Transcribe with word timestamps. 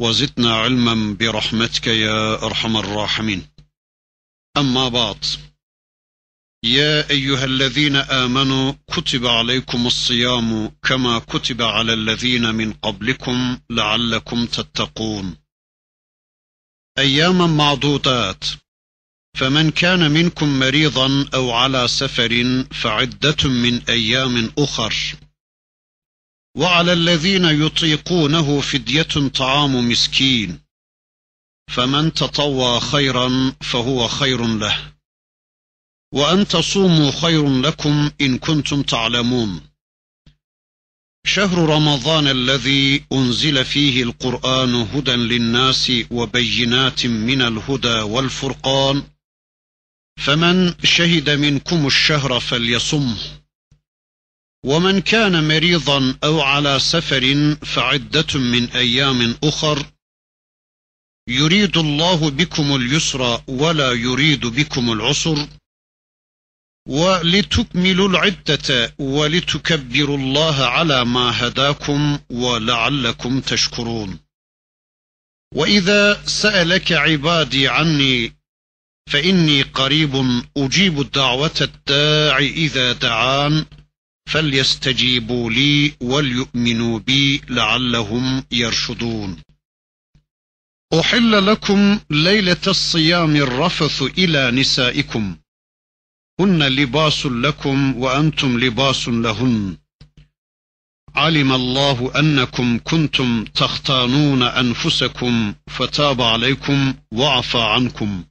وزدنا 0.00 0.56
علما 0.56 1.14
برحمتك 1.14 1.86
يا 1.86 2.42
أرحم 2.42 2.76
الراحمين. 2.76 3.46
أما 4.56 4.88
بعد 4.88 5.24
يا 6.64 7.10
أيها 7.10 7.44
الذين 7.44 7.96
آمنوا 7.96 8.72
كتب 8.86 9.26
عليكم 9.26 9.86
الصيام 9.86 10.76
كما 10.82 11.18
كتب 11.18 11.62
على 11.62 11.92
الذين 11.92 12.54
من 12.54 12.72
قبلكم 12.72 13.58
لعلكم 13.70 14.46
تتقون. 14.46 15.36
اياما 16.98 17.46
معدودات 17.46 18.44
فمن 19.36 19.70
كان 19.70 20.10
منكم 20.10 20.58
مريضا 20.58 21.28
أو 21.34 21.52
على 21.52 21.88
سفر 21.88 22.64
فعدة 22.82 23.48
من 23.48 23.82
أيام 23.88 24.52
أخر. 24.58 24.94
وعلى 26.56 26.92
الذين 26.92 27.44
يطيقونه 27.44 28.60
فدية 28.60 29.28
طعام 29.34 29.88
مسكين. 29.88 30.60
فمن 31.68 32.12
تطوى 32.12 32.80
خيرا 32.80 33.56
فهو 33.60 34.08
خير 34.08 34.46
له. 34.46 34.92
وأن 36.14 36.48
تصوموا 36.48 37.10
خير 37.10 37.60
لكم 37.60 38.10
إن 38.20 38.38
كنتم 38.38 38.82
تعلمون. 38.82 39.60
شهر 41.26 41.58
رمضان 41.58 42.28
الذي 42.28 43.04
أنزل 43.12 43.64
فيه 43.64 44.02
القرآن 44.02 44.74
هدى 44.74 45.10
للناس 45.10 45.92
وبينات 46.10 47.06
من 47.06 47.42
الهدى 47.42 48.00
والفرقان. 48.00 49.02
فمن 50.18 50.74
شهد 50.84 51.30
منكم 51.30 51.86
الشهر 51.86 52.40
فليصمه. 52.40 53.43
ومن 54.64 55.00
كان 55.00 55.48
مريضا 55.48 56.18
أو 56.24 56.40
على 56.40 56.78
سفر 56.78 57.54
فعدة 57.62 58.40
من 58.40 58.70
أيام 58.70 59.36
أخر 59.44 59.86
يريد 61.28 61.76
الله 61.76 62.30
بكم 62.30 62.76
اليسر 62.76 63.42
ولا 63.48 63.92
يريد 63.92 64.46
بكم 64.46 64.92
العسر 64.92 65.48
ولتكملوا 66.88 68.08
العدة 68.08 68.94
ولتكبروا 68.98 70.18
الله 70.18 70.64
على 70.64 71.04
ما 71.04 71.46
هداكم 71.46 72.18
ولعلكم 72.30 73.40
تشكرون. 73.40 74.18
وإذا 75.54 76.26
سألك 76.26 76.92
عبادي 76.92 77.68
عني 77.68 78.36
فإني 79.12 79.62
قريب 79.62 80.42
أجيب 80.56 81.00
الدعوة 81.00 81.58
الداع 81.60 82.38
إذا 82.38 82.92
دعان. 82.92 83.66
فليستجيبوا 84.26 85.50
لي 85.50 85.92
وليؤمنوا 86.00 86.98
بي 86.98 87.40
لعلهم 87.48 88.44
يرشدون. 88.52 89.36
أحل 91.00 91.46
لكم 91.46 92.00
ليلة 92.10 92.64
الصيام 92.66 93.36
الرفث 93.36 94.02
إلى 94.02 94.50
نسائكم. 94.50 95.36
هن 96.40 96.62
لباس 96.62 97.26
لكم 97.26 97.96
وأنتم 97.96 98.60
لباس 98.60 99.08
لهن. 99.08 99.76
علم 101.14 101.52
الله 101.52 102.20
أنكم 102.20 102.78
كنتم 102.78 103.44
تختانون 103.44 104.42
أنفسكم 104.42 105.54
فتاب 105.66 106.22
عليكم 106.22 106.94
وعفى 107.12 107.60
عنكم. 107.60 108.24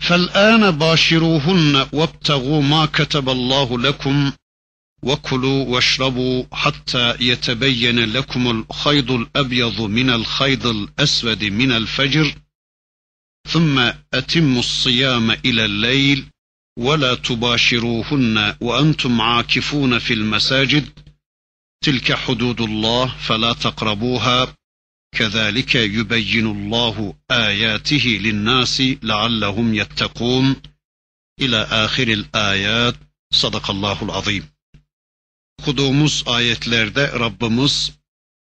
فالآن 0.00 0.70
باشروهن 0.70 1.88
وابتغوا 1.92 2.62
ما 2.62 2.86
كتب 2.86 3.28
الله 3.28 3.78
لكم 3.78 4.32
وكلوا 5.02 5.64
واشربوا 5.64 6.44
حتى 6.52 7.16
يتبين 7.20 8.12
لكم 8.12 8.50
الخيط 8.50 9.10
الأبيض 9.10 9.80
من 9.80 10.10
الخيط 10.10 10.66
الأسود 10.66 11.44
من 11.44 11.72
الفجر 11.72 12.34
ثم 13.48 13.78
أتموا 14.14 14.60
الصيام 14.60 15.30
إلى 15.30 15.64
الليل 15.64 16.26
ولا 16.78 17.14
تباشروهن 17.14 18.56
وأنتم 18.60 19.20
عاكفون 19.20 19.98
في 19.98 20.14
المساجد. 20.14 20.88
تلك 21.84 22.12
حدود 22.12 22.60
الله 22.60 23.06
فلا 23.18 23.52
تقربوها. 23.52 24.54
Kezalike 25.16 25.80
yubeyyinullahu 25.80 27.16
ayatihi 27.28 28.24
linnasi 28.24 29.08
leallehum 29.08 29.68
yettekûn 29.74 30.46
ila 31.38 31.60
ahiril 31.84 32.24
ayat 32.32 32.96
sadakallahul 33.30 34.08
azim. 34.08 34.44
Okuduğumuz 35.60 36.24
ayetlerde 36.26 37.12
Rabbimiz 37.12 37.92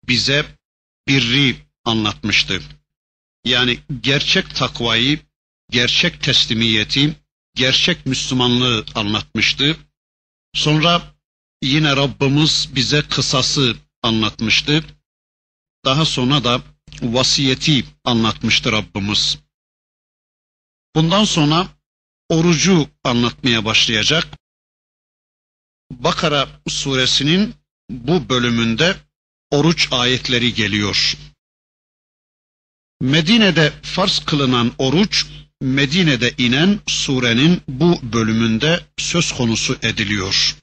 bize 0.09 0.47
birri 1.09 1.57
anlatmıştı. 1.85 2.63
Yani 3.45 3.79
gerçek 4.01 4.55
takvayı, 4.55 5.21
gerçek 5.71 6.23
teslimiyeti, 6.23 7.17
gerçek 7.55 8.07
Müslümanlığı 8.07 8.85
anlatmıştı. 8.95 9.77
Sonra 10.55 11.03
yine 11.63 11.97
Rabbimiz 11.97 12.69
bize 12.75 13.03
kısası 13.03 13.77
anlatmıştı. 14.03 14.85
Daha 15.85 16.05
sonra 16.05 16.45
da 16.45 16.63
vasiyeti 17.03 17.85
anlatmıştı 18.05 18.73
Rabbimiz. 18.73 19.39
Bundan 20.95 21.25
sonra 21.25 21.69
orucu 22.29 22.89
anlatmaya 23.05 23.65
başlayacak. 23.65 24.39
Bakara 25.91 26.49
suresinin 26.69 27.55
bu 27.91 28.29
bölümünde 28.29 28.97
oruç 29.51 29.89
ayetleri 29.93 30.55
geliyor. 30.55 31.17
Medine'de 33.01 33.73
farz 33.83 34.19
kılınan 34.19 34.73
oruç, 34.79 35.27
Medine'de 35.61 36.35
inen 36.39 36.81
surenin 36.87 37.63
bu 37.69 38.01
bölümünde 38.13 38.87
söz 38.99 39.33
konusu 39.33 39.79
ediliyor. 39.83 40.57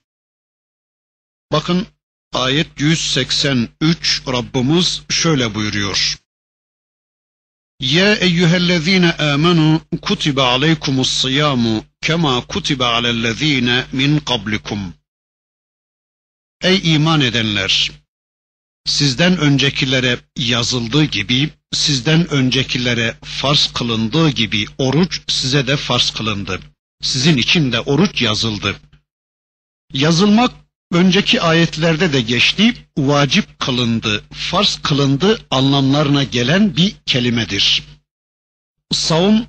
Bakın 1.52 1.88
Ayet 2.34 2.68
183 2.80 4.22
Rabbimiz 4.28 5.02
şöyle 5.10 5.56
buyuruyor. 5.56 6.20
Ya 7.80 8.16
eyyühellezine 8.16 9.14
amenu 9.14 9.82
kutibe 10.02 10.42
aleykumus 10.42 11.10
siyamu 11.10 11.86
kema 12.02 12.46
kutibe 12.46 12.86
alellezine 12.86 13.86
min 13.92 14.20
kablikum. 14.20 14.94
Ey 16.64 16.94
iman 16.96 17.22
edenler! 17.22 17.92
Sizden 18.86 19.38
öncekilere 19.38 20.20
yazıldığı 20.38 21.04
gibi, 21.04 21.50
sizden 21.74 22.30
öncekilere 22.30 23.16
farz 23.24 23.74
kılındığı 23.74 24.30
gibi 24.30 24.66
oruç 24.78 25.22
size 25.28 25.68
de 25.68 25.78
farz 25.78 26.12
kılındı. 26.12 26.60
Sizin 27.02 27.38
için 27.38 27.72
de 27.72 27.80
oruç 27.80 28.22
yazıldı. 28.22 28.80
Yazılmak 29.94 30.69
önceki 30.92 31.42
ayetlerde 31.42 32.14
de 32.14 32.22
geçti, 32.22 32.74
vacip 32.98 33.60
kılındı, 33.60 34.24
farz 34.34 34.80
kılındı 34.84 35.40
anlamlarına 35.52 36.24
gelen 36.24 36.76
bir 36.78 36.96
kelimedir. 37.06 37.84
Savun, 38.92 39.48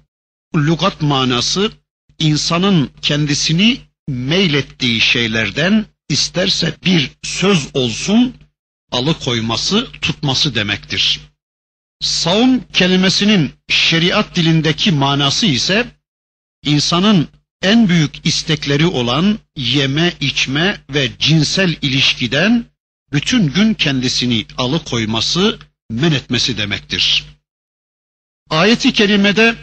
lügat 0.56 1.02
manası, 1.02 1.72
insanın 2.18 2.90
kendisini 3.02 3.80
meylettiği 4.08 5.00
şeylerden 5.00 5.86
isterse 6.08 6.74
bir 6.84 7.10
söz 7.22 7.68
olsun, 7.74 8.34
alıkoyması, 8.92 9.88
tutması 10.02 10.54
demektir. 10.54 11.20
Savun 12.00 12.62
kelimesinin 12.72 13.52
şeriat 13.68 14.36
dilindeki 14.36 14.92
manası 14.92 15.46
ise, 15.46 15.86
insanın 16.64 17.28
en 17.62 17.88
büyük 17.88 18.26
istekleri 18.26 18.86
olan 18.86 19.38
yeme, 19.56 20.12
içme 20.20 20.80
ve 20.90 21.10
cinsel 21.18 21.76
ilişkiden 21.82 22.64
bütün 23.12 23.52
gün 23.52 23.74
kendisini 23.74 24.46
alıkoyması, 24.56 25.58
men 25.90 26.12
etmesi 26.12 26.58
demektir. 26.58 27.24
Ayeti 28.50 28.92
kerimede 28.92 29.56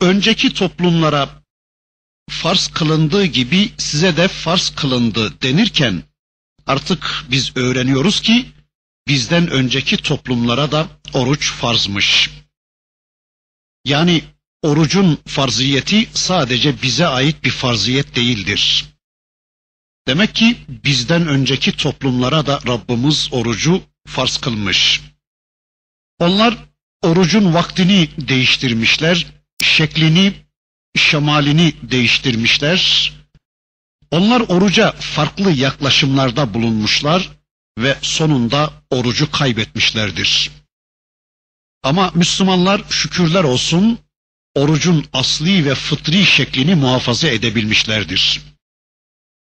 önceki 0.00 0.54
toplumlara 0.54 1.42
farz 2.30 2.68
kılındığı 2.68 3.24
gibi 3.24 3.72
size 3.78 4.16
de 4.16 4.28
farz 4.28 4.70
kılındı 4.70 5.42
denirken 5.42 6.02
artık 6.66 7.24
biz 7.30 7.56
öğreniyoruz 7.56 8.20
ki 8.20 8.46
bizden 9.06 9.50
önceki 9.50 9.96
toplumlara 9.96 10.72
da 10.72 10.88
oruç 11.12 11.52
farzmış. 11.52 12.30
Yani 13.84 14.24
orucun 14.62 15.18
farziyeti 15.26 16.08
sadece 16.14 16.82
bize 16.82 17.06
ait 17.06 17.44
bir 17.44 17.50
farziyet 17.50 18.16
değildir. 18.16 18.84
Demek 20.06 20.34
ki 20.34 20.56
bizden 20.68 21.26
önceki 21.26 21.76
toplumlara 21.76 22.46
da 22.46 22.60
Rabbimiz 22.66 23.28
orucu 23.32 23.82
farz 24.06 24.36
kılmış. 24.36 25.00
Onlar 26.18 26.56
orucun 27.02 27.54
vaktini 27.54 28.08
değiştirmişler, 28.18 29.26
şeklini, 29.62 30.32
şemalini 30.96 31.72
değiştirmişler. 31.82 33.12
Onlar 34.10 34.40
oruca 34.40 34.92
farklı 34.92 35.52
yaklaşımlarda 35.52 36.54
bulunmuşlar 36.54 37.30
ve 37.78 37.96
sonunda 38.02 38.72
orucu 38.90 39.30
kaybetmişlerdir. 39.30 40.50
Ama 41.82 42.12
Müslümanlar 42.14 42.82
şükürler 42.90 43.44
olsun 43.44 43.98
orucun 44.58 45.04
asli 45.12 45.64
ve 45.64 45.74
fıtri 45.74 46.26
şeklini 46.26 46.74
muhafaza 46.74 47.28
edebilmişlerdir. 47.28 48.40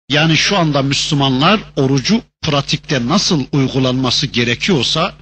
Yani 0.08 0.36
şu 0.36 0.58
anda 0.58 0.82
Müslümanlar 0.82 1.60
orucu 1.76 2.22
pratikte 2.42 3.06
nasıl 3.06 3.44
uygulanması 3.52 4.26
gerekiyorsa 4.26 5.14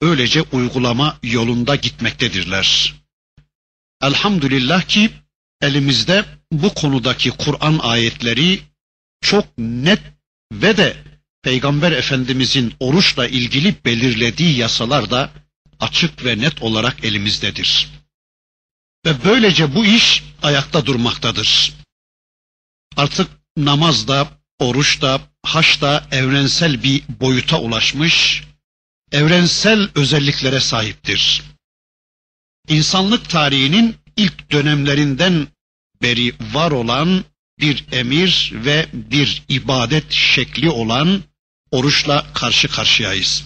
öylece 0.00 0.42
uygulama 0.42 1.18
yolunda 1.22 1.76
gitmektedirler. 1.76 2.94
Elhamdülillah 4.02 4.82
ki 4.82 5.10
elimizde 5.62 6.24
bu 6.52 6.74
konudaki 6.74 7.30
Kur'an 7.30 7.78
ayetleri 7.82 8.60
çok 9.20 9.58
net 9.58 10.00
ve 10.52 10.76
de 10.76 10.96
Peygamber 11.42 11.92
Efendimizin 11.92 12.74
oruçla 12.80 13.28
ilgili 13.28 13.74
belirlediği 13.84 14.56
yasalar 14.56 15.10
da 15.10 15.30
açık 15.80 16.24
ve 16.24 16.38
net 16.38 16.62
olarak 16.62 17.04
elimizdedir. 17.04 17.88
Ve 19.06 19.24
böylece 19.24 19.74
bu 19.74 19.86
iş 19.86 20.22
ayakta 20.42 20.86
durmaktadır. 20.86 21.72
Artık 22.96 23.30
namaz 23.56 24.08
da, 24.08 24.28
oruç 24.58 25.02
da, 25.02 25.20
haç 25.42 25.80
da 25.80 26.06
evrensel 26.10 26.82
bir 26.82 27.02
boyuta 27.20 27.60
ulaşmış, 27.60 28.44
evrensel 29.12 29.88
özelliklere 29.94 30.60
sahiptir. 30.60 31.42
İnsanlık 32.68 33.28
tarihinin 33.30 33.96
ilk 34.16 34.52
dönemlerinden 34.52 35.48
beri 36.02 36.32
var 36.52 36.70
olan 36.70 37.24
bir 37.60 37.84
emir 37.92 38.52
ve 38.54 38.86
bir 38.92 39.42
ibadet 39.48 40.12
şekli 40.12 40.70
olan 40.70 41.22
oruçla 41.70 42.26
karşı 42.34 42.68
karşıyayız. 42.68 43.44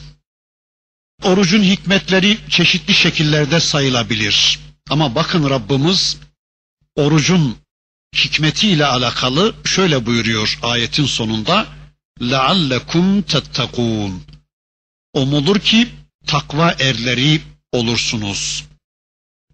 Orucun 1.22 1.62
hikmetleri 1.62 2.38
çeşitli 2.48 2.94
şekillerde 2.94 3.60
sayılabilir. 3.60 4.67
Ama 4.89 5.15
bakın 5.15 5.49
Rabbimiz 5.49 6.17
orucun 6.95 7.57
hikmetiyle 8.15 8.85
alakalı 8.85 9.55
şöyle 9.65 10.05
buyuruyor 10.05 10.59
ayetin 10.61 11.05
sonunda 11.05 11.67
لَعَلَّكُمْ 12.21 13.23
تَتَّقُونَ 13.23 14.19
Umulur 15.13 15.59
ki 15.59 15.89
takva 16.27 16.71
erleri 16.71 17.41
olursunuz. 17.71 18.63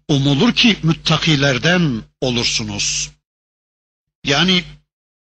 Umulur 0.08 0.52
ki 0.52 0.76
müttakilerden 0.82 2.02
olursunuz. 2.20 3.10
Yani 4.24 4.64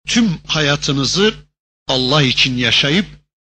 tüm 0.07 0.39
hayatınızı 0.47 1.35
Allah 1.89 2.23
için 2.23 2.57
yaşayıp 2.57 3.07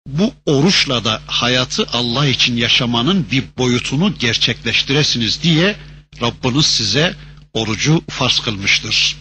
bu 0.08 0.34
oruçla 0.46 1.06
da 1.06 1.22
hayatı 1.28 1.88
Allah 1.94 2.28
için 2.28 2.58
yaşamanın 2.58 3.28
bir 3.32 3.44
boyutunu 3.58 4.18
gerçekleştiresiniz 4.20 5.44
diye 5.44 5.76
Rabbiniz 6.21 6.67
size 6.67 7.17
orucu 7.53 8.03
farz 8.09 8.41
kılmıştır. 8.41 9.17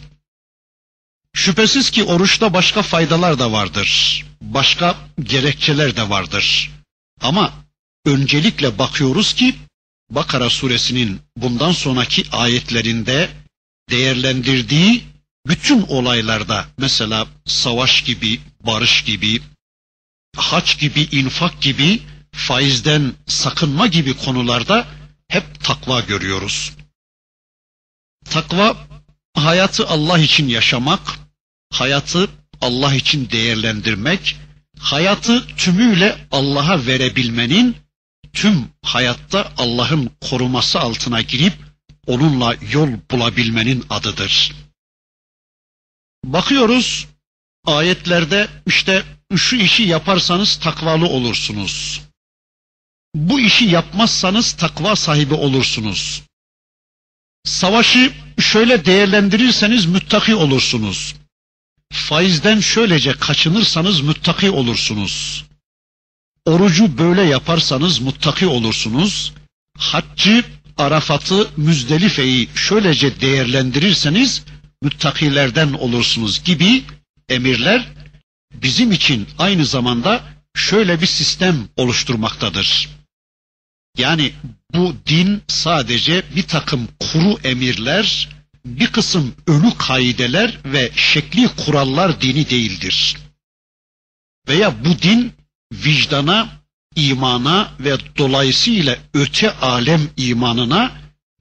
Şüphesiz 1.34 1.92
ki 1.92 2.04
oruçta 2.04 2.54
başka 2.54 2.82
faydalar 2.82 3.40
da 3.40 3.52
vardır. 3.52 4.26
Başka 4.42 4.96
gerekçeler 5.24 5.96
de 5.96 6.10
vardır. 6.10 6.72
Ama 7.22 7.54
öncelikle 8.06 8.78
bakıyoruz 8.78 9.34
ki 9.34 9.56
Bakara 10.12 10.50
suresinin 10.50 11.22
bundan 11.38 11.72
sonraki 11.72 12.24
ayetlerinde 12.32 13.30
değerlendirdiği 13.90 15.04
bütün 15.48 15.82
olaylarda 15.82 16.68
mesela 16.78 17.28
savaş 17.46 18.04
gibi, 18.04 18.40
barış 18.62 19.04
gibi, 19.04 19.42
haç 20.36 20.80
gibi, 20.80 21.02
infak 21.02 21.62
gibi, 21.62 22.02
faizden 22.32 23.14
sakınma 23.28 23.88
gibi 23.88 24.14
konularda 24.18 24.88
hep 25.28 25.64
takva 25.64 26.02
görüyoruz. 26.02 26.74
Takva 28.30 28.78
hayatı 29.36 29.88
Allah 29.88 30.20
için 30.20 30.48
yaşamak, 30.48 31.20
hayatı 31.74 32.30
Allah 32.62 32.96
için 32.96 33.30
değerlendirmek, 33.30 34.38
hayatı 34.80 35.48
tümüyle 35.48 36.28
Allah'a 36.32 36.86
verebilmenin, 36.86 37.78
tüm 38.34 38.70
hayatta 38.84 39.54
Allah'ın 39.58 40.12
koruması 40.22 40.80
altına 40.80 41.22
girip 41.22 41.54
onunla 42.08 42.56
yol 42.72 42.90
bulabilmenin 43.12 43.86
adıdır. 43.90 44.54
Bakıyoruz 46.24 47.08
ayetlerde 47.66 48.48
işte 48.66 49.04
şu 49.36 49.56
işi 49.56 49.84
yaparsanız 49.84 50.56
takvalı 50.56 51.08
olursunuz. 51.08 52.02
Bu 53.16 53.40
işi 53.40 53.66
yapmazsanız 53.66 54.52
takva 54.54 54.96
sahibi 54.96 55.34
olursunuz. 55.34 56.29
Savaşı 57.44 58.12
şöyle 58.40 58.86
değerlendirirseniz 58.86 59.86
müttaki 59.86 60.36
olursunuz. 60.36 61.16
Faizden 61.94 62.60
şöylece 62.60 63.14
kaçınırsanız 63.14 64.02
müttaki 64.02 64.50
olursunuz. 64.50 65.46
Orucu 66.46 66.98
böyle 66.98 67.22
yaparsanız 67.22 68.00
muttaki 68.00 68.48
olursunuz. 68.48 69.34
Haccı, 69.78 70.44
Arafat'ı, 70.78 71.48
Müzdelife'yi 71.58 72.50
şöylece 72.56 73.22
değerlendirirseniz 73.22 74.44
müttakilerden 74.82 75.74
olursunuz 75.74 76.44
gibi 76.44 76.84
emirler 77.30 77.88
bizim 78.54 78.92
için 78.92 79.28
aynı 79.38 79.66
zamanda 79.66 80.24
şöyle 80.56 81.02
bir 81.02 81.06
sistem 81.06 81.68
oluşturmaktadır. 81.78 82.99
Yani 83.98 84.34
bu 84.74 84.96
din 85.06 85.42
sadece 85.48 86.24
bir 86.36 86.44
takım 86.44 86.88
kuru 87.00 87.38
emirler, 87.44 88.30
bir 88.66 88.88
kısım 88.88 89.36
ölü 89.48 89.78
kaideler 89.78 90.58
ve 90.66 90.92
şekli 90.96 91.48
kurallar 91.48 92.22
dini 92.22 92.50
değildir. 92.50 93.18
Veya 94.48 94.86
bu 94.86 95.02
din 95.02 95.34
vicdana, 95.74 96.50
imana 96.96 97.72
ve 97.80 97.98
dolayısıyla 98.18 98.98
öte 99.14 99.52
alem 99.52 100.10
imanına, 100.18 100.92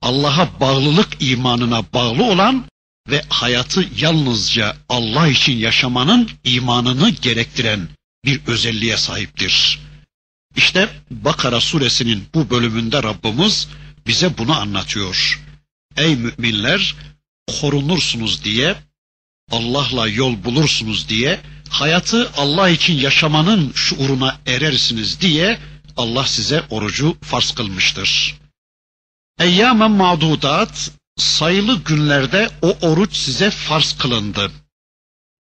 Allah'a 0.02 0.61
bağlılık 0.61 1.09
imanına 1.21 1.93
bağlı 1.93 2.25
olan 2.25 2.64
ve 3.11 3.23
hayatı 3.28 3.88
yalnızca 3.97 4.76
Allah 4.88 5.28
için 5.28 5.57
yaşamanın 5.57 6.31
imanını 6.45 7.11
gerektiren 7.11 7.88
bir 8.25 8.40
özelliğe 8.47 8.97
sahiptir. 8.97 9.88
İşte 10.57 10.88
Bakara 11.11 11.61
suresinin 11.61 12.28
bu 12.35 12.50
bölümünde 12.50 13.02
Rabbimiz 13.02 13.69
bize 14.07 14.38
bunu 14.38 14.61
anlatıyor. 14.61 15.45
Ey 15.97 16.17
müminler 16.17 16.95
korunursunuz 17.61 18.45
diye, 18.45 18.76
Allah'la 19.50 20.09
yol 20.09 20.45
bulursunuz 20.45 21.09
diye, 21.09 21.40
hayatı 21.71 22.31
Allah 22.37 22.69
için 22.69 22.95
yaşamanın 22.95 23.73
şuuruna 23.75 24.40
erersiniz 24.47 25.21
diye 25.21 25.59
Allah 25.97 26.26
size 26.26 26.64
orucu 26.71 27.17
farz 27.23 27.50
kılmıştır. 27.55 28.38
Eyyamen 29.40 29.90
mağdudat 29.90 30.90
sayılı 31.17 31.85
günlerde 31.85 32.50
o 32.62 32.76
oruç 32.83 33.17
size 33.17 33.50
farz 33.50 33.99
kılındı. 33.99 34.50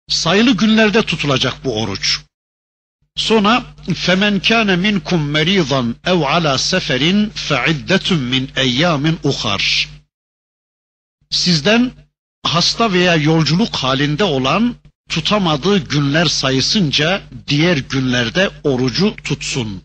Sayılı 0.08 0.56
günlerde 0.56 1.02
tutulacak 1.02 1.64
bu 1.64 1.82
oruç. 1.82 2.20
Sonra 3.16 3.64
kana 4.48 4.76
minkum 4.76 5.30
meridan 5.30 5.96
ev 6.04 6.20
ala 6.20 6.58
seferin 6.58 7.30
fe 7.30 7.64
iddetun 7.70 8.18
min 8.18 8.50
eyyamin 8.56 9.18
uhar. 9.24 9.88
Sizden 11.30 11.92
hasta 12.42 12.92
veya 12.92 13.16
yolculuk 13.16 13.76
halinde 13.76 14.24
olan 14.24 14.74
tutamadığı 15.08 15.78
günler 15.78 16.26
sayısınca 16.26 17.22
diğer 17.48 17.76
günlerde 17.76 18.50
orucu 18.64 19.16
tutsun. 19.24 19.82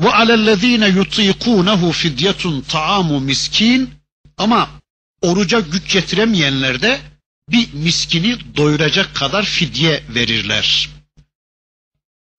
Ve 0.00 0.12
alellezine 0.12 0.88
yutikunehu 0.88 1.92
fidyetun 1.92 2.60
taamu 2.60 3.20
miskin 3.20 3.90
ama 4.38 4.70
oruca 5.22 5.60
güç 5.60 5.92
getiremeyenler 5.92 6.82
de 6.82 7.00
bir 7.48 7.72
miskini 7.72 8.56
doyuracak 8.56 9.14
kadar 9.14 9.44
fidye 9.44 10.02
verirler. 10.08 10.88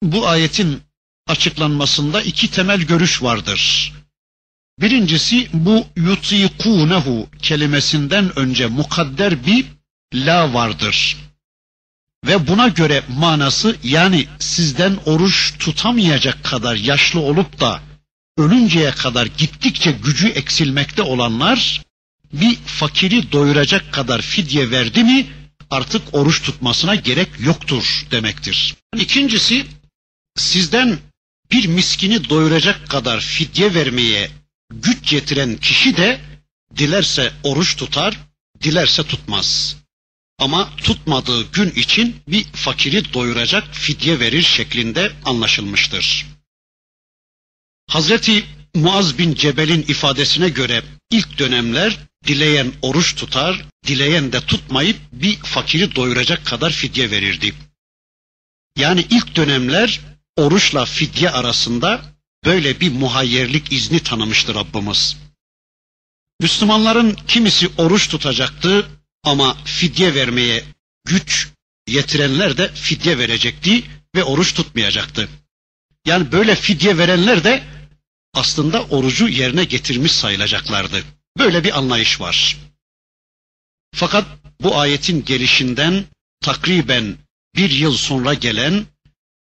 Bu 0.03 0.27
ayetin 0.27 0.81
açıklanmasında 1.27 2.21
iki 2.21 2.51
temel 2.51 2.81
görüş 2.81 3.23
vardır. 3.23 3.93
Birincisi 4.79 5.49
bu 5.53 5.85
yutikunehu 5.95 7.29
kelimesinden 7.41 8.39
önce 8.39 8.67
mukadder 8.67 9.45
bir 9.45 9.65
la 10.13 10.53
vardır. 10.53 11.17
Ve 12.25 12.47
buna 12.47 12.67
göre 12.67 13.03
manası 13.09 13.75
yani 13.83 14.27
sizden 14.39 14.97
oruç 15.05 15.53
tutamayacak 15.59 16.43
kadar 16.43 16.75
yaşlı 16.75 17.19
olup 17.19 17.59
da 17.59 17.81
ölünceye 18.37 18.91
kadar 18.91 19.25
gittikçe 19.25 19.91
gücü 19.91 20.27
eksilmekte 20.27 21.01
olanlar 21.01 21.81
bir 22.33 22.55
fakiri 22.55 23.31
doyuracak 23.31 23.93
kadar 23.93 24.21
fidye 24.21 24.71
verdi 24.71 25.03
mi 25.03 25.27
artık 25.69 26.01
oruç 26.11 26.41
tutmasına 26.41 26.95
gerek 26.95 27.29
yoktur 27.39 28.07
demektir. 28.11 28.75
İkincisi 28.95 29.65
sizden 30.41 30.99
bir 31.51 31.67
miskini 31.67 32.29
doyuracak 32.29 32.89
kadar 32.89 33.19
fidye 33.19 33.73
vermeye 33.73 34.31
güç 34.73 35.13
yetiren 35.13 35.57
kişi 35.57 35.97
de 35.97 36.21
dilerse 36.77 37.33
oruç 37.43 37.75
tutar, 37.75 38.19
dilerse 38.63 39.03
tutmaz. 39.03 39.77
Ama 40.39 40.75
tutmadığı 40.75 41.51
gün 41.51 41.69
için 41.69 42.15
bir 42.27 42.43
fakiri 42.43 43.13
doyuracak 43.13 43.75
fidye 43.75 44.19
verir 44.19 44.41
şeklinde 44.41 45.11
anlaşılmıştır. 45.25 46.25
Hazreti 47.89 48.45
Muaz 48.75 49.17
bin 49.17 49.35
Cebel'in 49.35 49.81
ifadesine 49.81 50.49
göre 50.49 50.83
ilk 51.11 51.39
dönemler 51.39 51.97
dileyen 52.27 52.71
oruç 52.81 53.15
tutar, 53.15 53.65
dileyen 53.87 54.31
de 54.31 54.41
tutmayıp 54.41 54.97
bir 55.11 55.37
fakiri 55.37 55.95
doyuracak 55.95 56.45
kadar 56.45 56.71
fidye 56.71 57.11
verirdi. 57.11 57.53
Yani 58.77 59.05
ilk 59.09 59.35
dönemler 59.35 59.99
oruçla 60.37 60.85
fidye 60.85 61.29
arasında 61.29 62.01
böyle 62.45 62.79
bir 62.79 62.91
muhayyerlik 62.91 63.71
izni 63.71 64.03
tanımıştır 64.03 64.55
Rabbimiz. 64.55 65.17
Müslümanların 66.41 67.17
kimisi 67.27 67.69
oruç 67.77 68.09
tutacaktı 68.09 68.89
ama 69.23 69.57
fidye 69.65 70.15
vermeye 70.15 70.63
güç 71.05 71.49
yetirenler 71.87 72.57
de 72.57 72.73
fidye 72.73 73.17
verecekti 73.17 73.83
ve 74.15 74.23
oruç 74.23 74.53
tutmayacaktı. 74.53 75.29
Yani 76.05 76.31
böyle 76.31 76.55
fidye 76.55 76.97
verenler 76.97 77.43
de 77.43 77.63
aslında 78.33 78.83
orucu 78.83 79.27
yerine 79.27 79.63
getirmiş 79.63 80.11
sayılacaklardı. 80.11 81.03
Böyle 81.37 81.63
bir 81.63 81.77
anlayış 81.77 82.21
var. 82.21 82.57
Fakat 83.95 84.25
bu 84.61 84.79
ayetin 84.79 85.25
gelişinden 85.25 86.05
takriben 86.41 87.17
bir 87.55 87.69
yıl 87.69 87.93
sonra 87.93 88.33
gelen 88.33 88.85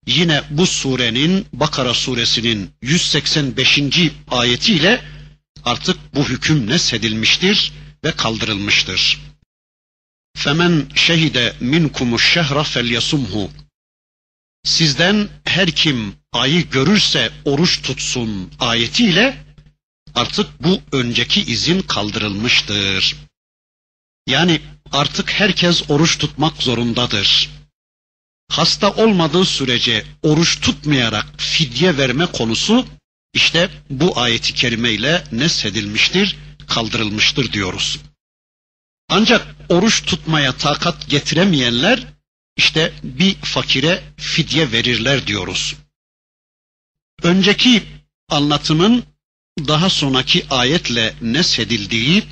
yine 0.08 0.42
bu 0.50 0.66
surenin 0.68 1.46
Bakara 1.54 1.94
suresinin 1.94 2.72
185. 2.82 3.80
ayetiyle 4.28 5.02
artık 5.66 5.98
bu 6.16 6.30
hüküm 6.30 6.68
nesedilmiştir 6.70 7.72
ve 8.04 8.12
kaldırılmıştır. 8.12 9.20
Femen 10.38 10.88
şehide 10.96 11.54
minkumuş 11.60 12.34
şehra 12.34 12.64
felyasumhu. 12.64 13.52
Sizden 14.64 15.30
her 15.46 15.72
kim 15.72 16.16
ayı 16.32 16.70
görürse 16.70 17.32
oruç 17.46 17.82
tutsun 17.82 18.52
ayetiyle 18.60 19.38
artık 20.16 20.64
bu 20.64 20.82
önceki 20.92 21.42
izin 21.42 21.82
kaldırılmıştır. 21.82 23.16
Yani 24.28 24.62
artık 24.92 25.32
herkes 25.32 25.90
oruç 25.90 26.18
tutmak 26.18 26.64
zorundadır. 26.64 27.50
Hasta 28.50 28.92
olmadığı 28.92 29.46
sürece 29.46 30.06
oruç 30.24 30.62
tutmayarak 30.62 31.26
fidye 31.38 31.98
verme 31.98 32.26
konusu 32.26 32.86
işte 33.34 33.70
bu 33.90 34.20
ayeti 34.20 34.54
kerimeyle 34.54 35.24
nesedilmiştir, 35.32 36.38
kaldırılmıştır 36.68 37.54
diyoruz. 37.54 38.00
Ancak 39.10 39.56
oruç 39.70 40.04
tutmaya 40.06 40.52
takat 40.52 41.10
getiremeyenler 41.10 42.08
işte 42.58 42.94
bir 43.04 43.36
fakire 43.36 44.04
fidye 44.18 44.72
verirler 44.72 45.28
diyoruz. 45.28 45.76
Önceki 47.24 47.84
anlatımın 48.30 49.04
daha 49.60 49.90
sonraki 49.90 50.46
ayetle 50.50 51.14
nesedildiği 51.22 52.24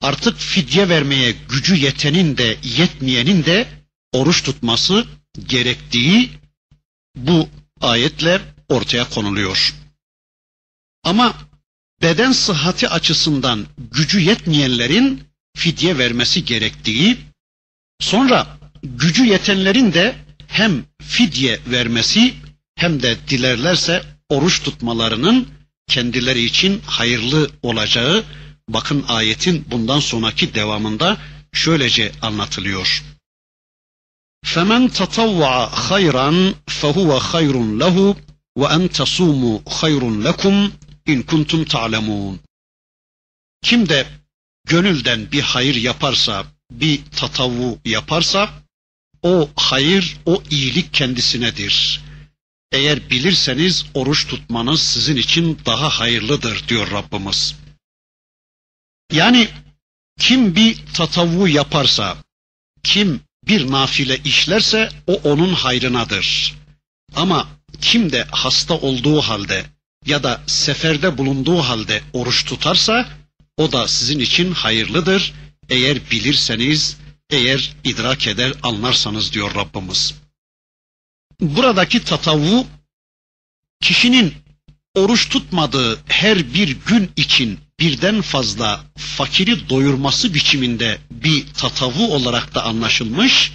artık 0.00 0.38
fidye 0.38 0.88
vermeye 0.88 1.34
gücü 1.48 1.76
yetenin 1.76 2.36
de 2.36 2.56
yetmeyenin 2.62 3.44
de 3.44 3.83
oruç 4.14 4.42
tutması 4.42 5.06
gerektiği 5.46 6.30
bu 7.16 7.48
ayetle 7.80 8.40
ortaya 8.68 9.08
konuluyor. 9.10 9.74
Ama 11.04 11.34
beden 12.02 12.32
sıhhati 12.32 12.88
açısından 12.88 13.66
gücü 13.90 14.20
yetmeyenlerin 14.20 15.22
fidye 15.56 15.98
vermesi 15.98 16.44
gerektiği, 16.44 17.18
sonra 18.00 18.58
gücü 18.82 19.24
yetenlerin 19.24 19.92
de 19.92 20.16
hem 20.48 20.84
fidye 21.02 21.60
vermesi 21.66 22.34
hem 22.76 23.02
de 23.02 23.16
dilerlerse 23.28 24.02
oruç 24.28 24.62
tutmalarının 24.62 25.48
kendileri 25.88 26.44
için 26.44 26.82
hayırlı 26.86 27.50
olacağı 27.62 28.24
bakın 28.68 29.04
ayetin 29.08 29.64
bundan 29.70 30.00
sonraki 30.00 30.54
devamında 30.54 31.16
şöylece 31.52 32.12
anlatılıyor. 32.22 33.13
فَمَنْ 34.53 34.81
تَطَوَّعَ 34.99 35.69
خَيْرًا 35.89 36.53
فَهُوَ 36.67 37.19
خَيْرٌ 37.19 37.55
لَهُ 37.81 38.15
وَاَنْ 38.57 38.89
تَصُومُوا 38.89 39.59
خَيْرٌ 39.79 40.03
لَكُمْ 40.27 40.71
اِنْ 41.07 41.23
كُنْتُمْ 41.23 41.63
تَعْلَمُونَ 41.63 42.39
Kim 43.61 43.89
de 43.89 44.07
gönülden 44.65 45.31
bir 45.31 45.41
hayır 45.41 45.75
yaparsa, 45.75 46.45
bir 46.71 47.05
tatavu 47.05 47.79
yaparsa, 47.85 48.49
o 49.23 49.49
hayır, 49.55 50.17
o 50.25 50.43
iyilik 50.49 50.93
kendisinedir. 50.93 52.01
Eğer 52.71 53.09
bilirseniz 53.09 53.85
oruç 53.93 54.27
tutmanız 54.27 54.81
sizin 54.81 55.15
için 55.15 55.59
daha 55.65 55.89
hayırlıdır 55.89 56.67
diyor 56.67 56.91
Rabbimiz. 56.91 57.55
Yani 59.11 59.47
kim 60.19 60.55
bir 60.55 60.85
tatavu 60.93 61.47
yaparsa, 61.47 62.17
kim 62.83 63.21
bir 63.46 63.70
nafile 63.70 64.18
işlerse 64.18 64.88
o 65.06 65.14
onun 65.14 65.52
hayrınadır. 65.52 66.54
Ama 67.16 67.48
kim 67.80 68.12
de 68.12 68.26
hasta 68.30 68.74
olduğu 68.74 69.20
halde 69.20 69.64
ya 70.06 70.22
da 70.22 70.40
seferde 70.46 71.18
bulunduğu 71.18 71.58
halde 71.58 72.02
oruç 72.12 72.44
tutarsa 72.44 73.08
o 73.56 73.72
da 73.72 73.88
sizin 73.88 74.18
için 74.18 74.52
hayırlıdır. 74.52 75.32
Eğer 75.68 76.10
bilirseniz, 76.10 76.96
eğer 77.30 77.72
idrak 77.84 78.26
eder, 78.26 78.52
anlarsanız 78.62 79.32
diyor 79.32 79.54
Rabbimiz. 79.54 80.14
Buradaki 81.40 82.04
tatavu 82.04 82.66
kişinin 83.80 84.34
oruç 84.94 85.28
tutmadığı 85.28 86.00
her 86.06 86.54
bir 86.54 86.68
gün 86.68 87.10
için 87.16 87.60
birden 87.84 88.20
fazla 88.22 88.84
fakiri 88.96 89.68
doyurması 89.68 90.34
biçiminde 90.34 90.98
bir 91.10 91.52
tatavu 91.52 92.14
olarak 92.14 92.54
da 92.54 92.64
anlaşılmış 92.64 93.52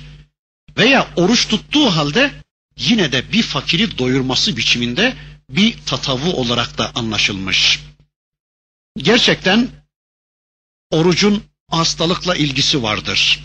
veya 0.77 1.07
oruç 1.15 1.47
tuttuğu 1.47 1.89
halde 1.89 2.31
yine 2.77 3.11
de 3.11 3.31
bir 3.31 3.43
fakiri 3.43 3.97
doyurması 3.97 4.57
biçiminde 4.57 5.17
bir 5.49 5.77
tatavu 5.85 6.33
olarak 6.33 6.77
da 6.77 6.91
anlaşılmış. 6.95 7.79
Gerçekten 8.97 9.69
orucun 10.91 11.43
hastalıkla 11.69 12.35
ilgisi 12.35 12.83
vardır. 12.83 13.39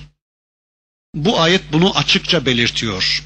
Bu 1.15 1.41
ayet 1.41 1.73
bunu 1.73 1.97
açıkça 1.99 2.47
belirtiyor. 2.47 3.25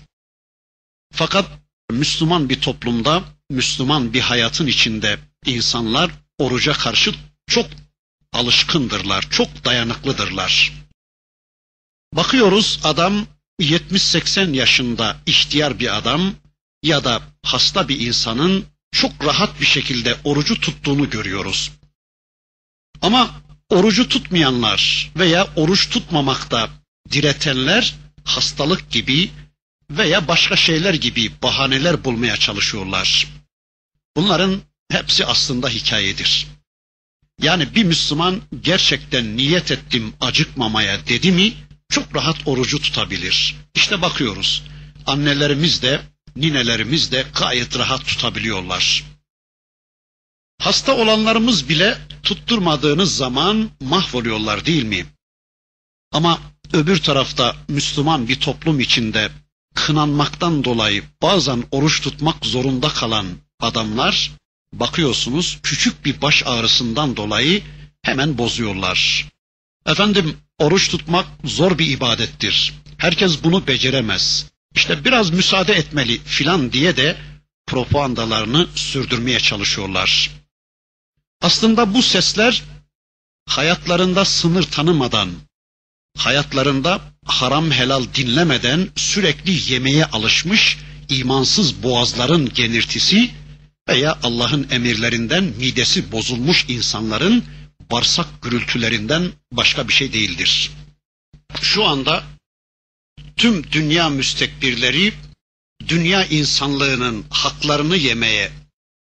Fakat 1.13 1.47
Müslüman 1.91 2.49
bir 2.49 2.61
toplumda, 2.61 3.25
Müslüman 3.51 4.13
bir 4.13 4.21
hayatın 4.21 4.67
içinde 4.67 5.19
insanlar 5.47 6.11
oruca 6.39 6.73
karşı 6.73 7.15
çok 7.49 7.67
alışkındırlar, 8.33 9.25
çok 9.31 9.65
dayanıklıdırlar. 9.65 10.73
Bakıyoruz 12.13 12.81
adam 12.85 13.27
70-80 13.61 14.55
yaşında 14.55 15.17
ihtiyar 15.27 15.79
bir 15.79 15.97
adam 15.97 16.35
ya 16.83 17.05
da 17.05 17.23
hasta 17.43 17.89
bir 17.89 18.01
insanın 18.01 18.67
çok 18.93 19.25
rahat 19.25 19.61
bir 19.61 19.67
şekilde 19.67 20.17
orucu 20.25 20.61
tuttuğunu 20.61 21.11
görüyoruz. 21.11 21.73
Ama 23.03 23.41
orucu 23.71 24.09
tutmayanlar 24.09 25.13
veya 25.17 25.47
oruç 25.57 25.91
tutmamakta 25.91 26.71
diretenler 27.11 27.95
hastalık 28.25 28.91
gibi 28.91 29.31
veya 29.91 30.29
başka 30.29 30.57
şeyler 30.57 30.95
gibi 30.95 31.33
bahaneler 31.43 32.05
bulmaya 32.05 32.37
çalışıyorlar. 32.37 33.27
Bunların 34.17 34.61
hepsi 34.91 35.27
aslında 35.27 35.69
hikayedir. 35.69 36.47
Yani 37.43 37.75
bir 37.75 37.85
Müslüman 37.85 38.43
gerçekten 38.63 39.37
niyet 39.37 39.71
ettim 39.71 40.15
acıkmamaya 40.21 41.07
dedi 41.07 41.33
mi 41.33 41.53
çok 41.89 42.17
rahat 42.17 42.37
orucu 42.47 42.83
tutabilir. 42.83 43.57
İşte 43.75 44.03
bakıyoruz 44.03 44.63
annelerimiz 45.07 45.83
de 45.83 46.03
ninelerimiz 46.37 47.13
de 47.13 47.27
gayet 47.35 47.79
rahat 47.79 48.07
tutabiliyorlar. 48.07 49.05
Hasta 50.61 50.97
olanlarımız 50.97 51.69
bile 51.69 51.99
tutturmadığınız 52.23 53.17
zaman 53.17 53.71
mahvoluyorlar 53.81 54.67
değil 54.67 54.85
mi? 54.85 55.07
Ama 56.13 56.41
öbür 56.73 56.99
tarafta 57.03 57.57
Müslüman 57.69 58.29
bir 58.29 58.41
toplum 58.41 58.81
içinde 58.81 59.31
kınanmaktan 59.75 60.65
dolayı 60.65 61.05
bazen 61.23 61.65
oruç 61.71 62.01
tutmak 62.03 62.47
zorunda 62.47 62.89
kalan 62.89 63.27
adamlar 63.61 64.33
bakıyorsunuz 64.73 65.59
küçük 65.63 66.05
bir 66.05 66.23
baş 66.23 66.43
ağrısından 66.47 67.17
dolayı 67.17 67.63
hemen 68.03 68.39
bozuyorlar. 68.39 69.29
Efendim 69.87 70.37
oruç 70.59 70.89
tutmak 70.89 71.27
zor 71.45 71.79
bir 71.79 71.87
ibadettir. 71.87 72.75
Herkes 72.99 73.45
bunu 73.45 73.67
beceremez. 73.67 74.47
İşte 74.75 75.05
biraz 75.05 75.31
müsaade 75.31 75.73
etmeli 75.73 76.19
filan 76.25 76.73
diye 76.73 76.97
de 76.97 77.17
propagandalarını 77.67 78.69
sürdürmeye 78.75 79.41
çalışıyorlar. 79.41 80.31
Aslında 81.41 81.95
bu 81.95 82.03
sesler 82.03 82.63
hayatlarında 83.47 84.25
sınır 84.25 84.63
tanımadan, 84.63 85.31
hayatlarında 86.17 87.01
haram 87.25 87.71
helal 87.71 88.05
dinlemeden 88.15 88.89
sürekli 88.97 89.73
yemeye 89.73 90.05
alışmış 90.07 90.79
imansız 91.09 91.83
boğazların 91.83 92.55
genirtisi 92.55 93.31
veya 93.89 94.19
Allah'ın 94.23 94.69
emirlerinden 94.71 95.45
midesi 95.45 96.13
bozulmuş 96.13 96.65
insanların 96.69 97.45
bağırsak 97.91 98.43
gürültülerinden 98.43 99.33
başka 99.53 99.89
bir 99.89 99.93
şey 99.93 100.13
değildir. 100.13 100.71
Şu 101.63 101.85
anda 101.85 102.25
tüm 103.37 103.73
dünya 103.73 104.09
müstekbirleri 104.09 105.13
dünya 105.89 106.25
insanlığının 106.25 107.25
haklarını 107.31 107.97
yemeye, 107.97 108.53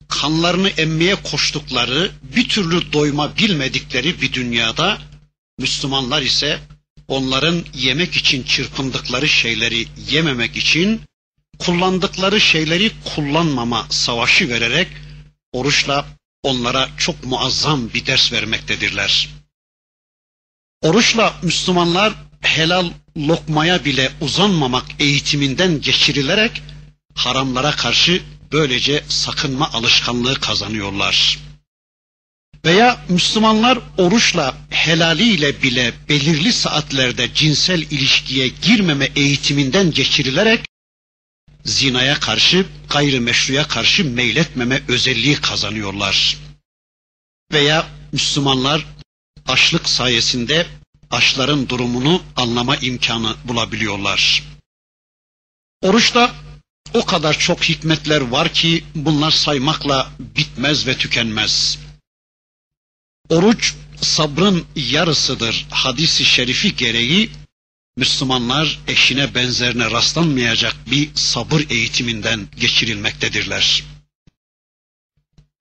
kanlarını 0.07 0.69
emmeye 0.69 1.15
koştukları, 1.15 2.11
bir 2.35 2.49
türlü 2.49 2.93
doyma 2.93 3.37
bilmedikleri 3.37 4.21
bir 4.21 4.33
dünyada 4.33 5.01
Müslümanlar 5.59 6.21
ise 6.21 6.59
onların 7.07 7.63
yemek 7.73 8.15
için 8.15 8.43
çırpındıkları 8.43 9.27
şeyleri 9.27 9.87
yememek 10.09 10.57
için 10.57 11.01
kullandıkları 11.59 12.41
şeyleri 12.41 12.91
kullanmama 13.15 13.87
savaşı 13.89 14.49
vererek 14.49 14.87
oruçla 15.53 16.05
onlara 16.43 16.89
çok 16.97 17.23
muazzam 17.23 17.93
bir 17.93 18.05
ders 18.05 18.31
vermektedirler. 18.31 19.29
Oruçla 20.81 21.35
Müslümanlar 21.41 22.13
helal 22.41 22.91
lokmaya 23.17 23.85
bile 23.85 24.11
uzanmamak 24.21 24.85
eğitiminden 24.99 25.81
geçirilerek 25.81 26.61
haramlara 27.15 27.71
karşı 27.71 28.21
böylece 28.51 29.03
sakınma 29.07 29.69
alışkanlığı 29.73 30.35
kazanıyorlar. 30.35 31.39
Veya 32.65 33.05
Müslümanlar 33.09 33.79
oruçla 33.97 34.57
helaliyle 34.69 35.63
bile 35.63 35.93
belirli 36.09 36.53
saatlerde 36.53 37.33
cinsel 37.33 37.81
ilişkiye 37.81 38.47
girmeme 38.47 39.09
eğitiminden 39.15 39.91
geçirilerek 39.91 40.65
zinaya 41.65 42.19
karşı, 42.19 42.65
gayrimeşruya 42.89 43.67
karşı 43.67 44.05
meyletmeme 44.05 44.81
özelliği 44.87 45.35
kazanıyorlar. 45.35 46.37
Veya 47.51 47.87
Müslümanlar 48.11 48.85
açlık 49.47 49.89
sayesinde 49.89 50.67
açların 51.11 51.69
durumunu 51.69 52.23
anlama 52.35 52.75
imkanı 52.75 53.35
bulabiliyorlar. 53.45 54.43
Oruçta 55.81 56.35
o 56.93 57.05
kadar 57.05 57.39
çok 57.39 57.63
hikmetler 57.63 58.21
var 58.21 58.53
ki 58.53 58.83
bunlar 58.95 59.31
saymakla 59.31 60.11
bitmez 60.19 60.87
ve 60.87 60.97
tükenmez. 60.97 61.79
Oruç 63.29 63.73
sabrın 64.01 64.65
yarısıdır 64.75 65.67
hadisi 65.69 66.25
şerifi 66.25 66.75
gereği 66.75 67.31
Müslümanlar 67.99 68.79
eşine 68.87 69.35
benzerine 69.35 69.91
rastlanmayacak 69.91 70.75
bir 70.91 71.09
sabır 71.15 71.63
eğitiminden 71.69 72.47
geçirilmektedirler. 72.59 73.83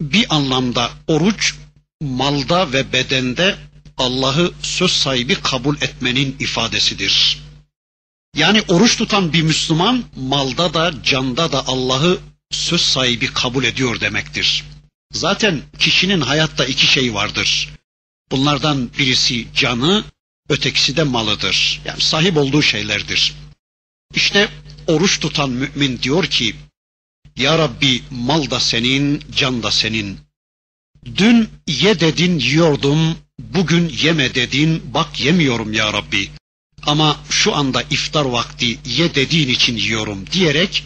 Bir 0.00 0.34
anlamda 0.34 0.90
oruç 1.06 1.54
malda 2.00 2.72
ve 2.72 2.92
bedende 2.92 3.56
Allah'ı 3.96 4.52
söz 4.62 4.90
sahibi 4.92 5.34
kabul 5.34 5.76
etmenin 5.76 6.36
ifadesidir. 6.40 7.38
Yani 8.36 8.62
oruç 8.68 8.96
tutan 8.96 9.32
bir 9.32 9.42
Müslüman 9.42 10.04
malda 10.16 10.74
da 10.74 10.92
canda 11.04 11.52
da 11.52 11.66
Allah'ı 11.66 12.18
söz 12.50 12.80
sahibi 12.80 13.26
kabul 13.26 13.64
ediyor 13.64 14.00
demektir. 14.00 14.64
Zaten 15.12 15.62
kişinin 15.78 16.20
hayatta 16.20 16.64
iki 16.64 16.86
şey 16.86 17.14
vardır. 17.14 17.68
Bunlardan 18.30 18.90
birisi 18.98 19.46
canı, 19.54 20.04
ötekisi 20.48 20.96
de 20.96 21.02
malıdır. 21.02 21.80
Yani 21.84 22.00
sahip 22.00 22.36
olduğu 22.36 22.62
şeylerdir. 22.62 23.34
İşte 24.14 24.48
oruç 24.86 25.20
tutan 25.20 25.50
mümin 25.50 25.98
diyor 26.02 26.24
ki, 26.24 26.56
Ya 27.36 27.58
Rabbi 27.58 28.02
mal 28.10 28.50
da 28.50 28.60
senin, 28.60 29.22
can 29.36 29.62
da 29.62 29.70
senin. 29.70 30.18
Dün 31.16 31.48
ye 31.66 32.00
dedin 32.00 32.38
yiyordum, 32.38 33.16
bugün 33.38 33.88
yeme 33.88 34.34
dedin, 34.34 34.82
bak 34.94 35.20
yemiyorum 35.20 35.72
ya 35.72 35.92
Rabbi. 35.92 36.30
Ama 36.86 37.20
şu 37.30 37.54
anda 37.54 37.82
iftar 37.82 38.24
vakti 38.24 38.78
ye 38.84 39.14
dediğin 39.14 39.48
için 39.48 39.76
yiyorum 39.76 40.26
diyerek 40.32 40.84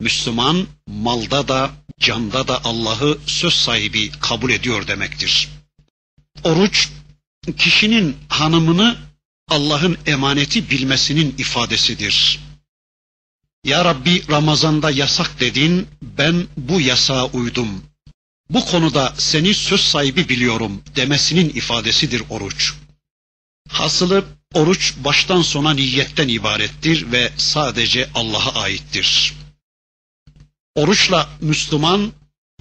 Müslüman 0.00 0.66
malda 0.86 1.48
da 1.48 1.70
canda 2.00 2.48
da 2.48 2.64
Allah'ı 2.64 3.18
söz 3.26 3.54
sahibi 3.54 4.10
kabul 4.10 4.50
ediyor 4.50 4.86
demektir. 4.86 5.48
Oruç 6.44 6.88
kişinin 7.52 8.16
hanımını 8.28 8.96
Allah'ın 9.48 9.98
emaneti 10.06 10.70
bilmesinin 10.70 11.34
ifadesidir. 11.38 12.40
Ya 13.64 13.84
Rabbi 13.84 14.22
Ramazan'da 14.30 14.90
yasak 14.90 15.40
dedin, 15.40 15.88
ben 16.02 16.46
bu 16.56 16.80
yasağa 16.80 17.26
uydum. 17.26 17.84
Bu 18.50 18.64
konuda 18.64 19.14
seni 19.18 19.54
söz 19.54 19.80
sahibi 19.80 20.28
biliyorum 20.28 20.82
demesinin 20.96 21.48
ifadesidir 21.48 22.22
oruç. 22.30 22.74
Hasılı 23.68 24.24
oruç 24.54 24.94
baştan 24.96 25.42
sona 25.42 25.74
niyetten 25.74 26.28
ibarettir 26.28 27.12
ve 27.12 27.32
sadece 27.36 28.10
Allah'a 28.14 28.60
aittir. 28.60 29.34
Oruçla 30.74 31.30
Müslüman 31.40 32.12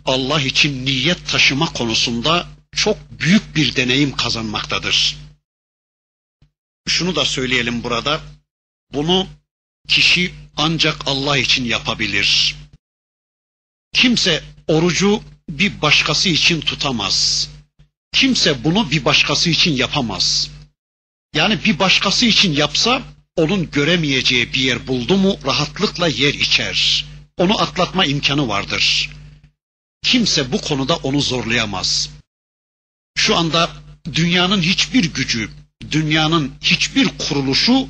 Allah 0.05 0.41
için 0.41 0.85
niyet 0.85 1.27
taşıma 1.27 1.73
konusunda 1.73 2.47
çok 2.75 2.97
büyük 3.19 3.55
bir 3.55 3.75
deneyim 3.75 4.15
kazanmaktadır. 4.15 5.17
Şunu 6.87 7.15
da 7.15 7.25
söyleyelim 7.25 7.83
burada. 7.83 8.21
Bunu 8.93 9.27
kişi 9.87 10.33
ancak 10.57 11.07
Allah 11.07 11.37
için 11.37 11.65
yapabilir. 11.65 12.55
Kimse 13.93 14.43
orucu 14.67 15.23
bir 15.49 15.81
başkası 15.81 16.29
için 16.29 16.61
tutamaz. 16.61 17.49
Kimse 18.11 18.63
bunu 18.63 18.91
bir 18.91 19.05
başkası 19.05 19.49
için 19.49 19.75
yapamaz. 19.75 20.49
Yani 21.33 21.65
bir 21.65 21.79
başkası 21.79 22.25
için 22.25 22.53
yapsa 22.53 23.01
onun 23.35 23.71
göremeyeceği 23.71 24.53
bir 24.53 24.59
yer 24.59 24.87
buldu 24.87 25.17
mu 25.17 25.39
rahatlıkla 25.45 26.07
yer 26.07 26.33
içer. 26.33 27.05
Onu 27.37 27.61
atlatma 27.61 28.05
imkanı 28.05 28.47
vardır. 28.47 29.09
Kimse 30.03 30.51
bu 30.51 30.61
konuda 30.61 30.95
onu 30.95 31.21
zorlayamaz. 31.21 32.09
Şu 33.15 33.35
anda 33.35 33.71
dünyanın 34.13 34.61
hiçbir 34.61 35.13
gücü, 35.13 35.49
dünyanın 35.91 36.51
hiçbir 36.61 37.07
kuruluşu 37.17 37.87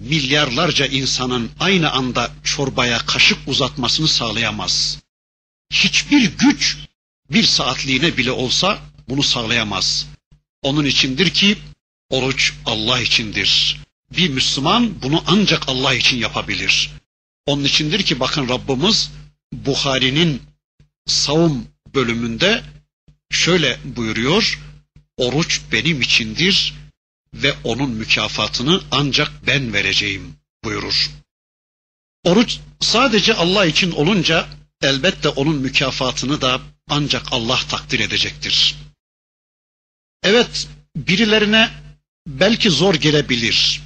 milyarlarca 0.00 0.86
insanın 0.86 1.50
aynı 1.60 1.90
anda 1.90 2.30
çorbaya 2.44 2.98
kaşık 2.98 3.38
uzatmasını 3.46 4.08
sağlayamaz. 4.08 4.98
Hiçbir 5.72 6.32
güç 6.38 6.78
bir 7.30 7.42
saatliğine 7.42 8.16
bile 8.16 8.30
olsa 8.30 8.78
bunu 9.08 9.22
sağlayamaz. 9.22 10.06
Onun 10.62 10.84
içindir 10.84 11.30
ki 11.30 11.58
oruç 12.10 12.52
Allah 12.66 13.00
içindir. 13.00 13.80
Bir 14.16 14.28
Müslüman 14.28 15.02
bunu 15.02 15.24
ancak 15.26 15.68
Allah 15.68 15.94
için 15.94 16.16
yapabilir. 16.16 16.90
Onun 17.46 17.64
içindir 17.64 18.02
ki 18.02 18.20
bakın 18.20 18.48
Rabbimiz 18.48 19.10
Buhari'nin 19.52 20.42
savun 21.06 21.66
bölümünde 21.94 22.62
şöyle 23.32 23.78
buyuruyor. 23.84 24.60
Oruç 25.16 25.60
benim 25.72 26.00
içindir 26.00 26.74
ve 27.34 27.54
onun 27.64 27.90
mükafatını 27.90 28.82
ancak 28.90 29.46
ben 29.46 29.72
vereceğim 29.72 30.36
buyurur. 30.64 31.10
Oruç 32.24 32.58
sadece 32.80 33.34
Allah 33.34 33.66
için 33.66 33.92
olunca 33.92 34.48
elbette 34.82 35.28
onun 35.28 35.56
mükafatını 35.56 36.40
da 36.40 36.60
ancak 36.88 37.32
Allah 37.32 37.58
takdir 37.68 38.00
edecektir. 38.00 38.74
Evet, 40.22 40.68
birilerine 40.96 41.70
belki 42.26 42.70
zor 42.70 42.94
gelebilir. 42.94 43.82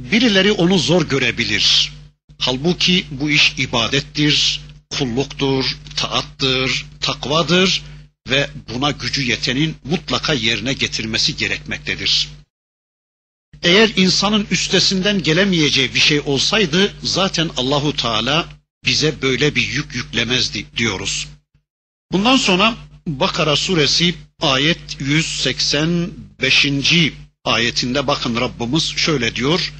Birileri 0.00 0.52
onu 0.52 0.78
zor 0.78 1.08
görebilir. 1.08 1.92
Halbuki 2.38 3.06
bu 3.10 3.30
iş 3.30 3.54
ibadettir, 3.58 4.60
kulluktur, 4.90 5.78
taattır, 5.96 6.86
takvadır 7.00 7.82
ve 8.30 8.50
buna 8.74 8.90
gücü 8.90 9.22
yetenin 9.22 9.76
mutlaka 9.84 10.34
yerine 10.34 10.72
getirmesi 10.72 11.36
gerekmektedir. 11.36 12.28
Eğer 13.62 13.90
insanın 13.96 14.46
üstesinden 14.50 15.22
gelemeyeceği 15.22 15.94
bir 15.94 16.00
şey 16.00 16.20
olsaydı 16.20 16.92
zaten 17.02 17.50
Allahu 17.56 17.96
Teala 17.96 18.48
bize 18.84 19.22
böyle 19.22 19.54
bir 19.54 19.66
yük 19.66 19.94
yüklemezdi 19.94 20.66
diyoruz. 20.76 21.28
Bundan 22.12 22.36
sonra 22.36 22.74
Bakara 23.06 23.56
suresi 23.56 24.14
ayet 24.40 25.00
185. 25.00 26.66
ayetinde 27.44 28.06
bakın 28.06 28.36
Rabbimiz 28.40 28.82
şöyle 28.96 29.36
diyor. 29.36 29.72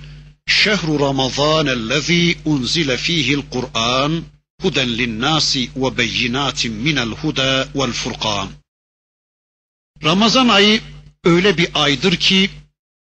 Şehru 0.46 1.00
Ramazan 1.00 1.66
ellezî 1.66 2.36
unzile 2.44 2.96
fîhil 2.96 3.42
Kur'an 3.50 4.22
huden 4.62 4.98
linnâsi 4.98 5.70
ve 5.76 5.98
beyinatin 5.98 6.72
minel 6.72 7.08
huda 7.10 7.68
vel 7.74 7.92
furkan. 7.92 8.48
Ramazan 10.04 10.48
ayı 10.48 10.80
öyle 11.24 11.58
bir 11.58 11.68
aydır 11.74 12.16
ki 12.16 12.50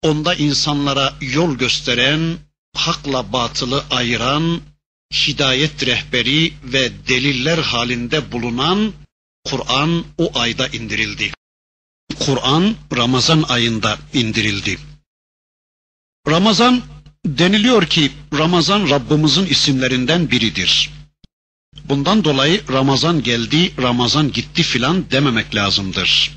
onda 0.02 0.36
insanlara 0.36 1.14
yol 1.22 1.56
gösteren, 1.56 2.38
hakla 2.76 3.34
batılı 3.34 3.84
ayıran, 3.92 4.62
hidayet 5.14 5.86
rehberi 5.86 6.54
ve 6.64 7.08
deliller 7.08 7.58
halinde 7.58 8.32
bulunan 8.32 8.94
Kur'an 9.46 10.06
o 10.18 10.40
ayda 10.40 10.68
indirildi. 10.68 11.32
Kur'an 12.20 12.76
Ramazan 12.96 13.44
ayında 13.44 13.98
indirildi. 14.14 14.80
Ramazan 16.28 16.84
deniliyor 17.26 17.86
ki 17.86 18.12
Ramazan 18.38 18.90
Rabbimizin 18.90 19.46
isimlerinden 19.46 20.32
biridir. 20.32 20.97
Bundan 21.86 22.24
dolayı 22.24 22.64
Ramazan 22.72 23.24
geldi, 23.24 23.74
Ramazan 23.82 24.32
gitti 24.32 24.64
filan 24.64 25.12
dememek 25.12 25.56
lazımdır. 25.56 26.32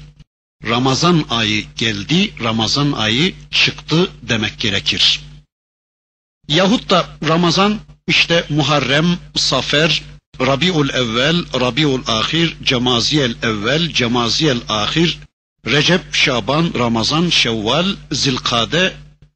Ramazan 0.64 1.24
ayı 1.30 1.64
geldi, 1.76 2.32
Ramazan 2.42 2.92
ayı 2.92 3.34
çıktı 3.50 4.10
demek 4.22 4.58
gerekir. 4.58 5.20
Yahut 6.48 6.90
da 6.90 7.06
Ramazan 7.28 7.78
işte 8.08 8.44
Muharrem, 8.48 9.18
Safer, 9.36 10.02
Rabiul 10.40 10.88
Evvel, 10.88 11.44
Rabiul 11.60 12.02
Ahir, 12.06 12.56
Cemaziyel 12.62 13.34
Evvel, 13.42 13.88
Cemaziyel 13.92 14.60
Ahir, 14.68 15.18
Recep, 15.66 16.14
Şaban, 16.14 16.72
Ramazan, 16.78 17.28
Şevval, 17.28 17.86
Zilkade 18.12 18.92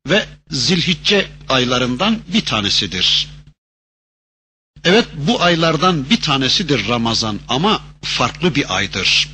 ve 0.09 0.27
Zilhicce 0.51 1.29
aylarından 1.49 2.19
bir 2.33 2.45
tanesidir. 2.45 3.34
Evet 4.85 5.07
bu 5.17 5.43
aylardan 5.43 6.11
bir 6.11 6.21
tanesidir 6.21 6.89
Ramazan 6.89 7.41
ama 7.49 7.83
farklı 8.03 8.55
bir 8.55 8.77
aydır. 8.77 9.29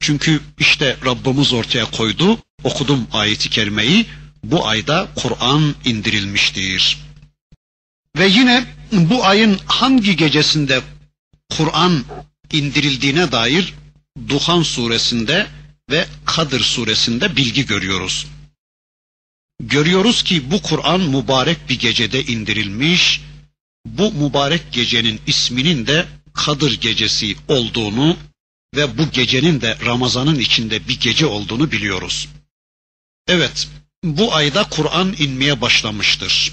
Çünkü 0.00 0.40
işte 0.58 0.96
Rabbimiz 1.04 1.52
ortaya 1.52 1.90
koydu, 1.90 2.38
okudum 2.64 3.06
ayeti 3.12 3.50
kerimeyi, 3.50 4.06
bu 4.44 4.66
ayda 4.66 5.08
Kur'an 5.16 5.74
indirilmiştir. 5.84 6.98
Ve 8.18 8.26
yine 8.26 8.64
bu 8.92 9.24
ayın 9.24 9.58
hangi 9.66 10.16
gecesinde 10.16 10.80
Kur'an 11.56 12.04
indirildiğine 12.52 13.32
dair 13.32 13.74
Duhan 14.28 14.62
suresinde 14.62 15.46
ve 15.90 16.06
Kadir 16.24 16.60
suresinde 16.60 17.36
bilgi 17.36 17.66
görüyoruz. 17.66 18.26
Görüyoruz 19.62 20.22
ki 20.22 20.50
bu 20.50 20.62
Kur'an 20.62 21.00
mübarek 21.00 21.68
bir 21.68 21.78
gecede 21.78 22.24
indirilmiş, 22.24 23.20
bu 23.86 24.12
mübarek 24.12 24.72
gecenin 24.72 25.20
isminin 25.26 25.86
de 25.86 26.06
Kadir 26.34 26.80
gecesi 26.80 27.36
olduğunu 27.48 28.16
ve 28.76 28.98
bu 28.98 29.10
gecenin 29.10 29.60
de 29.60 29.78
Ramazan'ın 29.86 30.38
içinde 30.38 30.88
bir 30.88 31.00
gece 31.00 31.26
olduğunu 31.26 31.72
biliyoruz. 31.72 32.28
Evet, 33.28 33.68
bu 34.04 34.34
ayda 34.34 34.64
Kur'an 34.64 35.14
inmeye 35.18 35.60
başlamıştır. 35.60 36.52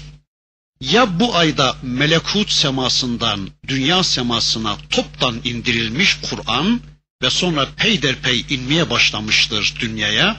Ya 0.80 1.20
bu 1.20 1.36
ayda 1.36 1.76
melekut 1.82 2.50
semasından 2.50 3.50
dünya 3.68 4.02
semasına 4.02 4.76
toptan 4.90 5.40
indirilmiş 5.44 6.16
Kur'an 6.30 6.80
ve 7.22 7.30
sonra 7.30 7.68
peyderpey 7.76 8.46
inmeye 8.50 8.90
başlamıştır 8.90 9.74
dünyaya 9.80 10.36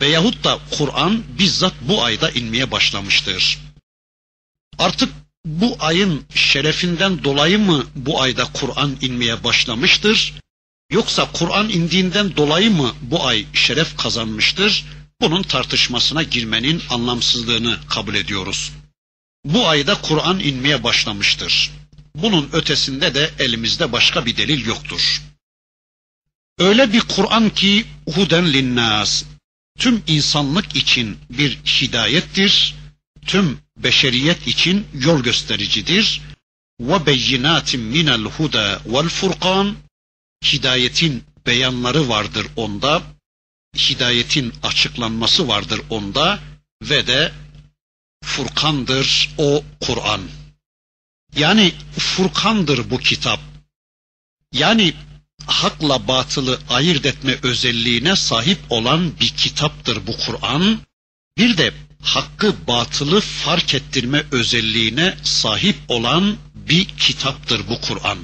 veyahut 0.00 0.44
da 0.44 0.58
Kur'an 0.70 1.22
bizzat 1.38 1.74
bu 1.80 2.04
ayda 2.04 2.30
inmeye 2.30 2.70
başlamıştır. 2.70 3.58
Artık 4.78 5.12
bu 5.44 5.76
ayın 5.80 6.24
şerefinden 6.34 7.24
dolayı 7.24 7.58
mı 7.58 7.86
bu 7.94 8.22
ayda 8.22 8.44
Kur'an 8.52 8.96
inmeye 9.00 9.44
başlamıştır? 9.44 10.34
Yoksa 10.90 11.32
Kur'an 11.32 11.68
indiğinden 11.68 12.36
dolayı 12.36 12.70
mı 12.70 12.94
bu 13.02 13.26
ay 13.26 13.46
şeref 13.52 13.96
kazanmıştır? 13.96 14.84
Bunun 15.20 15.42
tartışmasına 15.42 16.22
girmenin 16.22 16.82
anlamsızlığını 16.90 17.78
kabul 17.88 18.14
ediyoruz. 18.14 18.72
Bu 19.44 19.68
ayda 19.68 19.94
Kur'an 20.02 20.40
inmeye 20.40 20.84
başlamıştır. 20.84 21.70
Bunun 22.14 22.50
ötesinde 22.52 23.14
de 23.14 23.30
elimizde 23.38 23.92
başka 23.92 24.26
bir 24.26 24.36
delil 24.36 24.66
yoktur. 24.66 25.22
Öyle 26.58 26.92
bir 26.92 27.00
Kur'an 27.00 27.50
ki 27.50 27.84
huden 28.14 28.52
linnas, 28.52 29.24
tüm 29.78 30.02
insanlık 30.06 30.76
için 30.76 31.18
bir 31.30 31.58
hidayettir, 31.64 32.74
tüm 33.26 33.58
beşeriyet 33.76 34.46
için 34.46 34.86
yol 34.94 35.22
göstericidir. 35.22 36.22
Ve 36.80 37.06
beyinatin 37.06 37.80
minel 37.80 38.24
huda 38.24 38.80
vel 38.86 39.08
furkan, 39.08 39.76
hidayetin 40.44 41.24
beyanları 41.46 42.08
vardır 42.08 42.46
onda, 42.56 43.02
hidayetin 43.76 44.52
açıklanması 44.62 45.48
vardır 45.48 45.80
onda 45.90 46.38
ve 46.82 47.06
de 47.06 47.32
Furkandır 48.24 49.30
o 49.38 49.64
Kur'an. 49.80 50.20
Yani 51.36 51.72
Furkandır 51.98 52.90
bu 52.90 52.98
kitap. 52.98 53.40
Yani 54.52 54.94
hakla 55.46 56.08
batılı 56.08 56.60
ayırt 56.68 57.06
etme 57.06 57.38
özelliğine 57.42 58.16
sahip 58.16 58.58
olan 58.70 59.20
bir 59.20 59.28
kitaptır 59.28 60.06
bu 60.06 60.16
Kur'an. 60.26 60.78
Bir 61.38 61.56
de 61.56 61.74
hakkı 62.02 62.66
batılı 62.66 63.20
fark 63.20 63.74
ettirme 63.74 64.24
özelliğine 64.32 65.16
sahip 65.22 65.76
olan 65.88 66.36
bir 66.54 66.84
kitaptır 66.84 67.68
bu 67.68 67.80
Kur'an. 67.80 68.18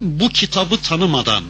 Bu 0.00 0.28
kitabı 0.28 0.76
tanımadan, 0.76 1.44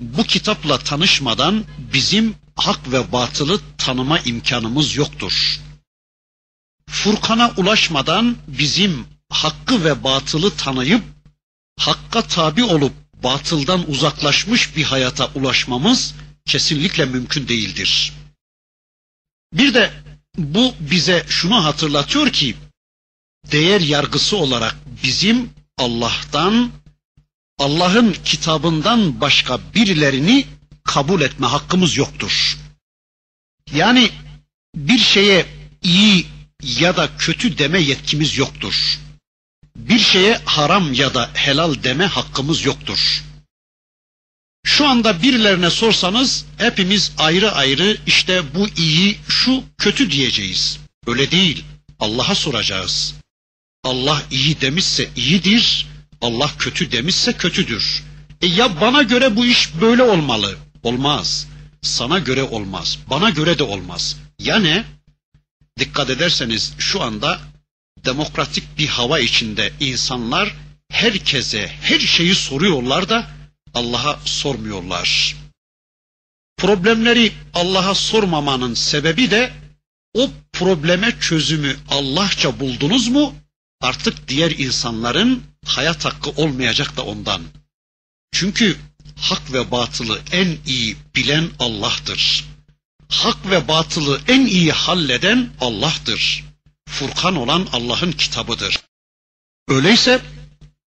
bu 0.00 0.24
kitapla 0.24 0.78
tanışmadan 0.78 1.64
bizim 1.92 2.34
hak 2.56 2.92
ve 2.92 3.12
batılı 3.12 3.60
tanıma 3.78 4.18
imkanımız 4.18 4.96
yoktur. 4.96 5.60
Furkan'a 6.90 7.52
ulaşmadan 7.56 8.36
bizim 8.48 9.06
hakkı 9.30 9.84
ve 9.84 10.04
batılı 10.04 10.56
tanıyıp 10.56 11.02
hakka 11.78 12.22
tabi 12.22 12.64
olup 12.64 12.92
batıldan 13.22 13.90
uzaklaşmış 13.90 14.76
bir 14.76 14.84
hayata 14.84 15.26
ulaşmamız 15.34 16.14
kesinlikle 16.46 17.04
mümkün 17.04 17.48
değildir. 17.48 18.12
Bir 19.52 19.74
de 19.74 19.92
bu 20.36 20.74
bize 20.80 21.26
şunu 21.28 21.64
hatırlatıyor 21.64 22.32
ki 22.32 22.56
değer 23.52 23.80
yargısı 23.80 24.36
olarak 24.36 24.76
bizim 25.04 25.50
Allah'tan 25.78 26.70
Allah'ın 27.58 28.16
kitabından 28.24 29.20
başka 29.20 29.60
birilerini 29.74 30.46
kabul 30.84 31.20
etme 31.20 31.46
hakkımız 31.46 31.96
yoktur. 31.96 32.58
Yani 33.72 34.10
bir 34.76 34.98
şeye 34.98 35.46
iyi 35.82 36.26
ya 36.62 36.96
da 36.96 37.16
kötü 37.18 37.58
deme 37.58 37.80
yetkimiz 37.80 38.38
yoktur. 38.38 38.98
Bir 39.76 39.98
şeye 39.98 40.40
haram 40.44 40.92
ya 40.92 41.14
da 41.14 41.30
helal 41.34 41.82
deme 41.82 42.06
hakkımız 42.06 42.64
yoktur. 42.64 43.24
Şu 44.68 44.86
anda 44.86 45.22
birilerine 45.22 45.70
sorsanız 45.70 46.44
hepimiz 46.58 47.12
ayrı 47.18 47.52
ayrı 47.52 47.96
işte 48.06 48.42
bu 48.54 48.68
iyi, 48.68 49.18
şu 49.28 49.62
kötü 49.78 50.10
diyeceğiz. 50.10 50.78
Öyle 51.06 51.30
değil. 51.30 51.64
Allah'a 52.00 52.34
soracağız. 52.34 53.14
Allah 53.84 54.22
iyi 54.30 54.60
demişse 54.60 55.08
iyidir, 55.16 55.86
Allah 56.20 56.50
kötü 56.58 56.92
demişse 56.92 57.32
kötüdür. 57.32 58.02
E 58.42 58.46
ya 58.46 58.80
bana 58.80 59.02
göre 59.02 59.36
bu 59.36 59.46
iş 59.46 59.80
böyle 59.80 60.02
olmalı. 60.02 60.56
Olmaz. 60.82 61.46
Sana 61.82 62.18
göre 62.18 62.42
olmaz. 62.42 62.98
Bana 63.10 63.30
göre 63.30 63.58
de 63.58 63.62
olmaz. 63.62 64.16
Ya 64.38 64.58
ne? 64.58 64.84
Dikkat 65.78 66.10
ederseniz 66.10 66.72
şu 66.78 67.02
anda 67.02 67.40
demokratik 68.04 68.78
bir 68.78 68.86
hava 68.86 69.20
içinde 69.20 69.72
insanlar 69.80 70.54
herkese 70.90 71.70
her 71.82 72.00
şeyi 72.00 72.34
soruyorlar 72.34 73.08
da 73.08 73.37
Allah'a 73.78 74.20
sormuyorlar. 74.24 75.36
Problemleri 76.56 77.32
Allah'a 77.54 77.94
sormamanın 77.94 78.74
sebebi 78.74 79.30
de 79.30 79.52
o 80.14 80.30
probleme 80.52 81.20
çözümü 81.20 81.76
Allahça 81.88 82.60
buldunuz 82.60 83.08
mu? 83.08 83.34
Artık 83.80 84.28
diğer 84.28 84.50
insanların 84.50 85.42
hayat 85.64 86.04
hakkı 86.04 86.30
olmayacak 86.30 86.96
da 86.96 87.04
ondan. 87.04 87.42
Çünkü 88.32 88.76
hak 89.16 89.52
ve 89.52 89.70
batılı 89.70 90.20
en 90.32 90.58
iyi 90.66 90.96
bilen 91.16 91.50
Allah'tır. 91.58 92.44
Hak 93.08 93.50
ve 93.50 93.68
batılı 93.68 94.20
en 94.28 94.46
iyi 94.46 94.72
halleden 94.72 95.50
Allah'tır. 95.60 96.44
Furkan 96.88 97.36
olan 97.36 97.68
Allah'ın 97.72 98.12
kitabıdır. 98.12 98.78
Öyleyse 99.68 100.20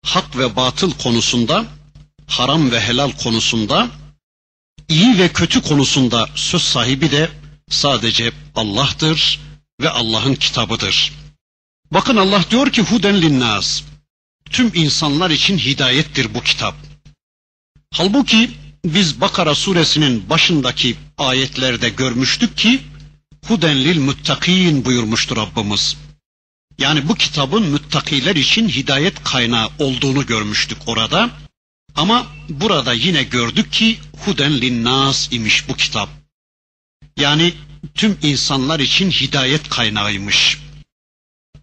hak 0.05 0.37
ve 0.37 0.55
batıl 0.55 0.91
konusunda, 0.91 1.65
haram 2.29 2.71
ve 2.71 2.79
helal 2.81 3.11
konusunda, 3.11 3.89
iyi 4.89 5.17
ve 5.19 5.33
kötü 5.33 5.61
konusunda 5.61 6.29
söz 6.35 6.61
sahibi 6.61 7.11
de 7.11 7.29
sadece 7.69 8.31
Allah'tır 8.55 9.39
ve 9.81 9.89
Allah'ın 9.89 10.35
kitabıdır. 10.35 11.13
Bakın 11.91 12.17
Allah 12.17 12.43
diyor 12.51 12.71
ki 12.71 12.81
huden 12.81 13.21
linnas. 13.21 13.81
Tüm 14.49 14.71
insanlar 14.73 15.29
için 15.29 15.57
hidayettir 15.57 16.33
bu 16.33 16.41
kitap. 16.43 16.75
Halbuki 17.93 18.51
biz 18.85 19.21
Bakara 19.21 19.55
suresinin 19.55 20.29
başındaki 20.29 20.95
ayetlerde 21.17 21.89
görmüştük 21.89 22.57
ki 22.57 22.81
huden 23.47 23.77
lil 23.77 23.99
muttakin 23.99 24.85
buyurmuştur 24.85 25.37
Rabbimiz. 25.37 25.97
Yani 26.77 27.07
bu 27.09 27.15
kitabın 27.15 27.63
müttakiler 27.63 28.35
için 28.35 28.69
hidayet 28.69 29.23
kaynağı 29.23 29.69
olduğunu 29.79 30.25
görmüştük 30.25 30.77
orada. 30.85 31.29
Ama 31.99 32.27
burada 32.49 32.93
yine 32.93 33.23
gördük 33.23 33.71
ki 33.71 33.99
huden 34.25 34.61
linnas 34.61 35.27
imiş 35.31 35.69
bu 35.69 35.75
kitap. 35.75 36.09
Yani 37.17 37.53
tüm 37.95 38.17
insanlar 38.21 38.79
için 38.79 39.11
hidayet 39.11 39.69
kaynağıymış. 39.69 40.57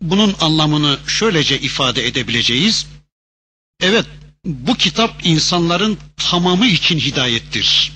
Bunun 0.01 0.35
anlamını 0.41 0.99
şöylece 1.07 1.61
ifade 1.61 2.07
edebileceğiz. 2.07 2.87
Evet, 3.81 4.07
bu 4.45 4.75
kitap 4.75 5.27
insanların 5.27 5.99
tamamı 6.17 6.67
için 6.67 6.99
hidayettir. 6.99 7.93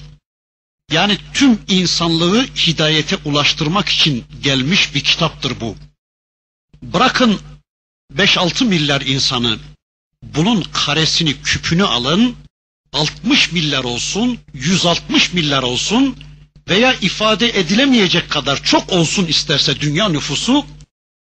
Yani 0.93 1.19
tüm 1.35 1.59
insanlığı 1.69 2.47
hidayete 2.47 3.17
ulaştırmak 3.25 3.89
için 3.89 4.25
gelmiş 4.43 4.95
bir 4.95 5.01
kitaptır 5.01 5.61
bu. 5.61 5.77
Bırakın 6.83 7.41
5-6 8.17 8.65
milyar 8.65 9.01
insanı 9.01 9.59
bunun 10.23 10.63
karesini 10.73 11.43
küpünü 11.43 11.85
alın 11.85 12.37
60 12.93 13.53
milyar 13.53 13.85
olsun 13.85 14.39
160 14.55 15.33
milyar 15.33 15.63
olsun 15.63 16.17
veya 16.69 16.95
ifade 16.95 17.59
edilemeyecek 17.59 18.31
kadar 18.31 18.63
çok 18.63 18.93
olsun 18.93 19.27
isterse 19.27 19.81
dünya 19.81 20.09
nüfusu 20.09 20.67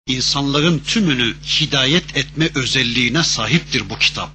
insanların 0.08 0.80
tümünü 0.80 1.36
hidayet 1.44 2.18
etme 2.18 2.50
özelliğine 2.56 3.24
sahiptir 3.24 3.90
bu 3.90 4.00
kitap. 4.00 4.30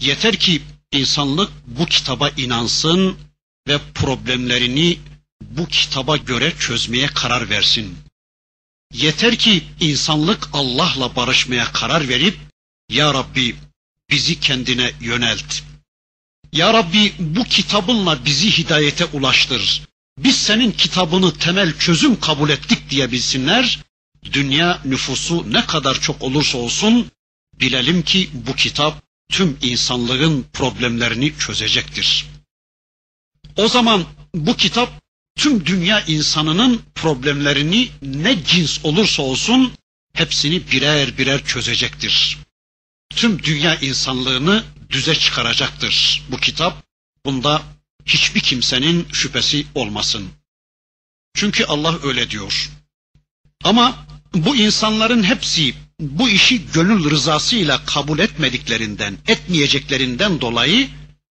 Yeter 0.00 0.36
ki 0.36 0.62
insanlık 0.92 1.50
bu 1.66 1.86
kitaba 1.86 2.28
inansın 2.28 3.16
ve 3.68 3.78
problemlerini 3.94 4.98
bu 5.42 5.66
kitaba 5.66 6.16
göre 6.16 6.52
çözmeye 6.58 7.06
karar 7.06 7.50
versin. 7.50 7.98
Yeter 8.94 9.36
ki 9.38 9.64
insanlık 9.80 10.48
Allah'la 10.52 11.16
barışmaya 11.16 11.72
karar 11.72 12.08
verip 12.08 12.49
Ya 12.90 13.14
Rabbi 13.14 13.56
bizi 14.10 14.40
kendine 14.40 14.92
yönelt. 15.00 15.62
Ya 16.52 16.74
Rabbi 16.74 17.12
bu 17.18 17.44
kitabınla 17.44 18.24
bizi 18.24 18.58
hidayete 18.58 19.04
ulaştır. 19.04 19.82
Biz 20.18 20.36
senin 20.36 20.72
kitabını 20.72 21.34
temel 21.38 21.78
çözüm 21.78 22.20
kabul 22.20 22.50
ettik 22.50 22.90
diyebilsinler. 22.90 23.78
Dünya 24.32 24.80
nüfusu 24.84 25.52
ne 25.52 25.66
kadar 25.66 26.00
çok 26.00 26.22
olursa 26.22 26.58
olsun 26.58 27.10
bilelim 27.60 28.02
ki 28.02 28.30
bu 28.32 28.54
kitap 28.54 29.02
tüm 29.28 29.58
insanlığın 29.62 30.46
problemlerini 30.52 31.38
çözecektir. 31.38 32.26
O 33.56 33.68
zaman 33.68 34.04
bu 34.34 34.56
kitap 34.56 35.02
tüm 35.36 35.66
dünya 35.66 36.00
insanının 36.00 36.82
problemlerini 36.94 37.88
ne 38.02 38.44
cins 38.44 38.84
olursa 38.84 39.22
olsun 39.22 39.72
hepsini 40.12 40.70
birer 40.70 41.18
birer 41.18 41.44
çözecektir. 41.44 42.38
Tüm 43.16 43.42
dünya 43.42 43.74
insanlığını 43.74 44.64
düze 44.90 45.14
çıkaracaktır 45.14 46.22
bu 46.30 46.36
kitap. 46.36 46.84
Bunda 47.24 47.62
hiçbir 48.04 48.40
kimsenin 48.40 49.08
şüphesi 49.12 49.66
olmasın. 49.74 50.28
Çünkü 51.34 51.64
Allah 51.64 51.98
öyle 52.02 52.30
diyor. 52.30 52.70
Ama 53.64 54.06
bu 54.34 54.56
insanların 54.56 55.22
hepsi 55.22 55.74
bu 56.00 56.28
işi 56.28 56.72
gönül 56.72 57.10
rızasıyla 57.10 57.84
kabul 57.84 58.18
etmediklerinden, 58.18 59.18
etmeyeceklerinden 59.26 60.40
dolayı 60.40 60.88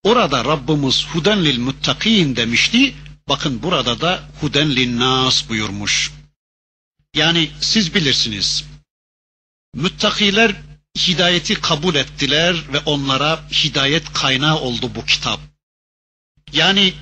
orada 0.03 0.45
Rabbimiz 0.45 1.07
huden 1.07 1.45
lil 1.45 1.59
muttakin 1.59 2.37
demişti. 2.37 2.95
Bakın 3.29 3.63
burada 3.63 4.01
da 4.01 4.29
huden 4.41 4.77
lin 4.77 4.99
nas 4.99 5.49
buyurmuş. 5.49 6.13
Yani 7.15 7.51
siz 7.61 7.95
bilirsiniz. 7.95 8.65
Müttakiler 9.75 10.57
hidayeti 10.98 11.54
kabul 11.54 11.94
ettiler 11.94 12.57
ve 12.72 12.78
onlara 12.78 13.44
hidayet 13.50 14.12
kaynağı 14.12 14.59
oldu 14.61 14.90
bu 14.94 15.04
kitap. 15.04 15.40
Yani 16.52 16.94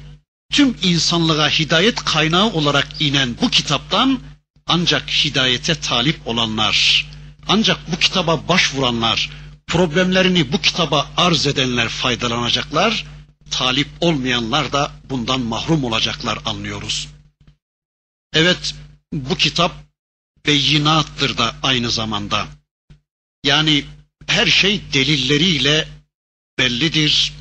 tüm 0.53 0.77
insanlığa 0.83 1.49
hidayet 1.49 2.05
kaynağı 2.05 2.47
olarak 2.47 2.89
inen 3.01 3.37
bu 3.43 3.51
kitaptan 3.51 4.21
ancak 4.67 5.11
hidayete 5.11 5.75
talip 5.75 6.29
olanlar, 6.29 7.07
ancak 7.49 7.93
bu 7.93 7.99
kitaba 7.99 8.49
başvuranlar, 8.49 9.31
problemlerini 9.67 10.53
bu 10.53 10.61
kitaba 10.61 11.11
arz 11.17 11.47
edenler 11.47 11.89
faydalanacaklar, 11.89 13.05
talip 13.51 13.89
olmayanlar 14.01 14.73
da 14.73 14.93
bundan 15.11 15.41
mahrum 15.41 15.85
olacaklar 15.85 16.39
anlıyoruz. 16.45 17.09
Evet, 18.35 18.75
bu 19.13 19.37
kitap 19.37 19.73
beyinattır 20.47 21.39
da 21.39 21.55
aynı 21.63 21.91
zamanda. 21.91 22.47
Yani 23.45 23.85
her 24.27 24.47
şey 24.47 24.81
delilleriyle 24.93 25.89
bellidir. 26.59 27.33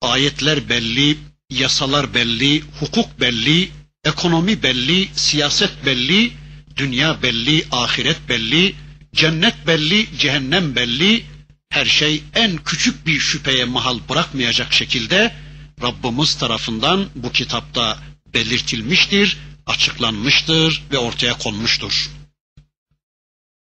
Ayetler 0.00 0.68
belli, 0.68 1.18
yasalar 1.50 2.14
belli, 2.14 2.60
hukuk 2.80 3.20
belli, 3.20 3.70
ekonomi 4.04 4.62
belli, 4.62 5.08
siyaset 5.14 5.86
belli, 5.86 6.32
dünya 6.76 7.22
belli, 7.22 7.64
ahiret 7.70 8.28
belli, 8.28 8.74
cennet 9.14 9.66
belli, 9.66 10.18
cehennem 10.18 10.76
belli. 10.76 11.24
Her 11.70 11.86
şey 11.86 12.22
en 12.34 12.56
küçük 12.56 13.06
bir 13.06 13.20
şüpheye 13.20 13.64
mahal 13.64 13.98
bırakmayacak 14.08 14.72
şekilde 14.72 15.34
Rabbimiz 15.82 16.34
tarafından 16.34 17.06
bu 17.14 17.32
kitapta 17.32 17.98
belirtilmiştir, 18.34 19.36
açıklanmıştır 19.66 20.82
ve 20.92 20.98
ortaya 20.98 21.38
konmuştur. 21.38 22.10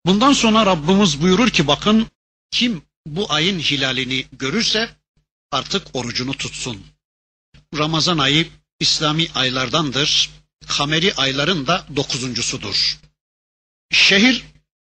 Bundan 0.06 0.32
sonra 0.32 0.66
Rabbimiz 0.66 1.22
buyurur 1.22 1.50
ki 1.50 1.66
bakın 1.66 2.06
kim 2.50 2.82
bu 3.06 3.32
ayın 3.32 3.58
hilalini 3.58 4.26
görürse 4.32 4.96
artık 5.50 5.87
orucunu 5.92 6.32
tutsun. 6.32 6.87
Ramazan 7.78 8.18
ayı 8.18 8.48
İslami 8.80 9.26
aylardandır. 9.34 10.30
Kameri 10.66 11.14
ayların 11.14 11.66
da 11.66 11.87
dokuzuncusudur. 11.96 12.98
Şehir 13.92 14.44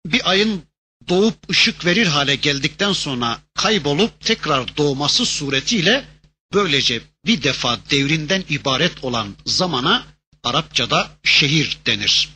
bir 0.05 0.29
ayın 0.29 0.63
doğup 1.09 1.49
ışık 1.49 1.85
verir 1.85 2.07
hale 2.07 2.35
geldikten 2.35 2.93
sonra 2.93 3.39
kaybolup 3.53 4.21
tekrar 4.21 4.77
doğması 4.77 5.25
suretiyle 5.25 6.05
böylece 6.53 7.01
bir 7.25 7.43
defa 7.43 7.79
devrinden 7.89 8.43
ibaret 8.49 9.03
olan 9.03 9.35
zamana 9.45 10.13
Arapçada 10.43 11.11
şehir 11.23 11.77
denir. 11.85 12.29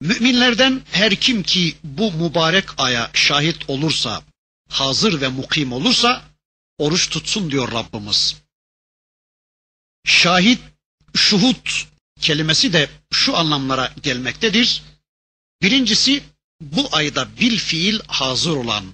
Müminlerden 0.00 0.82
her 0.92 1.14
kim 1.14 1.42
ki 1.42 1.76
bu 1.84 2.12
mübarek 2.12 2.80
aya 2.80 3.10
şahit 3.14 3.70
olursa, 3.70 4.22
hazır 4.68 5.20
ve 5.20 5.28
mukim 5.28 5.72
olursa 5.72 6.24
oruç 6.78 7.10
tutsun 7.10 7.50
diyor 7.50 7.72
Rabbimiz. 7.72 8.36
Şahit, 10.06 10.60
şuhut 11.14 11.86
kelimesi 12.20 12.72
de 12.72 12.90
şu 13.12 13.36
anlamlara 13.36 13.94
gelmektedir. 14.02 14.82
Birincisi 15.62 16.22
bu 16.60 16.88
ayda 16.92 17.38
bil 17.38 17.58
fiil 17.58 18.00
hazır 18.08 18.56
olan, 18.56 18.84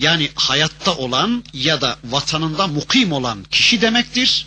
yani 0.00 0.30
hayatta 0.34 0.96
olan 0.96 1.44
ya 1.52 1.80
da 1.80 1.98
vatanında 2.04 2.66
mukim 2.66 3.12
olan 3.12 3.44
kişi 3.44 3.80
demektir. 3.80 4.46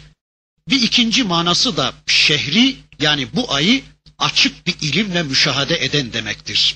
Bir 0.70 0.82
ikinci 0.82 1.24
manası 1.24 1.78
da 1.78 1.94
şehri 2.08 2.78
yani 3.00 3.36
bu 3.36 3.54
ayı 3.54 3.84
açık 4.18 4.68
bir 4.68 4.76
ilimle 4.82 5.24
müşahede 5.24 5.86
eden 5.86 6.14
demektir. 6.14 6.76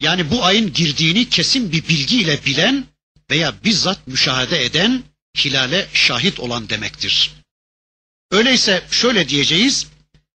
Yani 0.00 0.30
bu 0.30 0.44
ayın 0.44 0.72
girdiğini 0.72 1.28
kesin 1.28 1.72
bir 1.72 1.88
bilgiyle 1.88 2.44
bilen 2.44 2.84
veya 3.30 3.54
bizzat 3.64 4.06
müşahede 4.06 4.64
eden, 4.64 5.02
hilale 5.38 5.88
şahit 5.94 6.40
olan 6.40 6.68
demektir. 6.68 7.30
Öyleyse 8.30 8.86
şöyle 8.90 9.28
diyeceğiz. 9.28 9.86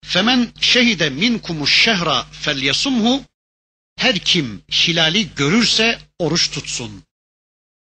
Femen 0.05 0.49
şehide 0.61 1.09
minkumuş 1.09 1.81
şehra 1.83 2.23
felyasumhu 2.31 3.23
her 3.97 4.19
kim 4.19 4.63
hilali 4.71 5.35
görürse 5.35 5.99
oruç 6.19 6.51
tutsun. 6.51 7.03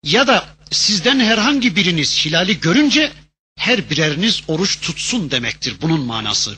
Ya 0.04 0.28
da 0.28 0.56
sizden 0.72 1.20
herhangi 1.20 1.76
biriniz 1.76 2.26
hilali 2.26 2.60
görünce 2.60 3.12
her 3.58 3.90
bireriniz 3.90 4.42
oruç 4.48 4.80
tutsun 4.82 5.32
demektir 5.32 5.76
bunun 5.82 6.02
manası. 6.02 6.58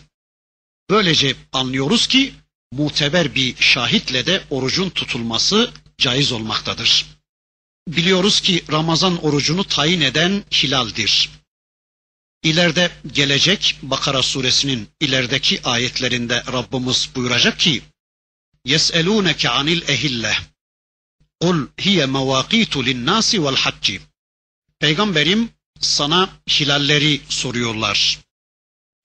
Böylece 0.91 1.35
anlıyoruz 1.53 2.07
ki 2.07 2.35
muteber 2.73 3.35
bir 3.35 3.57
şahitle 3.57 4.27
de 4.27 4.45
orucun 4.51 4.91
tutulması 4.91 5.73
caiz 5.99 6.33
olmaktadır. 6.33 7.07
Biliyoruz 7.89 8.41
ki 8.41 8.65
Ramazan 8.73 9.25
orucunu 9.25 9.65
tayin 9.65 10.01
eden 10.01 10.45
hilaldir. 10.53 11.31
İleride 12.43 12.91
gelecek 13.13 13.79
Bakara 13.83 14.23
suresinin 14.23 14.89
ilerideki 15.01 15.63
ayetlerinde 15.63 16.43
Rabbimiz 16.53 17.11
buyuracak 17.15 17.61
ki 17.61 17.83
يَسْأَلُونَكَ 18.67 19.43
عَنِ 19.57 19.69
الْاَهِلَّةِ 19.79 20.35
قُلْ 21.43 21.69
هِيَ 21.79 21.99
مَوَاقِيتُ 22.07 22.75
لِلنَّاسِ 22.77 23.37
وَالْحَجِّ 23.37 24.01
Peygamberim 24.81 25.51
sana 25.81 26.29
hilalleri 26.49 27.21
soruyorlar. 27.29 28.19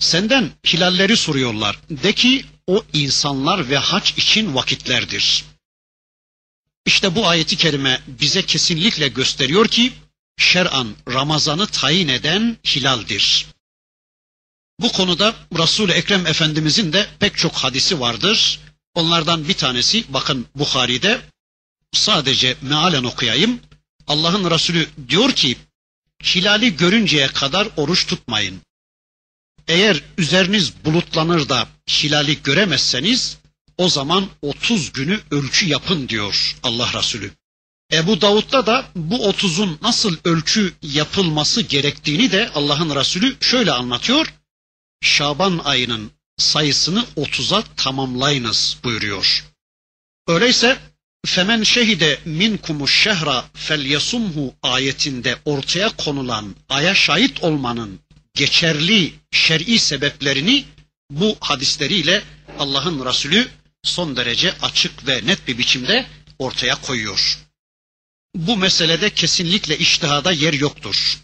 Senden 0.01 0.51
hilalleri 0.67 1.17
soruyorlar. 1.17 1.79
De 1.91 2.13
ki 2.13 2.45
o 2.67 2.85
insanlar 2.93 3.71
ve 3.71 3.77
hac 3.77 4.11
için 4.17 4.55
vakitlerdir. 4.55 5.45
İşte 6.87 7.15
bu 7.15 7.29
ayeti 7.29 7.57
kerime 7.57 8.01
bize 8.07 8.47
kesinlikle 8.47 9.09
gösteriyor 9.09 9.69
ki 9.69 9.93
şer'an 10.39 10.95
Ramazan'ı 11.09 11.67
tayin 11.67 12.09
eden 12.09 12.57
hilaldir. 12.67 13.47
Bu 14.81 14.93
konuda 14.93 15.35
Resul-i 15.59 15.93
Ekrem 15.93 16.27
Efendimizin 16.27 16.93
de 16.93 17.09
pek 17.19 17.37
çok 17.37 17.55
hadisi 17.55 18.01
vardır. 18.01 18.61
Onlardan 18.95 19.49
bir 19.49 19.55
tanesi 19.55 20.05
bakın 20.09 20.47
Bukhari'de 20.55 21.21
sadece 21.93 22.57
mealen 22.63 23.05
okuyayım. 23.05 23.61
Allah'ın 24.07 24.51
Resulü 24.51 24.89
diyor 25.09 25.33
ki 25.33 25.57
hilali 26.25 26.77
görünceye 26.77 27.29
kadar 27.29 27.69
oruç 27.77 28.07
tutmayın. 28.07 28.61
Eğer 29.68 30.03
üzeriniz 30.18 30.85
bulutlanır 30.85 31.49
da 31.49 31.68
hilali 31.88 32.42
göremezseniz 32.42 33.37
o 33.79 33.88
zaman 33.88 34.29
30 34.42 34.92
günü 34.92 35.20
ölçü 35.31 35.68
yapın 35.68 36.09
diyor 36.09 36.57
Allah 36.62 36.92
Resulü. 36.99 37.31
Ebu 37.92 38.20
Davud'da 38.20 38.66
da 38.66 38.85
bu 38.96 39.16
30'un 39.16 39.79
nasıl 39.83 40.16
ölçü 40.25 40.75
yapılması 40.83 41.61
gerektiğini 41.61 42.33
de 42.33 42.51
Allah'ın 42.55 42.96
Resulü 42.96 43.37
şöyle 43.40 43.73
anlatıyor. 43.73 44.35
Şaban 45.03 45.61
ayının 45.64 46.11
sayısını 46.38 47.05
30'a 47.16 47.62
tamamlayınız 47.77 48.77
buyuruyor. 48.85 49.44
Öyleyse 50.29 50.79
femen 51.27 51.62
şehide 51.62 52.18
minkumu 52.25 52.88
şehra 52.88 53.44
felyasumhu 53.55 54.55
ayetinde 54.62 55.37
ortaya 55.44 55.88
konulan 55.96 56.55
aya 56.68 56.94
şahit 56.94 57.42
olmanın 57.42 58.01
geçerli 58.40 59.14
şer'i 59.31 59.79
sebeplerini 59.79 60.64
bu 61.11 61.37
hadisleriyle 61.40 62.22
Allah'ın 62.59 63.07
Resulü 63.07 63.50
son 63.83 64.16
derece 64.16 64.59
açık 64.62 65.07
ve 65.07 65.26
net 65.26 65.48
bir 65.48 65.59
biçimde 65.59 66.07
ortaya 66.38 66.81
koyuyor. 66.81 67.38
Bu 68.35 68.57
meselede 68.57 69.11
kesinlikle 69.11 69.79
iştihada 69.79 70.33
yer 70.33 70.53
yoktur. 70.53 71.18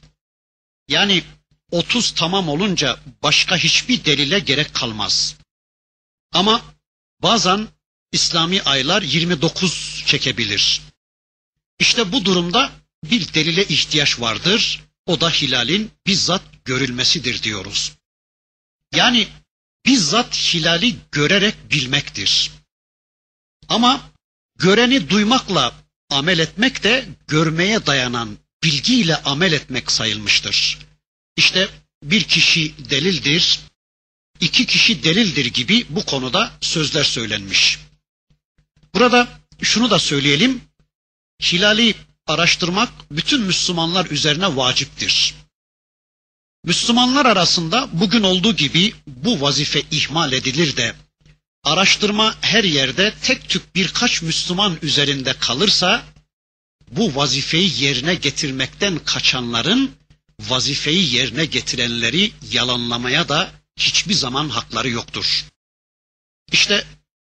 Yani 0.88 1.22
30 1.70 2.10
tamam 2.10 2.48
olunca 2.48 2.98
başka 3.22 3.56
hiçbir 3.56 4.04
delile 4.04 4.38
gerek 4.38 4.74
kalmaz. 4.74 5.36
Ama 6.32 6.62
bazen 7.22 7.68
İslami 8.12 8.62
aylar 8.62 9.02
29 9.02 10.02
çekebilir. 10.06 10.82
İşte 11.78 12.12
bu 12.12 12.24
durumda 12.24 12.72
bir 13.04 13.34
delile 13.34 13.64
ihtiyaç 13.64 14.20
vardır. 14.20 14.82
O 15.06 15.20
da 15.20 15.30
hilalin 15.30 15.90
bizzat 16.06 16.55
görülmesidir 16.66 17.42
diyoruz. 17.42 17.92
Yani 18.94 19.28
bizzat 19.86 20.36
hilali 20.36 20.96
görerek 21.12 21.54
bilmektir. 21.70 22.50
Ama 23.68 24.10
göreni 24.58 25.10
duymakla 25.10 25.74
amel 26.10 26.38
etmek 26.38 26.82
de 26.82 27.08
görmeye 27.28 27.86
dayanan 27.86 28.38
bilgiyle 28.62 29.16
amel 29.16 29.52
etmek 29.52 29.92
sayılmıştır. 29.92 30.78
İşte 31.36 31.68
bir 32.02 32.22
kişi 32.22 32.90
delildir, 32.90 33.60
iki 34.40 34.66
kişi 34.66 35.02
delildir 35.04 35.46
gibi 35.46 35.86
bu 35.88 36.04
konuda 36.04 36.52
sözler 36.60 37.04
söylenmiş. 37.04 37.78
Burada 38.94 39.40
şunu 39.62 39.90
da 39.90 39.98
söyleyelim, 39.98 40.60
hilali 41.42 41.94
araştırmak 42.26 42.92
bütün 43.10 43.42
Müslümanlar 43.42 44.06
üzerine 44.06 44.56
vaciptir. 44.56 45.34
Müslümanlar 46.66 47.26
arasında 47.26 47.88
bugün 47.92 48.22
olduğu 48.22 48.56
gibi 48.56 48.94
bu 49.06 49.40
vazife 49.40 49.82
ihmal 49.90 50.32
edilir 50.32 50.76
de 50.76 50.94
araştırma 51.64 52.34
her 52.40 52.64
yerde 52.64 53.14
tek 53.22 53.48
tük 53.48 53.74
birkaç 53.74 54.22
Müslüman 54.22 54.78
üzerinde 54.82 55.32
kalırsa 55.32 56.04
bu 56.90 57.16
vazifeyi 57.16 57.84
yerine 57.84 58.14
getirmekten 58.14 58.98
kaçanların 58.98 59.90
vazifeyi 60.40 61.14
yerine 61.14 61.44
getirenleri 61.44 62.32
yalanlamaya 62.50 63.28
da 63.28 63.50
hiçbir 63.76 64.14
zaman 64.14 64.48
hakları 64.48 64.88
yoktur. 64.88 65.44
İşte 66.52 66.84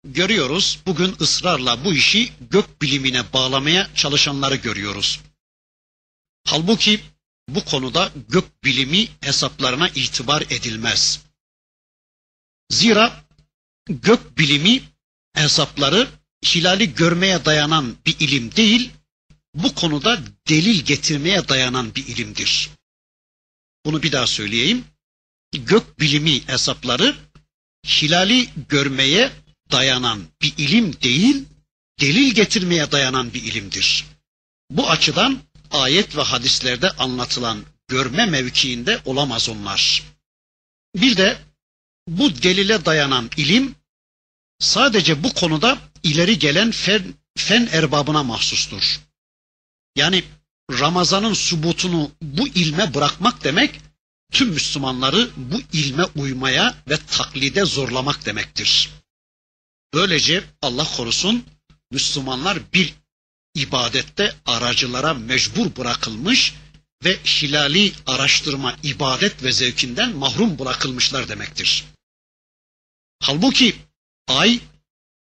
görüyoruz 0.04 0.80
bugün 0.86 1.16
ısrarla 1.22 1.86
bu 1.86 1.94
işi 1.94 2.32
gök 2.52 2.82
bilimine 2.82 3.34
bağlamaya 3.34 3.90
çalışanları 3.96 4.56
görüyoruz. 4.56 5.20
Halbuki 6.48 7.00
bu 7.50 7.66
konuda 7.66 8.12
gök 8.30 8.64
bilimi 8.64 9.08
hesaplarına 9.22 9.90
itibar 9.90 10.42
edilmez. 10.42 11.22
Zira 12.70 13.26
gök 13.90 14.38
bilimi 14.38 14.82
hesapları 15.34 16.08
hilali 16.46 16.94
görmeye 16.96 17.46
dayanan 17.46 17.96
bir 18.06 18.20
ilim 18.20 18.56
değil, 18.56 18.92
bu 19.54 19.76
konuda 19.76 20.22
delil 20.48 20.86
getirmeye 20.86 21.48
dayanan 21.48 21.96
bir 21.96 22.08
ilimdir. 22.08 22.70
Bunu 23.86 24.04
bir 24.04 24.12
daha 24.12 24.28
söyleyeyim. 24.28 24.86
Gök 25.52 26.00
bilimi 26.00 26.48
hesapları 26.48 27.16
hilali 27.86 28.50
görmeye 28.70 29.32
dayanan 29.72 30.24
bir 30.42 30.54
ilim 30.58 31.02
değil, 31.02 31.44
delil 32.00 32.34
getirmeye 32.34 32.92
dayanan 32.92 33.34
bir 33.34 33.44
ilimdir. 33.44 34.06
Bu 34.70 34.90
açıdan 34.90 35.40
ayet 35.76 36.18
ve 36.18 36.22
hadislerde 36.22 36.92
anlatılan 36.92 37.66
görme 37.88 38.26
mevkiinde 38.26 39.02
olamaz 39.06 39.50
onlar. 39.50 40.04
Bir 40.96 41.18
de 41.18 41.38
bu 42.08 42.44
delile 42.44 42.86
dayanan 42.86 43.30
ilim 43.38 43.76
sadece 44.60 45.24
bu 45.24 45.34
konuda 45.34 45.78
ileri 46.04 46.40
gelen 46.40 46.72
fen, 46.72 47.14
fen 47.38 47.70
erbabına 47.72 48.24
mahsustur. 48.24 49.00
Yani 49.96 50.24
Ramazan'ın 50.72 51.34
subutunu 51.34 52.12
bu 52.22 52.48
ilme 52.48 52.94
bırakmak 52.94 53.44
demek 53.44 53.82
tüm 54.32 54.50
Müslümanları 54.50 55.30
bu 55.38 55.62
ilme 55.74 56.04
uymaya 56.16 56.76
ve 56.90 56.98
taklide 56.98 57.66
zorlamak 57.66 58.26
demektir. 58.26 58.90
Böylece 59.94 60.44
Allah 60.62 60.88
korusun 60.98 61.46
Müslümanlar 61.92 62.74
bir 62.74 62.94
ibadette 63.56 64.36
aracılara 64.46 65.14
mecbur 65.14 65.76
bırakılmış 65.76 66.54
ve 67.04 67.18
hilali 67.24 67.94
araştırma 68.08 68.78
ibadet 68.84 69.44
ve 69.44 69.52
zevkinden 69.52 70.16
mahrum 70.16 70.60
bırakılmışlar 70.60 71.30
demektir. 71.30 71.84
Halbuki 73.20 73.76
ay, 74.28 74.60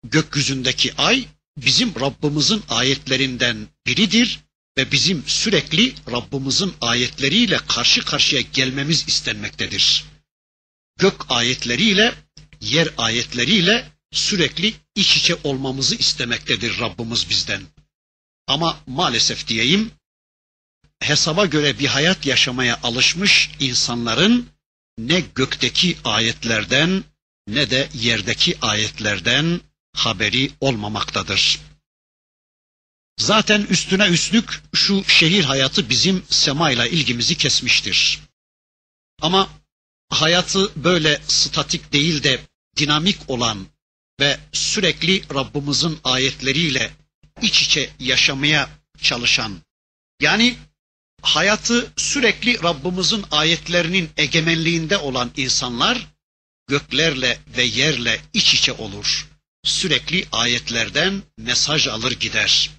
gökyüzündeki 0.05 0.95
ay 0.97 1.27
bizim 1.57 1.95
Rabbimizin 2.01 2.63
ayetlerinden 2.69 3.69
biridir 3.87 4.41
ve 4.79 4.93
bizim 4.93 5.25
sürekli 5.27 5.95
Rabbimizin 6.11 6.75
ayetleriyle 6.81 7.59
karşı 7.69 8.05
karşıya 8.05 8.41
gelmemiz 8.41 9.05
istenmektedir. 9.09 10.05
Gök 10.99 11.31
ayetleriyle, 11.31 12.15
yer 12.61 12.89
ayetleriyle 12.99 13.93
sürekli 14.13 14.75
iç 14.95 15.17
içe 15.17 15.37
olmamızı 15.45 15.95
istemektedir 15.95 16.81
Rabbimiz 16.81 17.31
bizden. 17.31 17.63
Ama 18.51 18.81
maalesef 18.87 19.47
diyeyim, 19.47 19.93
hesaba 21.01 21.47
göre 21.47 21.79
bir 21.79 21.87
hayat 21.87 22.27
yaşamaya 22.27 22.81
alışmış 22.83 23.51
insanların 23.61 24.49
ne 24.99 25.21
gökteki 25.21 25.99
ayetlerden 26.05 27.05
ne 27.47 27.71
de 27.71 27.89
yerdeki 27.95 28.59
ayetlerden 28.63 29.61
haberi 29.97 30.51
olmamaktadır. 30.61 31.61
Zaten 33.19 33.63
üstüne 33.63 34.07
üstlük 34.09 34.63
şu 34.75 35.05
şehir 35.05 35.45
hayatı 35.45 35.89
bizim 35.89 36.25
semayla 36.31 36.87
ilgimizi 36.87 37.37
kesmiştir. 37.37 38.21
Ama 39.23 39.49
hayatı 40.09 40.85
böyle 40.85 41.21
statik 41.29 41.93
değil 41.93 42.23
de 42.23 42.41
dinamik 42.77 43.31
olan 43.31 43.67
ve 44.21 44.41
sürekli 44.53 45.35
Rabbimizin 45.35 45.99
ayetleriyle 46.05 47.00
iç 47.43 47.63
içe 47.63 47.91
yaşamaya 47.99 48.69
çalışan 49.03 49.61
yani 50.21 50.57
hayatı 51.23 51.93
sürekli 51.97 52.63
Rabbimizin 52.63 53.25
ayetlerinin 53.31 54.11
egemenliğinde 54.17 54.97
olan 54.99 55.31
insanlar 55.37 56.07
göklerle 56.69 57.39
ve 57.57 57.63
yerle 57.63 58.21
iç 58.33 58.55
içe 58.55 58.73
olur. 58.73 59.29
Sürekli 59.65 60.27
ayetlerden 60.33 61.23
mesaj 61.39 61.87
alır 61.87 62.13
gider. 62.13 62.71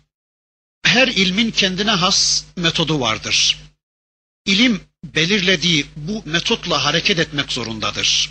Her 0.84 1.08
ilmin 1.08 1.52
kendine 1.52 1.92
has 1.92 2.44
metodu 2.56 3.00
vardır. 3.00 3.58
İlim 4.46 4.82
belirlediği 5.04 5.86
bu 5.96 6.24
metotla 6.26 6.86
hareket 6.86 7.20
etmek 7.20 7.52
zorundadır. 7.52 8.30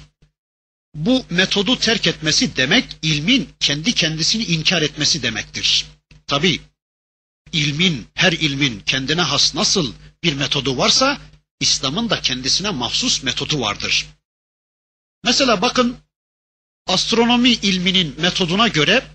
Bu 0.95 1.25
metodu 1.31 1.79
terk 1.79 2.07
etmesi 2.07 2.57
demek 2.57 2.85
ilmin 3.03 3.49
kendi 3.61 3.93
kendisini 3.93 4.45
inkar 4.45 4.83
etmesi 4.83 5.23
demektir. 5.23 5.87
Tabi 6.31 6.61
ilmin, 7.53 8.07
her 8.15 8.33
ilmin 8.33 8.81
kendine 8.81 9.23
has 9.23 9.55
nasıl 9.55 9.93
bir 10.23 10.33
metodu 10.33 10.79
varsa 10.79 11.19
İslam'ın 11.61 12.11
da 12.11 12.23
kendisine 12.23 12.71
mahsus 12.71 13.23
metodu 13.23 13.61
vardır. 13.61 14.07
Mesela 15.25 15.63
bakın 15.63 15.97
astronomi 16.87 17.51
ilminin 17.51 18.21
metoduna 18.21 18.69
göre 18.69 19.07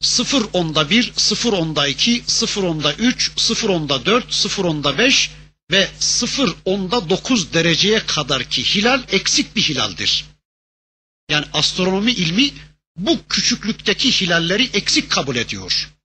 0 0.00 0.46
onda 0.52 0.90
1, 0.90 1.12
0 1.16 1.52
onda 1.52 1.88
2, 1.88 2.24
0 2.26 2.62
onda 2.62 2.94
3, 2.94 3.32
0 3.40 3.68
onda 3.68 4.06
4, 4.06 4.34
0 4.34 4.64
onda 4.64 4.98
5 4.98 5.30
ve 5.70 5.90
0 5.98 6.54
onda 6.64 7.10
9 7.10 7.52
dereceye 7.52 8.06
kadar 8.06 8.44
ki 8.44 8.64
hilal 8.64 9.02
eksik 9.08 9.56
bir 9.56 9.62
hilaldir. 9.62 10.24
Yani 11.30 11.46
astronomi 11.52 12.12
ilmi 12.12 12.50
bu 12.96 13.18
küçüklükteki 13.28 14.20
hilalleri 14.20 14.70
eksik 14.72 15.10
kabul 15.10 15.36
ediyor. 15.36 15.95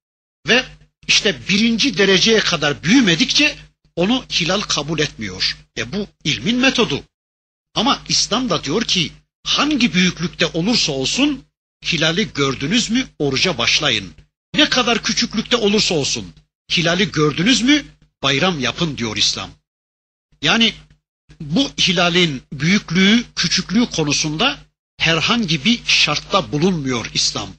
Ve 0.48 0.66
işte 1.08 1.40
birinci 1.50 1.98
dereceye 1.98 2.40
kadar 2.40 2.84
büyümedikçe 2.84 3.56
onu 3.96 4.26
hilal 4.32 4.62
kabul 4.62 5.00
etmiyor. 5.00 5.58
E 5.78 5.94
bu 5.94 6.08
ilmin 6.24 6.58
metodu. 6.58 7.04
Ama 7.76 8.02
İslam 8.10 8.50
da 8.50 8.64
diyor 8.64 8.84
ki 8.84 9.12
hangi 9.44 9.94
büyüklükte 9.94 10.46
olursa 10.46 10.92
olsun 10.92 11.44
hilali 11.86 12.34
gördünüz 12.34 12.90
mü 12.90 13.08
oruca 13.20 13.58
başlayın. 13.58 14.14
Ne 14.56 14.70
kadar 14.70 15.04
küçüklükte 15.04 15.58
olursa 15.58 15.96
olsun 15.96 16.34
hilali 16.72 17.12
gördünüz 17.12 17.62
mü 17.62 17.86
bayram 18.24 18.60
yapın 18.60 18.98
diyor 18.98 19.18
İslam. 19.18 19.50
Yani 20.42 20.74
bu 21.42 21.70
hilalin 21.70 22.44
büyüklüğü, 22.54 23.24
küçüklüğü 23.36 23.86
konusunda 23.86 24.60
herhangi 24.98 25.66
bir 25.66 25.80
şartta 25.86 26.52
bulunmuyor 26.52 27.06
İslam. 27.14 27.50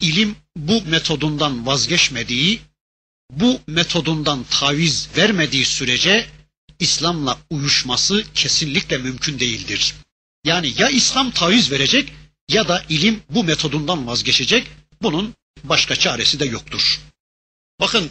İlim 0.00 0.36
bu 0.56 0.82
metodundan 0.82 1.66
vazgeçmediği, 1.66 2.60
bu 3.32 3.60
metodundan 3.66 4.44
taviz 4.50 5.08
vermediği 5.16 5.64
sürece 5.64 6.28
İslam'la 6.78 7.38
uyuşması 7.50 8.24
kesinlikle 8.34 8.98
mümkün 8.98 9.38
değildir. 9.38 9.94
Yani 10.44 10.72
ya 10.78 10.88
İslam 10.88 11.30
taviz 11.30 11.70
verecek 11.70 12.12
ya 12.48 12.68
da 12.68 12.84
ilim 12.88 13.22
bu 13.30 13.44
metodundan 13.44 14.06
vazgeçecek. 14.06 14.66
Bunun 15.02 15.34
başka 15.64 15.96
çaresi 15.96 16.40
de 16.40 16.44
yoktur. 16.44 17.00
Bakın 17.80 18.10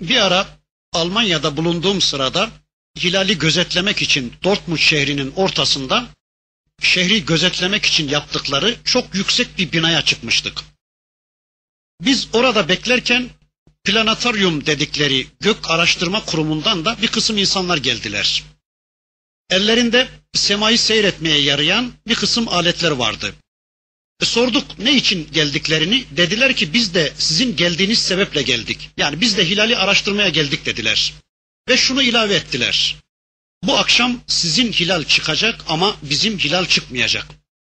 bir 0.00 0.16
ara 0.16 0.58
Almanya'da 0.92 1.56
bulunduğum 1.56 2.00
sırada 2.00 2.50
hilali 2.98 3.38
gözetlemek 3.38 4.02
için 4.02 4.32
Dortmund 4.44 4.78
şehrinin 4.78 5.32
ortasında 5.36 6.08
şehri 6.82 7.24
gözetlemek 7.24 7.84
için 7.86 8.08
yaptıkları 8.08 8.76
çok 8.84 9.14
yüksek 9.14 9.58
bir 9.58 9.72
binaya 9.72 10.02
çıkmıştık. 10.02 10.71
Biz 12.04 12.28
orada 12.32 12.68
beklerken 12.68 13.30
planetaryum 13.84 14.66
dedikleri 14.66 15.26
gök 15.40 15.70
araştırma 15.70 16.24
kurumundan 16.24 16.84
da 16.84 17.02
bir 17.02 17.08
kısım 17.08 17.38
insanlar 17.38 17.76
geldiler. 17.76 18.42
Ellerinde 19.50 20.08
semayı 20.34 20.78
seyretmeye 20.78 21.40
yarayan 21.40 21.92
bir 22.06 22.14
kısım 22.14 22.48
aletler 22.48 22.90
vardı. 22.90 23.34
E, 24.20 24.24
sorduk 24.24 24.78
ne 24.78 24.96
için 24.96 25.28
geldiklerini. 25.32 26.04
Dediler 26.10 26.56
ki 26.56 26.72
biz 26.72 26.94
de 26.94 27.12
sizin 27.18 27.56
geldiğiniz 27.56 27.98
sebeple 27.98 28.42
geldik. 28.42 28.90
Yani 28.96 29.20
biz 29.20 29.36
de 29.36 29.48
hilali 29.48 29.76
araştırmaya 29.76 30.28
geldik 30.28 30.66
dediler. 30.66 31.14
Ve 31.68 31.76
şunu 31.76 32.02
ilave 32.02 32.34
ettiler. 32.34 32.96
Bu 33.62 33.78
akşam 33.78 34.20
sizin 34.26 34.72
hilal 34.72 35.04
çıkacak 35.04 35.64
ama 35.68 35.96
bizim 36.02 36.38
hilal 36.38 36.66
çıkmayacak. 36.66 37.26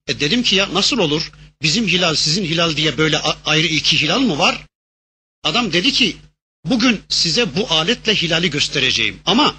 E 0.07 0.19
dedim 0.19 0.43
ki 0.43 0.55
ya 0.55 0.73
nasıl 0.73 0.97
olur? 0.97 1.31
Bizim 1.63 1.87
hilal 1.87 2.15
sizin 2.15 2.45
hilal 2.45 2.75
diye 2.75 2.97
böyle 2.97 3.17
ayrı 3.45 3.67
iki 3.67 4.01
hilal 4.01 4.19
mı 4.19 4.37
var? 4.37 4.61
Adam 5.43 5.73
dedi 5.73 5.91
ki 5.91 6.17
bugün 6.65 7.01
size 7.09 7.55
bu 7.55 7.71
aletle 7.71 8.15
hilali 8.15 8.49
göstereceğim 8.49 9.19
ama 9.25 9.55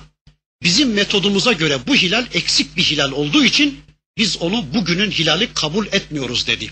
bizim 0.63 0.93
metodumuza 0.93 1.53
göre 1.53 1.87
bu 1.87 1.97
hilal 1.97 2.27
eksik 2.33 2.77
bir 2.77 2.83
hilal 2.83 3.13
olduğu 3.13 3.45
için 3.45 3.81
biz 4.19 4.37
onu 4.37 4.75
bugünün 4.75 5.11
hilali 5.11 5.55
kabul 5.55 5.87
etmiyoruz 5.87 6.47
dedi. 6.47 6.71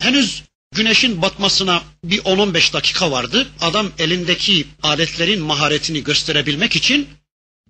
Henüz 0.00 0.42
güneşin 0.74 1.22
batmasına 1.22 1.82
bir 2.04 2.18
10-15 2.18 2.72
dakika 2.72 3.10
vardı. 3.10 3.48
Adam 3.60 3.92
elindeki 3.98 4.66
aletlerin 4.82 5.42
maharetini 5.42 6.04
gösterebilmek 6.04 6.76
için 6.76 7.08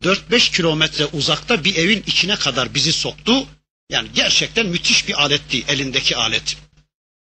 4-5 0.03 0.57
kilometre 0.57 1.07
uzakta 1.07 1.65
bir 1.65 1.77
evin 1.77 2.05
içine 2.07 2.37
kadar 2.37 2.75
bizi 2.75 2.93
soktu. 2.93 3.47
Yani 3.91 4.09
gerçekten 4.15 4.67
müthiş 4.67 5.09
bir 5.09 5.23
aletti 5.23 5.65
elindeki 5.69 6.17
alet. 6.17 6.57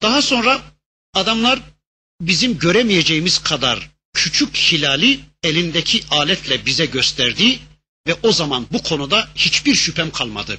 Daha 0.02 0.22
sonra 0.22 0.62
adamlar 1.14 1.60
bizim 2.20 2.58
göremeyeceğimiz 2.58 3.38
kadar 3.38 3.90
küçük 4.12 4.56
hilali 4.56 5.20
elindeki 5.42 6.02
aletle 6.10 6.66
bize 6.66 6.86
gösterdi 6.86 7.58
ve 8.06 8.14
o 8.22 8.32
zaman 8.32 8.66
bu 8.72 8.82
konuda 8.82 9.28
hiçbir 9.34 9.74
şüphem 9.74 10.10
kalmadı. 10.10 10.58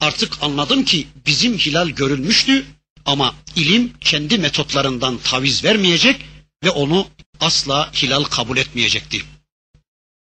Artık 0.00 0.42
anladım 0.42 0.84
ki 0.84 1.08
bizim 1.26 1.58
hilal 1.58 1.88
görülmüştü 1.88 2.66
ama 3.04 3.34
ilim 3.56 3.92
kendi 4.00 4.38
metotlarından 4.38 5.18
taviz 5.18 5.64
vermeyecek 5.64 6.20
ve 6.64 6.70
onu 6.70 7.08
asla 7.40 7.92
hilal 7.92 8.24
kabul 8.24 8.56
etmeyecekti. 8.56 9.22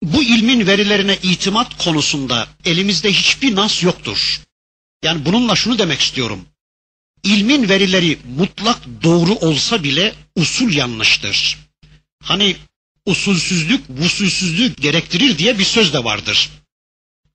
Bu 0.04 0.24
ilmin 0.24 0.68
verilerine 0.68 1.18
itimat 1.24 1.84
konusunda 1.84 2.48
elimizde 2.66 3.14
hiçbir 3.14 3.56
nas 3.56 3.84
yoktur. 3.84 4.42
Yani 5.04 5.26
bununla 5.26 5.56
şunu 5.56 5.78
demek 5.78 6.00
istiyorum. 6.00 6.46
İlmin 7.24 7.70
verileri 7.70 8.18
mutlak 8.38 8.80
doğru 9.04 9.36
olsa 9.36 9.84
bile 9.84 10.14
usul 10.36 10.74
yanlıştır. 10.74 11.58
Hani 12.24 12.56
usulsüzlük 13.06 13.90
vusulsüzlük 13.90 14.78
gerektirir 14.78 15.38
diye 15.38 15.60
bir 15.60 15.64
söz 15.64 15.94
de 15.94 16.04
vardır. 16.04 16.50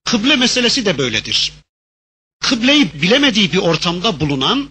Kıble 0.04 0.36
meselesi 0.36 0.86
de 0.86 0.98
böyledir. 0.98 1.52
Kıbleyi 2.40 3.02
bilemediği 3.02 3.52
bir 3.52 3.58
ortamda 3.58 4.20
bulunan, 4.20 4.70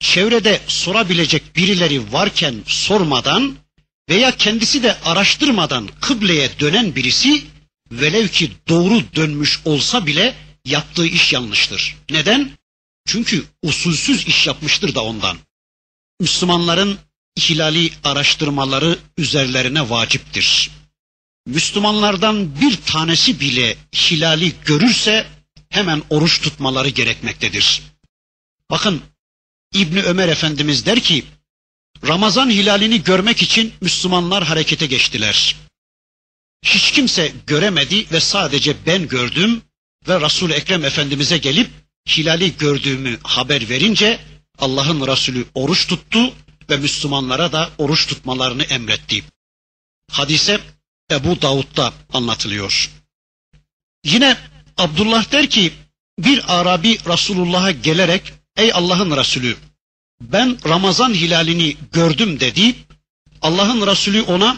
çevrede 0.00 0.60
sorabilecek 0.66 1.56
birileri 1.56 2.12
varken 2.12 2.54
sormadan 2.66 3.56
veya 4.08 4.36
kendisi 4.36 4.82
de 4.82 5.00
araştırmadan 5.00 5.88
kıbleye 6.00 6.50
dönen 6.60 6.94
birisi 6.94 7.44
velev 7.92 8.28
ki 8.28 8.52
doğru 8.68 9.02
dönmüş 9.14 9.60
olsa 9.64 10.06
bile 10.06 10.34
yaptığı 10.64 11.06
iş 11.06 11.32
yanlıştır. 11.32 11.96
Neden? 12.10 12.50
Çünkü 13.06 13.44
usulsüz 13.62 14.26
iş 14.26 14.46
yapmıştır 14.46 14.94
da 14.94 15.04
ondan. 15.04 15.38
Müslümanların 16.20 16.98
hilali 17.38 17.90
araştırmaları 18.04 18.98
üzerlerine 19.18 19.90
vaciptir. 19.90 20.70
Müslümanlardan 21.46 22.60
bir 22.60 22.76
tanesi 22.76 23.40
bile 23.40 23.76
hilali 23.94 24.52
görürse 24.64 25.26
hemen 25.68 26.02
oruç 26.10 26.40
tutmaları 26.40 26.88
gerekmektedir. 26.88 27.82
Bakın 28.70 29.02
İbni 29.74 30.02
Ömer 30.02 30.28
Efendimiz 30.28 30.86
der 30.86 31.00
ki 31.00 31.24
Ramazan 32.06 32.50
hilalini 32.50 33.02
görmek 33.02 33.42
için 33.42 33.74
Müslümanlar 33.80 34.44
harekete 34.44 34.86
geçtiler. 34.86 35.56
Hiç 36.64 36.92
kimse 36.92 37.32
göremedi 37.46 38.06
ve 38.12 38.20
sadece 38.20 38.86
ben 38.86 39.08
gördüm 39.08 39.62
ve 40.08 40.20
Resul 40.20 40.50
Ekrem 40.50 40.84
Efendimize 40.84 41.38
gelip 41.38 41.70
hilali 42.06 42.56
gördüğümü 42.56 43.18
haber 43.22 43.68
verince 43.68 44.20
Allah'ın 44.58 45.06
Resulü 45.06 45.44
oruç 45.54 45.86
tuttu 45.86 46.32
ve 46.70 46.76
Müslümanlara 46.76 47.52
da 47.52 47.70
oruç 47.78 48.06
tutmalarını 48.06 48.62
emretti. 48.62 49.24
Hadise 50.10 50.60
Ebu 51.10 51.42
Davud'da 51.42 51.92
anlatılıyor. 52.12 52.90
Yine 54.04 54.36
Abdullah 54.76 55.32
der 55.32 55.50
ki 55.50 55.72
bir 56.18 56.60
Arabi 56.60 56.98
Resulullah'a 57.08 57.70
gelerek 57.70 58.32
ey 58.56 58.72
Allah'ın 58.72 59.16
Resulü 59.16 59.56
ben 60.20 60.58
Ramazan 60.68 61.14
hilalini 61.14 61.76
gördüm 61.92 62.40
dedi. 62.40 62.74
Allah'ın 63.42 63.86
Resulü 63.86 64.22
ona 64.22 64.56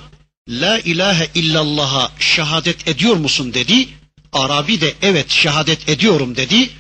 La 0.49 0.79
ilahe 0.79 1.31
illallah'a 1.35 2.13
şehadet 2.19 2.89
ediyor 2.89 3.17
musun 3.17 3.55
dedi. 3.55 3.89
Arabi 4.33 4.81
de 4.81 4.95
evet 5.03 5.31
şehadet 5.31 5.89
ediyorum 5.89 6.37
dedi. 6.37 6.71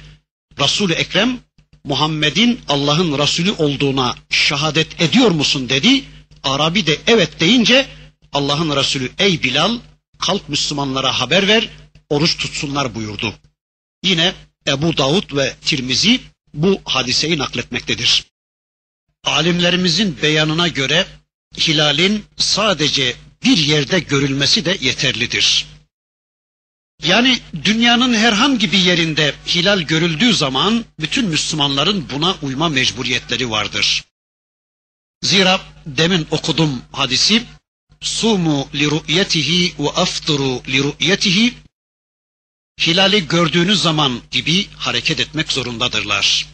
Resul-i 0.60 0.92
Ekrem 0.92 1.40
Muhammed'in 1.84 2.60
Allah'ın 2.68 3.18
Resulü 3.18 3.52
olduğuna 3.52 4.16
şehadet 4.30 5.00
ediyor 5.00 5.30
musun 5.30 5.68
dedi. 5.68 6.04
Arabi 6.42 6.86
de 6.86 6.98
evet 7.06 7.40
deyince 7.40 7.86
Allah'ın 8.32 8.76
Resulü 8.76 9.10
ey 9.18 9.42
Bilal 9.42 9.78
kalk 10.18 10.48
Müslümanlara 10.48 11.20
haber 11.20 11.48
ver 11.48 11.68
oruç 12.10 12.36
tutsunlar 12.36 12.94
buyurdu. 12.94 13.34
Yine 14.02 14.34
Ebu 14.66 14.96
Davud 14.96 15.36
ve 15.36 15.54
Tirmizi 15.64 16.20
bu 16.54 16.80
hadiseyi 16.84 17.38
nakletmektedir. 17.38 18.24
Alimlerimizin 19.24 20.18
beyanına 20.22 20.68
göre 20.68 21.06
hilalin 21.58 22.24
sadece 22.36 23.16
bir 23.44 23.58
yerde 23.58 24.00
görülmesi 24.00 24.64
de 24.64 24.78
yeterlidir. 24.80 25.66
Yani 27.02 27.40
dünyanın 27.64 28.14
herhangi 28.14 28.72
bir 28.72 28.78
yerinde 28.78 29.34
hilal 29.46 29.80
görüldüğü 29.80 30.34
zaman 30.34 30.84
bütün 31.00 31.28
Müslümanların 31.28 32.10
buna 32.10 32.36
uyma 32.42 32.68
mecburiyetleri 32.68 33.50
vardır. 33.50 34.04
Zira 35.22 35.60
demin 35.86 36.26
okudum 36.30 36.82
hadisi 36.92 37.44
sumu 38.00 38.68
li 38.74 38.90
ru'yetihi 38.90 39.74
ve 39.78 39.88
afturu 39.90 40.62
li 40.68 40.82
ru'yetihi 40.82 41.54
hilali 42.80 43.28
gördüğünüz 43.28 43.82
zaman 43.82 44.20
gibi 44.30 44.66
hareket 44.76 45.20
etmek 45.20 45.52
zorundadırlar. 45.52 46.46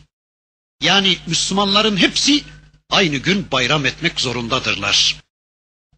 Yani 0.82 1.18
Müslümanların 1.26 1.96
hepsi 1.96 2.44
aynı 2.90 3.16
gün 3.16 3.50
bayram 3.50 3.86
etmek 3.86 4.20
zorundadırlar. 4.20 5.16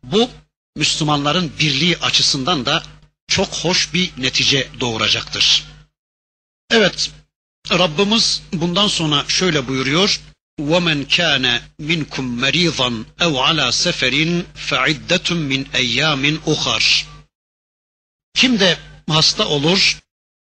Bu 0.02 0.30
Müslümanların 0.76 1.52
birliği 1.58 1.98
açısından 1.98 2.66
da 2.66 2.82
çok 3.27 3.53
hoş 3.53 3.93
bir 3.93 4.11
netice 4.17 4.67
doğuracaktır. 4.79 5.63
Evet, 6.71 7.11
Rabbimiz 7.71 8.43
bundan 8.53 8.87
sonra 8.87 9.25
şöyle 9.27 9.67
buyuruyor. 9.67 10.21
وَمَنْ 10.59 10.99
كَانَ 11.17 11.61
مِنْكُمْ 11.89 12.25
مَرِيضًا 12.43 13.03
اَوْ 13.25 13.33
عَلَى 13.47 13.67
سَفَرٍ 13.83 14.15
فَعِدَّةٌ 14.69 15.27
مِنْ 15.51 15.61
اَيَّامٍ 15.81 16.39
اُخَرٍ 16.45 17.05
Kim 18.33 18.59
de 18.59 18.77
hasta 19.09 19.47
olur 19.47 19.99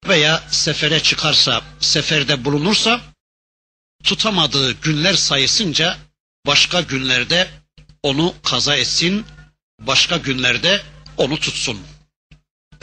veya 0.07 0.43
sefere 0.51 1.03
çıkarsa, 1.03 1.61
seferde 1.79 2.45
bulunursa, 2.45 3.01
tutamadığı 4.03 4.71
günler 4.81 5.13
sayısınca 5.13 5.97
başka 6.45 6.81
günlerde 6.81 7.49
onu 8.03 8.35
kaza 8.43 8.75
etsin, 8.75 9.25
başka 9.79 10.17
günlerde 10.17 10.81
onu 11.17 11.39
tutsun. 11.39 11.79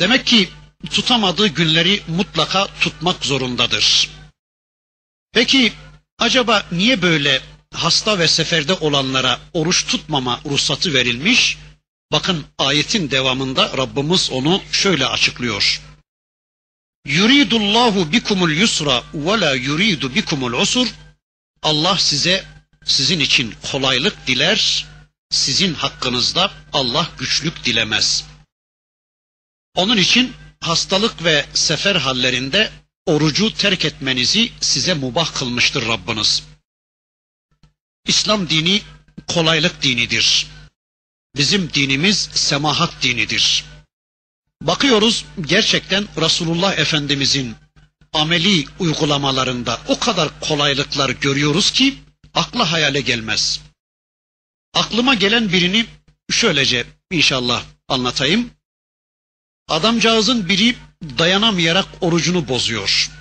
Demek 0.02 0.26
ki 0.26 0.50
tutamadığı 0.90 1.48
günleri 1.48 2.04
mutlaka 2.08 2.68
tutmak 2.82 3.26
zorundadır. 3.26 4.10
Peki 5.32 5.74
acaba 6.20 6.66
niye 6.72 7.02
böyle 7.02 7.42
hasta 7.74 8.20
ve 8.20 8.28
seferde 8.28 8.74
olanlara 8.74 9.40
oruç 9.54 9.86
tutmama 9.86 10.42
ruhsatı 10.46 10.94
verilmiş? 10.94 11.58
Bakın 12.12 12.46
ayetin 12.58 13.12
devamında 13.12 13.78
Rabbimiz 13.78 14.30
onu 14.32 14.62
şöyle 14.72 15.06
açıklıyor. 15.06 15.82
Yuridullahu 17.06 18.12
bikumul 18.12 18.52
yusra 18.52 19.04
ve 19.14 19.42
la 19.42 19.56
yuridu 19.56 20.16
bikumul 20.16 20.54
usur. 20.54 20.88
Allah 21.62 21.98
size 21.98 22.46
sizin 22.86 23.20
için 23.20 23.54
kolaylık 23.72 24.28
diler, 24.28 24.86
sizin 25.30 25.74
hakkınızda 25.74 26.52
Allah 26.74 27.10
güçlük 27.18 27.66
dilemez. 27.66 28.31
Onun 29.76 29.98
için 29.98 30.34
hastalık 30.60 31.24
ve 31.24 31.46
sefer 31.54 31.96
hallerinde 31.96 32.72
orucu 33.06 33.54
terk 33.54 33.86
etmenizi 33.86 34.52
size 34.62 34.94
mubah 34.94 35.34
kılmıştır 35.34 35.88
Rabbiniz. 35.88 36.44
İslam 38.08 38.50
dini 38.50 38.82
kolaylık 39.28 39.82
dinidir. 39.82 40.48
Bizim 41.36 41.74
dinimiz 41.74 42.30
semahat 42.34 43.04
dinidir. 43.04 43.66
Bakıyoruz 44.62 45.26
gerçekten 45.42 46.08
Resulullah 46.22 46.78
Efendimizin 46.78 47.56
ameli 48.14 48.66
uygulamalarında 48.80 49.82
o 49.88 50.00
kadar 50.00 50.40
kolaylıklar 50.40 51.10
görüyoruz 51.10 51.72
ki 51.72 51.98
akla 52.34 52.72
hayale 52.72 53.02
gelmez. 53.02 53.60
Aklıma 54.74 55.14
gelen 55.14 55.52
birini 55.52 55.86
şöylece 56.32 56.86
inşallah 57.12 57.64
anlatayım. 57.88 58.52
Adamcağızın 59.72 60.50
biri 60.50 60.76
dayanamayarak 61.18 61.88
orucunu 62.02 62.48
bozuyor. 62.48 63.12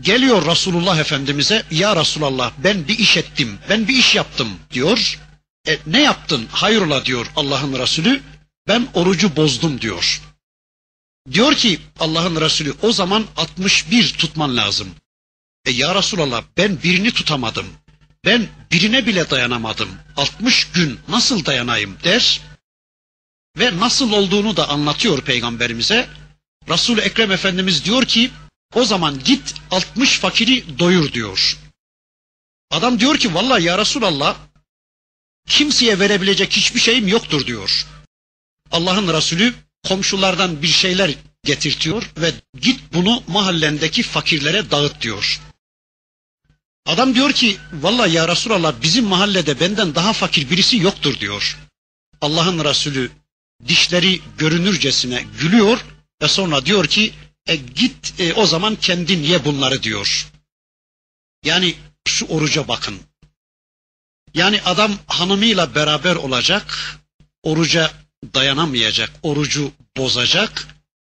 Geliyor 0.00 0.46
Resulullah 0.46 0.98
Efendimiz'e 0.98 1.62
ya 1.70 1.96
Resulallah 1.96 2.52
ben 2.58 2.88
bir 2.88 2.98
iş 2.98 3.16
ettim, 3.16 3.58
ben 3.68 3.88
bir 3.88 3.94
iş 3.94 4.14
yaptım 4.14 4.48
diyor. 4.72 5.20
E, 5.68 5.78
ne 5.86 6.02
yaptın? 6.02 6.48
Hayrola 6.50 7.04
diyor 7.04 7.26
Allah'ın 7.36 7.78
Resulü. 7.78 8.22
Ben 8.68 8.88
orucu 8.94 9.36
bozdum 9.36 9.80
diyor. 9.80 10.22
Diyor 11.32 11.54
ki 11.54 11.80
Allah'ın 12.00 12.40
Resulü 12.40 12.74
o 12.82 12.92
zaman 12.92 13.24
61 13.36 14.12
tutman 14.12 14.56
lazım. 14.56 14.88
E 15.64 15.70
ya 15.70 15.94
Resulallah 15.94 16.44
ben 16.56 16.82
birini 16.82 17.10
tutamadım. 17.10 17.66
Ben 18.24 18.48
birine 18.72 19.06
bile 19.06 19.30
dayanamadım. 19.30 19.88
60 20.16 20.64
gün 20.64 21.00
nasıl 21.08 21.44
dayanayım 21.44 21.96
der. 22.04 22.40
Ve 23.56 23.78
nasıl 23.78 24.12
olduğunu 24.12 24.56
da 24.56 24.68
anlatıyor 24.68 25.20
peygamberimize. 25.22 26.08
Resul 26.68 26.98
Ekrem 26.98 27.32
Efendimiz 27.32 27.84
diyor 27.84 28.04
ki 28.04 28.30
o 28.74 28.84
zaman 28.84 29.24
git 29.24 29.54
60 29.70 30.18
fakiri 30.18 30.78
doyur 30.78 31.12
diyor. 31.12 31.58
Adam 32.70 33.00
diyor 33.00 33.18
ki 33.18 33.34
vallahi 33.34 33.62
ya 33.64 33.78
Resulallah 33.78 34.36
kimseye 35.48 35.98
verebilecek 35.98 36.52
hiçbir 36.52 36.80
şeyim 36.80 37.08
yoktur 37.08 37.46
diyor. 37.46 37.86
Allah'ın 38.70 39.14
Resulü 39.14 39.54
komşulardan 39.84 40.62
bir 40.62 40.68
şeyler 40.68 41.14
getirtiyor 41.44 42.10
ve 42.16 42.32
git 42.60 42.80
bunu 42.92 43.22
mahallendeki 43.28 44.02
fakirlere 44.02 44.70
dağıt 44.70 45.00
diyor. 45.00 45.40
Adam 46.86 47.14
diyor 47.14 47.32
ki 47.32 47.56
vallahi 47.72 48.12
ya 48.12 48.28
Resulallah 48.28 48.74
bizim 48.82 49.04
mahallede 49.04 49.60
benden 49.60 49.94
daha 49.94 50.12
fakir 50.12 50.50
birisi 50.50 50.76
yoktur 50.76 51.20
diyor. 51.20 51.58
Allah'ın 52.20 52.64
Resulü 52.64 53.10
dişleri 53.66 54.20
görünürcesine 54.38 55.24
gülüyor 55.40 55.84
ve 56.22 56.28
sonra 56.28 56.66
diyor 56.66 56.86
ki 56.86 57.14
e, 57.46 57.56
git 57.56 58.20
e, 58.20 58.34
o 58.34 58.46
zaman 58.46 58.76
kendin 58.76 59.22
ye 59.22 59.44
bunları 59.44 59.82
diyor. 59.82 60.32
Yani 61.44 61.74
şu 62.08 62.26
oruca 62.26 62.68
bakın. 62.68 63.00
Yani 64.34 64.62
adam 64.62 64.92
hanımıyla 65.06 65.74
beraber 65.74 66.16
olacak, 66.16 66.98
oruca 67.42 67.92
dayanamayacak, 68.34 69.12
orucu 69.22 69.72
bozacak. 69.96 70.68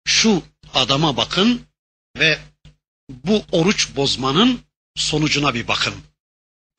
Şu 0.07 0.43
adama 0.73 1.17
bakın 1.17 1.61
ve 2.17 2.39
bu 3.09 3.45
oruç 3.51 3.95
bozmanın 3.95 4.59
sonucuna 4.95 5.53
bir 5.53 5.67
bakın. 5.67 5.93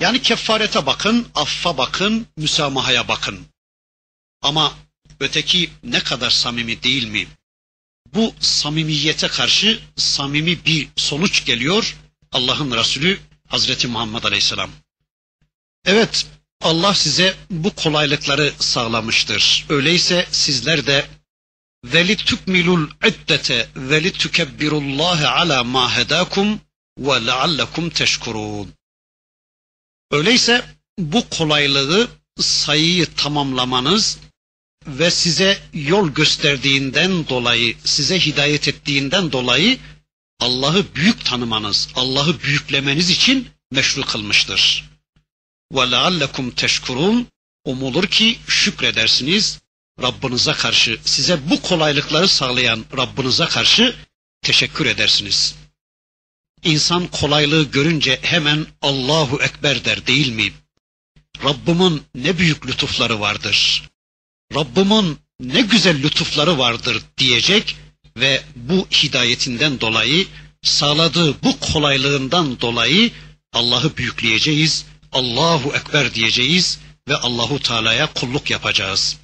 Yani 0.01 0.23
kefarete 0.23 0.87
bakın, 0.87 1.29
affa 1.35 1.79
bakın, 1.79 2.27
müsamahaya 2.37 3.09
bakın. 3.09 3.47
Ama 4.43 4.75
öteki 5.21 5.71
ne 5.83 6.01
kadar 6.01 6.31
samimi 6.31 6.83
değil 6.83 7.09
mi? 7.09 7.27
Bu 8.15 8.35
samimiyete 8.41 9.29
karşı 9.29 9.81
samimi 9.97 10.65
bir 10.65 10.89
sonuç 10.97 11.45
geliyor 11.45 11.97
Allah'ın 12.33 12.71
Resulü 12.71 13.21
Hazreti 13.49 13.87
Muhammed 13.89 14.25
Aleyhisselam. 14.25 14.71
Evet 15.85 16.27
Allah 16.61 16.95
size 16.95 17.37
bu 17.51 17.75
kolaylıkları 17.75 18.53
sağlamıştır. 18.59 19.67
Öyleyse 19.69 20.27
sizler 20.31 20.87
de 20.87 21.07
veli 21.85 22.17
tukmilul 22.17 22.91
iddete 23.07 23.69
veli 23.77 24.13
tukebbirullahi 24.13 25.27
ala 25.27 25.65
ma 25.65 25.97
hedakum 25.97 26.61
ve 26.99 27.27
leallekum 27.27 27.91
teşkurun. 27.91 28.73
Öyleyse 30.11 30.65
bu 30.99 31.29
kolaylığı 31.29 32.09
sayıyı 32.41 33.15
tamamlamanız 33.15 34.19
ve 34.87 35.11
size 35.11 35.59
yol 35.75 36.09
gösterdiğinden 36.09 37.29
dolayı, 37.29 37.77
size 37.85 38.21
hidayet 38.21 38.69
ettiğinden 38.69 39.33
dolayı 39.33 39.79
Allah'ı 40.41 40.85
büyük 40.95 41.25
tanımanız, 41.25 41.89
Allah'ı 41.95 42.41
büyüklemeniz 42.41 43.11
için 43.11 43.49
meşru 43.71 44.03
kılmıştır. 44.03 44.85
Leallekum 45.75 46.51
teşkurun 46.51 47.27
umulur 47.65 48.07
ki 48.07 48.39
şükredersiniz. 48.49 49.59
Rabbinize 50.03 50.53
karşı, 50.53 50.99
size 51.05 51.51
bu 51.51 51.63
kolaylıkları 51.63 52.29
sağlayan 52.29 52.85
Rabbinize 52.97 53.47
karşı 53.47 53.97
teşekkür 54.43 54.87
edersiniz. 54.87 55.55
İnsan 56.65 57.07
kolaylığı 57.07 57.71
görünce 57.71 58.19
hemen 58.23 58.67
Allahu 58.83 59.43
Ekber 59.43 59.85
der 59.85 60.07
değil 60.07 60.29
mi? 60.29 60.53
Rabbimin 61.45 62.03
ne 62.15 62.39
büyük 62.39 62.67
lütufları 62.67 63.21
vardır. 63.21 63.83
Rabbimin 64.55 65.19
ne 65.41 65.61
güzel 65.61 66.03
lütufları 66.03 66.59
vardır 66.59 67.03
diyecek 67.19 67.77
ve 68.17 68.43
bu 68.57 68.89
hidayetinden 68.91 69.81
dolayı 69.81 70.27
sağladığı 70.63 71.43
bu 71.43 71.61
kolaylığından 71.61 72.61
dolayı 72.61 73.11
Allah'ı 73.53 73.97
büyükleyeceğiz, 73.97 74.87
Allahu 75.13 75.77
Ekber 75.77 76.15
diyeceğiz 76.15 76.79
ve 77.09 77.17
Allahu 77.17 77.59
Teala'ya 77.59 78.13
kulluk 78.13 78.51
yapacağız. 78.51 79.17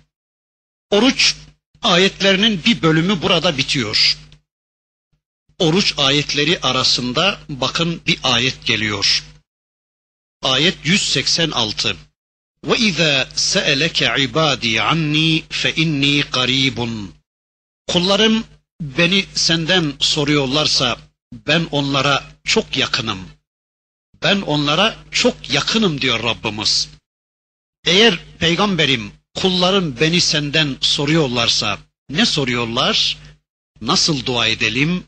Oruç 0.91 1.37
ayetlerinin 1.83 2.65
bir 2.65 2.83
bölümü 2.83 3.23
burada 3.23 3.59
bitiyor. 3.59 4.19
Oruç 5.59 5.95
ayetleri 5.97 6.61
arasında 6.61 7.41
bakın 7.49 8.03
bir 8.07 8.19
ayet 8.23 8.67
geliyor. 8.67 9.25
Ayet 10.43 10.77
186. 10.85 11.97
Se'eleke 13.35 14.15
ibâdî 14.19 14.83
anni 14.83 15.43
fe 15.51 15.75
inni 15.75 16.23
qaribun. 16.23 17.15
Kullarım 17.87 18.45
beni 18.81 19.25
senden 19.35 19.93
soruyorlarsa 20.01 20.99
ben 21.33 21.67
onlara 21.71 22.25
çok 22.45 22.77
yakınım. 22.77 23.29
Ben 24.23 24.41
onlara 24.41 24.97
çok 25.11 25.51
yakınım 25.51 26.01
diyor 26.01 26.23
Rabbimiz. 26.23 26.89
Eğer 27.85 28.19
peygamberim 28.39 29.13
kullarım 29.35 30.01
beni 30.01 30.21
senden 30.21 30.77
soruyorlarsa 30.81 31.79
ne 32.11 32.27
soruyorlar? 32.27 33.19
Nasıl 33.81 34.27
dua 34.27 34.47
edelim? 34.47 35.05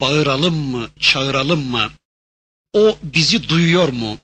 Bağıralım 0.00 0.54
mı, 0.54 0.90
çağıralım 1.00 1.70
mı? 1.70 1.92
O 2.72 2.98
bizi 3.02 3.48
duyuyor 3.48 3.88
mu? 3.88 4.18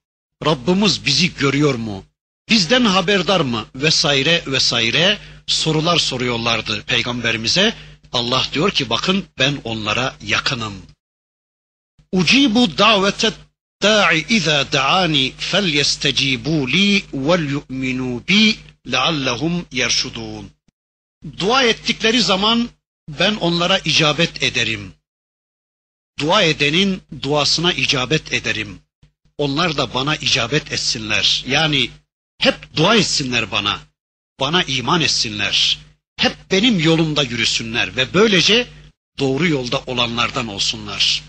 Rabbimiz 0.47 1.07
bizi 1.07 1.35
görüyor 1.35 1.75
mu? 1.75 2.05
Bizden 2.51 2.85
haberdar 2.85 3.41
mı? 3.41 3.67
Vesaire 3.75 4.43
vesaire 4.47 5.19
sorular 5.47 5.97
soruyorlardı 5.97 6.83
peygamberimize. 6.83 7.75
Allah 8.13 8.47
diyor 8.53 8.71
ki 8.71 8.91
bakın 8.91 9.25
ben 9.39 9.59
onlara 9.65 10.17
yakınım. 10.23 10.75
Ucibu 12.13 12.79
davete 12.79 13.33
da'i 13.83 14.27
iza 14.29 14.73
da'ani 14.73 15.33
fel 15.39 15.65
yestecibu 15.75 16.73
li 16.73 17.05
vel 17.13 17.51
yu'minu 17.51 18.23
bi 18.29 18.57
leallehum 18.93 19.67
yerşudun. 19.73 20.51
Dua 21.39 21.63
ettikleri 21.63 22.23
zaman 22.23 22.69
ben 23.09 23.35
onlara 23.35 23.79
icabet 23.79 24.43
ederim. 24.43 24.93
Dua 26.19 26.43
edenin 26.43 27.03
duasına 27.23 27.73
icabet 27.73 28.33
ederim. 28.33 28.79
Onlar 29.39 29.77
da 29.77 29.95
bana 29.95 30.17
icabet 30.17 30.73
etsinler. 30.73 31.45
Yani 31.47 31.91
hep 32.39 32.77
dua 32.77 32.97
etsinler 32.97 33.51
bana. 33.51 33.81
Bana 34.41 34.63
iman 34.63 35.01
etsinler. 35.01 35.79
Hep 36.17 36.37
benim 36.51 36.81
yolumda 36.81 37.23
yürüsünler 37.23 37.97
ve 37.97 38.15
böylece 38.15 38.69
doğru 39.19 39.49
yolda 39.49 39.83
olanlardan 39.87 40.49
olsunlar. 40.49 41.23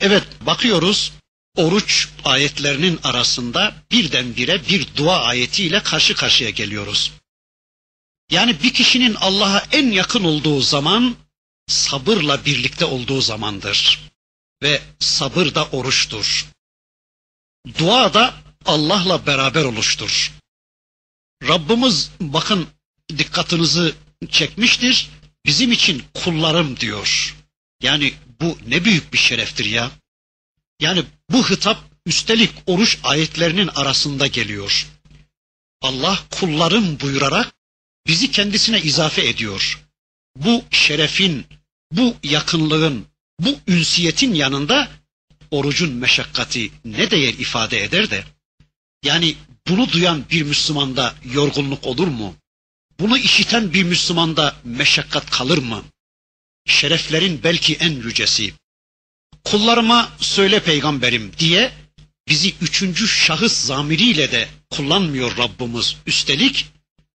Evet 0.00 0.24
bakıyoruz 0.40 1.12
oruç 1.56 2.08
ayetlerinin 2.24 3.00
arasında 3.02 3.74
birdenbire 3.90 4.68
bir 4.68 4.96
dua 4.96 5.22
ayetiyle 5.22 5.82
karşı 5.82 6.14
karşıya 6.14 6.50
geliyoruz. 6.50 7.12
Yani 8.30 8.62
bir 8.62 8.72
kişinin 8.72 9.14
Allah'a 9.14 9.64
en 9.72 9.90
yakın 9.90 10.24
olduğu 10.24 10.60
zaman 10.60 11.16
sabırla 11.66 12.44
birlikte 12.44 12.84
olduğu 12.84 13.20
zamandır. 13.20 14.00
Ve 14.62 14.82
sabır 14.98 15.54
da 15.54 15.66
oruçtur. 15.66 16.46
Dua 17.78 18.14
da 18.14 18.34
Allah'la 18.68 19.26
beraber 19.26 19.64
oluştur. 19.64 20.32
Rabbimiz 21.42 22.10
bakın 22.20 22.68
dikkatinizi 23.18 23.94
çekmiştir. 24.30 25.10
Bizim 25.46 25.72
için 25.72 26.02
kullarım 26.14 26.76
diyor. 26.76 27.36
Yani 27.82 28.14
bu 28.40 28.58
ne 28.66 28.84
büyük 28.84 29.12
bir 29.12 29.18
şereftir 29.18 29.64
ya. 29.64 29.90
Yani 30.80 31.04
bu 31.30 31.50
hitap 31.50 31.84
üstelik 32.06 32.50
oruç 32.66 32.98
ayetlerinin 33.02 33.68
arasında 33.68 34.26
geliyor. 34.26 34.86
Allah 35.82 36.18
kullarım 36.30 37.00
buyurarak 37.00 37.54
bizi 38.06 38.30
kendisine 38.30 38.82
izafe 38.82 39.28
ediyor. 39.28 39.84
Bu 40.36 40.64
şerefin, 40.70 41.46
bu 41.92 42.16
yakınlığın, 42.22 43.06
bu 43.40 43.58
ünsiyetin 43.68 44.34
yanında 44.34 44.88
orucun 45.50 45.92
meşakkati 45.92 46.70
ne 46.84 47.10
değer 47.10 47.34
ifade 47.34 47.84
eder 47.84 48.10
de 48.10 48.24
yani 49.04 49.36
bunu 49.68 49.92
duyan 49.92 50.24
bir 50.30 50.42
Müslümanda 50.42 51.14
yorgunluk 51.24 51.86
olur 51.86 52.08
mu? 52.08 52.34
Bunu 53.00 53.18
işiten 53.18 53.72
bir 53.72 53.82
Müslümanda 53.82 54.56
meşakkat 54.64 55.30
kalır 55.30 55.58
mı? 55.58 55.84
Şereflerin 56.66 57.40
belki 57.44 57.74
en 57.74 57.90
yücesi. 57.92 58.54
Kullarıma 59.44 60.12
söyle 60.20 60.62
peygamberim 60.62 61.32
diye 61.38 61.72
bizi 62.28 62.54
üçüncü 62.60 63.08
şahıs 63.08 63.66
zamiriyle 63.66 64.32
de 64.32 64.48
kullanmıyor 64.70 65.36
Rabbimiz. 65.36 65.96
Üstelik 66.06 66.66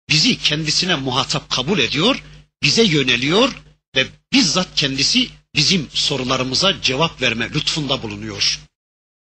bizi 0.10 0.38
kendisine 0.38 0.96
muhatap 0.96 1.50
kabul 1.50 1.80
ediyor, 1.80 2.24
bize 2.64 2.84
yöneliyor 2.84 3.56
ve 3.96 4.08
bizzat 4.34 4.76
kendisi 4.76 5.30
bizim 5.56 5.90
sorularımıza 5.94 6.82
cevap 6.82 7.22
verme 7.22 7.50
lütfunda 7.50 8.04
bulunuyor. 8.04 8.60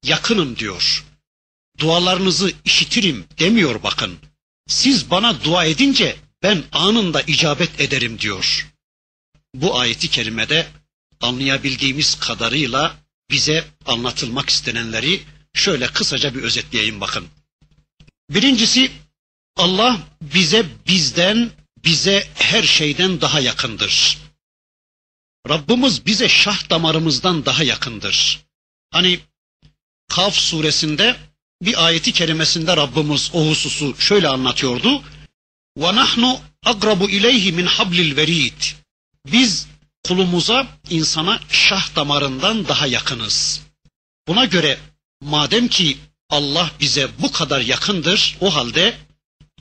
Yakınım 0.05 0.57
diyor. 0.57 1.05
Dualarınızı 1.79 2.51
işitirim 2.65 3.25
demiyor 3.39 3.83
bakın. 3.83 4.17
Siz 4.67 5.09
bana 5.09 5.43
dua 5.43 5.65
edince 5.65 6.15
ben 6.43 6.63
anında 6.71 7.21
icabet 7.21 7.81
ederim 7.81 8.19
diyor. 8.19 8.67
Bu 9.55 9.79
ayeti 9.79 10.09
kerimede 10.09 10.67
anlayabildiğimiz 11.21 12.15
kadarıyla 12.15 12.95
bize 13.29 13.65
anlatılmak 13.85 14.49
istenenleri 14.49 15.23
şöyle 15.53 15.87
kısaca 15.87 16.35
bir 16.35 16.43
özetleyeyim 16.43 17.01
bakın. 17.01 17.27
Birincisi 18.29 18.91
Allah 19.55 19.99
bize 20.21 20.65
bizden, 20.87 21.51
bize 21.85 22.27
her 22.35 22.63
şeyden 22.63 23.21
daha 23.21 23.39
yakındır. 23.39 24.17
Rabbimiz 25.49 26.05
bize 26.05 26.29
şah 26.29 26.69
damarımızdan 26.69 27.45
daha 27.45 27.63
yakındır. 27.63 28.45
Hani 28.91 29.19
Kaf 30.07 30.35
suresinde 30.35 31.15
bir 31.65 31.85
ayeti 31.85 32.11
kerimesinde 32.11 32.77
Rabbimiz 32.77 33.29
o 33.33 33.49
hususu 33.49 33.95
şöyle 33.99 34.27
anlatıyordu. 34.27 35.03
Ve 35.77 35.95
nahnu 35.95 36.39
agrabu 36.65 37.09
ileyhi 37.09 37.51
min 37.51 37.65
hablil 37.65 38.15
verid. 38.15 38.61
Biz 39.31 39.67
kulumuza, 40.03 40.67
insana 40.89 41.39
şah 41.49 41.95
damarından 41.95 42.67
daha 42.67 42.87
yakınız. 42.87 43.61
Buna 44.27 44.45
göre 44.45 44.79
madem 45.21 45.67
ki 45.67 45.97
Allah 46.29 46.71
bize 46.79 47.09
bu 47.19 47.31
kadar 47.31 47.61
yakındır, 47.61 48.37
o 48.41 48.55
halde 48.55 48.97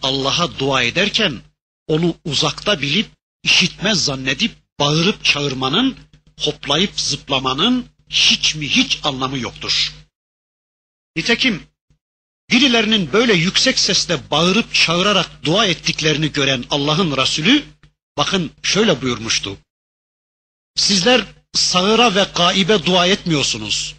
Allah'a 0.03 0.59
dua 0.59 0.83
ederken 0.83 1.41
onu 1.87 2.15
uzakta 2.25 2.83
bilip, 2.83 3.07
işitmez 3.43 4.05
zannedip, 4.05 4.53
bağırıp 4.81 5.25
çağırmanın, 5.25 5.97
hoplayıp 6.41 7.01
zıplamanın 7.01 7.87
hiç 8.09 8.55
mi 8.55 8.69
hiç 8.69 9.01
anlamı 9.05 9.39
yoktur. 9.39 9.93
Nitekim 11.17 11.63
birilerinin 12.53 13.13
böyle 13.13 13.33
yüksek 13.33 13.79
sesle 13.79 14.31
bağırıp 14.31 14.75
çağırarak 14.75 15.31
dua 15.45 15.67
ettiklerini 15.67 16.33
gören 16.33 16.65
Allah'ın 16.71 17.17
Resulü 17.17 17.65
bakın 18.17 18.51
şöyle 18.63 19.03
buyurmuştu. 19.03 19.57
Sizler 20.77 21.25
sağıra 21.53 22.15
ve 22.15 22.27
gaibe 22.35 22.85
dua 22.87 23.07
etmiyorsunuz. 23.07 23.95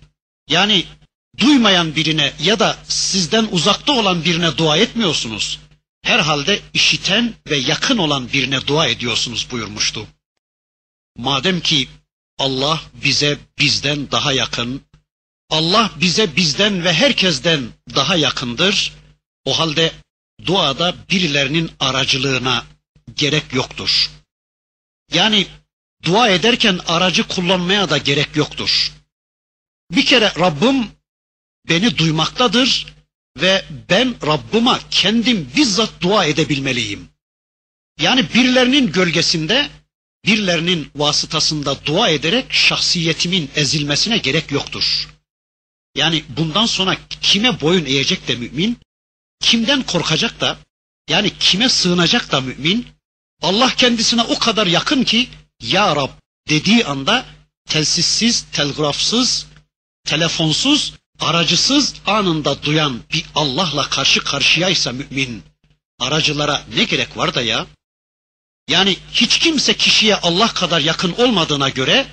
Yani 0.47 0.85
duymayan 1.37 1.95
birine 1.95 2.33
ya 2.39 2.59
da 2.59 2.77
sizden 2.87 3.47
uzakta 3.51 3.91
olan 3.91 4.25
birine 4.25 4.57
dua 4.57 4.77
etmiyorsunuz. 4.77 5.59
Herhalde 6.01 6.61
işiten 6.73 7.33
ve 7.47 7.57
yakın 7.57 7.97
olan 7.97 8.31
birine 8.33 8.67
dua 8.67 8.87
ediyorsunuz 8.87 9.47
buyurmuştu. 9.51 10.07
Madem 11.17 11.61
ki 11.61 11.87
Allah 12.37 12.81
bize 12.93 13.37
bizden 13.59 14.11
daha 14.11 14.33
yakın, 14.33 14.81
Allah 15.49 15.91
bize 16.01 16.35
bizden 16.35 16.83
ve 16.83 16.93
herkesten 16.93 17.69
daha 17.95 18.15
yakındır. 18.15 18.93
O 19.45 19.59
halde 19.59 19.91
duada 20.45 20.95
birilerinin 21.09 21.71
aracılığına 21.79 22.65
gerek 23.15 23.53
yoktur. 23.53 24.09
Yani 25.13 25.47
dua 26.03 26.29
ederken 26.29 26.79
aracı 26.87 27.27
kullanmaya 27.27 27.89
da 27.89 27.97
gerek 27.97 28.35
yoktur. 28.35 28.91
Bir 29.91 30.05
kere 30.05 30.31
Rabbim 30.39 30.87
beni 31.69 31.97
duymaktadır 31.97 32.93
ve 33.37 33.65
ben 33.89 34.15
Rabbıma 34.25 34.79
kendim 34.91 35.51
bizzat 35.55 36.01
dua 36.01 36.25
edebilmeliyim. 36.25 37.09
Yani 37.99 38.33
birilerinin 38.33 38.91
gölgesinde, 38.91 39.69
birilerinin 40.25 40.91
vasıtasında 40.95 41.85
dua 41.85 42.09
ederek 42.09 42.53
şahsiyetimin 42.53 43.49
ezilmesine 43.55 44.17
gerek 44.17 44.51
yoktur. 44.51 45.12
Yani 45.95 46.23
bundan 46.29 46.65
sonra 46.65 46.97
kime 47.21 47.61
boyun 47.61 47.85
eğecek 47.85 48.27
de 48.27 48.35
mümin, 48.35 48.79
kimden 49.39 49.83
korkacak 49.83 50.41
da, 50.41 50.57
yani 51.09 51.37
kime 51.39 51.69
sığınacak 51.69 52.31
da 52.31 52.41
mümin, 52.41 52.87
Allah 53.41 53.75
kendisine 53.75 54.21
o 54.21 54.39
kadar 54.39 54.67
yakın 54.67 55.03
ki, 55.03 55.29
Ya 55.61 55.95
Rab 55.95 56.09
dediği 56.49 56.85
anda 56.85 57.25
telsizsiz, 57.65 58.45
telgrafsız, 58.51 59.45
telefonsuz 60.05 60.93
aracısız 61.19 61.93
anında 62.05 62.63
duyan 62.63 62.99
bir 63.13 63.25
Allah'la 63.35 63.89
karşı 63.89 64.23
karşıyaysa 64.23 64.91
mümin, 64.91 65.43
aracılara 65.99 66.63
ne 66.75 66.83
gerek 66.83 67.17
var 67.17 67.35
da 67.35 67.41
ya? 67.41 67.67
Yani 68.67 68.97
hiç 69.11 69.39
kimse 69.39 69.77
kişiye 69.77 70.15
Allah 70.15 70.53
kadar 70.53 70.81
yakın 70.81 71.11
olmadığına 71.11 71.69
göre, 71.69 72.07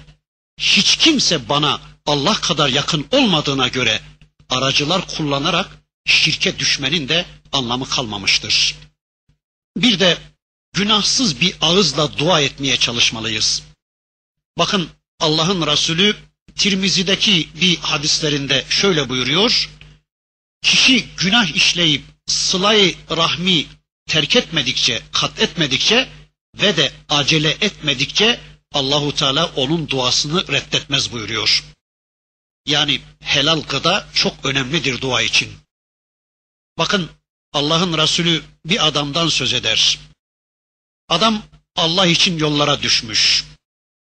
hiç 0.60 0.96
kimse 0.96 1.48
bana 1.48 1.80
Allah 2.06 2.34
kadar 2.34 2.68
yakın 2.68 3.06
olmadığına 3.10 3.68
göre 3.68 4.00
aracılar 4.48 5.06
kullanarak 5.06 5.70
şirke 6.06 6.58
düşmenin 6.58 7.08
de 7.08 7.24
anlamı 7.52 7.88
kalmamıştır. 7.88 8.76
Bir 9.76 10.00
de 10.00 10.18
günahsız 10.72 11.40
bir 11.40 11.54
ağızla 11.60 12.18
dua 12.18 12.40
etmeye 12.40 12.76
çalışmalıyız. 12.76 13.62
Bakın 14.58 14.88
Allah'ın 15.20 15.66
Resulü 15.66 16.16
Tirmizi'deki 16.56 17.48
bir 17.60 17.76
hadislerinde 17.76 18.64
şöyle 18.68 19.08
buyuruyor. 19.08 19.70
Kişi 20.62 21.06
günah 21.16 21.56
işleyip 21.56 22.04
sılayı 22.26 22.94
rahmi 23.10 23.66
terk 24.06 24.36
etmedikçe, 24.36 25.02
kat 25.12 25.40
etmedikçe 25.40 26.08
ve 26.54 26.76
de 26.76 26.92
acele 27.08 27.50
etmedikçe 27.50 28.40
Allahu 28.72 29.14
Teala 29.14 29.46
onun 29.46 29.88
duasını 29.88 30.48
reddetmez 30.48 31.12
buyuruyor. 31.12 31.64
Yani 32.70 33.00
helal 33.20 33.62
gıda 33.62 34.06
çok 34.14 34.44
önemlidir 34.44 35.00
dua 35.00 35.22
için. 35.22 35.52
Bakın 36.78 37.10
Allah'ın 37.52 37.98
Resulü 37.98 38.42
bir 38.64 38.86
adamdan 38.86 39.28
söz 39.28 39.52
eder. 39.52 39.98
Adam 41.08 41.42
Allah 41.76 42.06
için 42.06 42.38
yollara 42.38 42.82
düşmüş. 42.82 43.44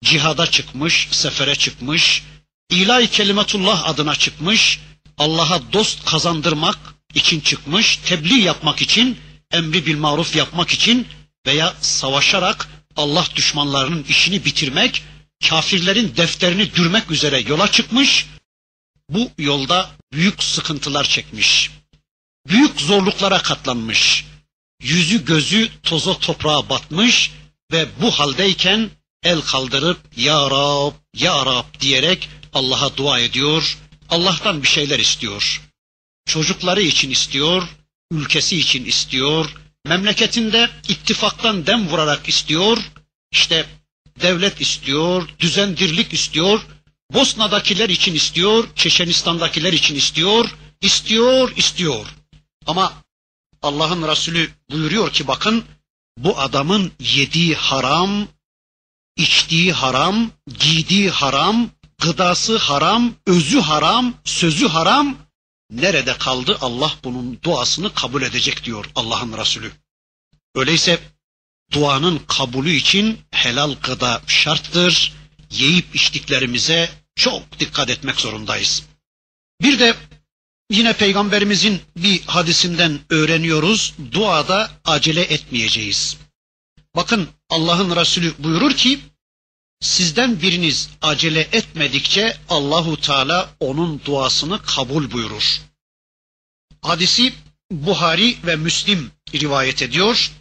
Cihada 0.04 0.52
çıkmış, 0.52 1.08
sefere 1.12 1.56
çıkmış, 1.56 2.24
ilahi 2.70 3.08
kelimetullah 3.08 3.90
adına 3.90 4.16
çıkmış, 4.16 4.80
Allah'a 5.18 5.74
dost 5.74 6.06
kazandırmak 6.06 6.78
için 7.14 7.40
çıkmış, 7.40 7.98
tebliğ 7.98 8.42
yapmak 8.42 8.82
için, 8.82 9.20
emri 9.52 9.86
bil 9.86 9.98
maruf 9.98 10.36
yapmak 10.36 10.72
için 10.72 11.08
veya 11.48 11.74
savaşarak 11.82 12.68
Allah 12.96 13.26
düşmanlarının 13.36 14.04
işini 14.04 14.46
bitirmek, 14.46 15.04
kafirlerin 15.50 16.16
defterini 16.18 16.76
dürmek 16.76 17.12
üzere 17.12 17.40
yola 17.40 17.72
çıkmış. 17.72 18.26
Bu 19.10 19.32
yolda 19.38 19.92
büyük 20.14 20.44
sıkıntılar 20.44 21.04
çekmiş. 21.04 21.72
Büyük 22.48 22.82
zorluklara 22.82 23.42
katlanmış. 23.42 24.26
Yüzü 24.82 25.26
gözü 25.26 25.70
toza 25.84 26.20
toprağa 26.20 26.70
batmış 26.70 27.32
ve 27.72 27.88
bu 28.02 28.12
haldeyken 28.12 28.90
el 29.24 29.42
kaldırıp 29.42 30.00
ya 30.18 30.52
Rab, 30.52 30.94
ya 31.14 31.46
Rab 31.46 31.82
diyerek 31.82 32.30
Allah'a 32.54 32.98
dua 32.98 33.20
ediyor. 33.20 33.78
Allah'tan 34.10 34.64
bir 34.64 34.68
şeyler 34.68 35.00
istiyor. 35.00 35.62
Çocukları 36.26 36.82
için 36.82 37.12
istiyor, 37.12 37.64
ülkesi 38.12 38.58
için 38.58 38.86
istiyor, 38.86 39.56
memleketinde 39.86 40.70
ittifaktan 40.88 41.68
dem 41.68 41.88
vurarak 41.88 42.30
istiyor, 42.30 42.78
işte 43.32 43.66
devlet 44.22 44.62
istiyor, 44.62 45.30
düzendirlik 45.40 46.14
istiyor, 46.14 46.62
Bosna'dakiler 47.14 47.90
için 47.90 48.16
istiyor, 48.16 48.68
Çeçenistan'dakiler 48.76 49.74
için 49.74 49.96
istiyor, 49.96 50.56
istiyor, 50.82 51.54
istiyor. 51.56 52.06
Ama 52.66 52.94
Allah'ın 53.62 54.08
Resulü 54.08 54.52
buyuruyor 54.72 55.14
ki 55.14 55.28
bakın 55.28 55.66
bu 56.18 56.40
adamın 56.40 56.92
yediği 57.00 57.56
haram, 57.56 58.28
içtiği 59.18 59.74
haram, 59.74 60.32
giydiği 60.60 61.10
haram, 61.10 61.70
gıdası 61.98 62.58
haram, 62.58 63.14
özü 63.28 63.60
haram, 63.60 64.14
sözü 64.24 64.68
haram. 64.68 65.18
Nerede 65.72 66.18
kaldı 66.18 66.58
Allah 66.62 66.94
bunun 67.04 67.40
duasını 67.44 67.94
kabul 67.94 68.22
edecek 68.22 68.64
diyor 68.64 68.86
Allah'ın 68.96 69.38
Resulü. 69.38 69.72
Öyleyse 70.56 71.00
duanın 71.72 72.22
kabulü 72.28 72.72
için 72.72 73.20
helal 73.32 73.76
gıda 73.84 74.22
şarttır. 74.28 75.14
Yiyip 75.52 75.96
içtiklerimize 75.96 76.90
çok 77.16 77.60
dikkat 77.60 77.90
etmek 77.90 78.20
zorundayız. 78.20 78.84
Bir 79.62 79.80
de 79.80 79.96
yine 80.70 80.94
peygamberimizin 80.94 81.82
bir 81.98 82.22
hadisinden 82.22 83.00
öğreniyoruz. 83.10 83.94
Duada 84.12 84.72
acele 84.86 85.22
etmeyeceğiz. 85.22 86.18
Bakın 86.96 87.28
Allah'ın 87.50 87.96
Resulü 87.96 88.34
buyurur 88.40 88.76
ki 88.76 89.00
sizden 89.82 90.42
biriniz 90.42 90.90
acele 91.02 91.48
etmedikçe 91.52 92.38
Allahu 92.50 93.02
Teala 93.02 93.50
onun 93.60 94.02
duasını 94.06 94.62
kabul 94.62 95.12
buyurur. 95.12 95.62
Hadisi 96.82 97.34
Buhari 97.72 98.38
ve 98.46 98.56
Müslim 98.56 99.12
rivayet 99.34 99.82
ediyor. 99.82 100.32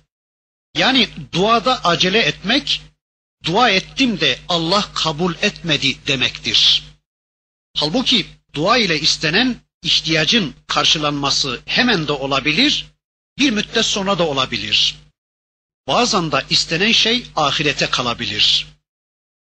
Yani 0.76 1.08
duada 1.32 1.84
acele 1.84 2.18
etmek, 2.18 2.82
dua 3.44 3.70
ettim 3.70 4.20
de 4.20 4.38
Allah 4.48 4.90
kabul 4.94 5.34
etmedi 5.42 6.06
demektir. 6.06 6.82
Halbuki 7.76 8.26
dua 8.54 8.78
ile 8.78 9.00
istenen 9.00 9.56
ihtiyacın 9.82 10.54
karşılanması 10.66 11.60
hemen 11.66 12.08
de 12.08 12.12
olabilir, 12.12 12.86
bir 13.38 13.50
müddet 13.50 13.86
sonra 13.86 14.18
da 14.18 14.28
olabilir. 14.28 14.96
Bazen 15.86 16.32
de 16.32 16.44
istenen 16.50 16.92
şey 16.92 17.26
ahirete 17.36 17.90
kalabilir. 17.90 18.66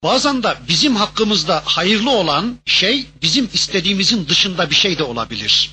Bazen 0.03 0.43
de 0.43 0.57
bizim 0.69 0.97
hakkımızda 0.97 1.63
hayırlı 1.65 2.11
olan 2.11 2.59
şey 2.67 3.07
bizim 3.23 3.51
istediğimizin 3.53 4.29
dışında 4.29 4.71
bir 4.71 4.75
şey 4.75 4.99
de 4.99 5.03
olabilir. 5.03 5.71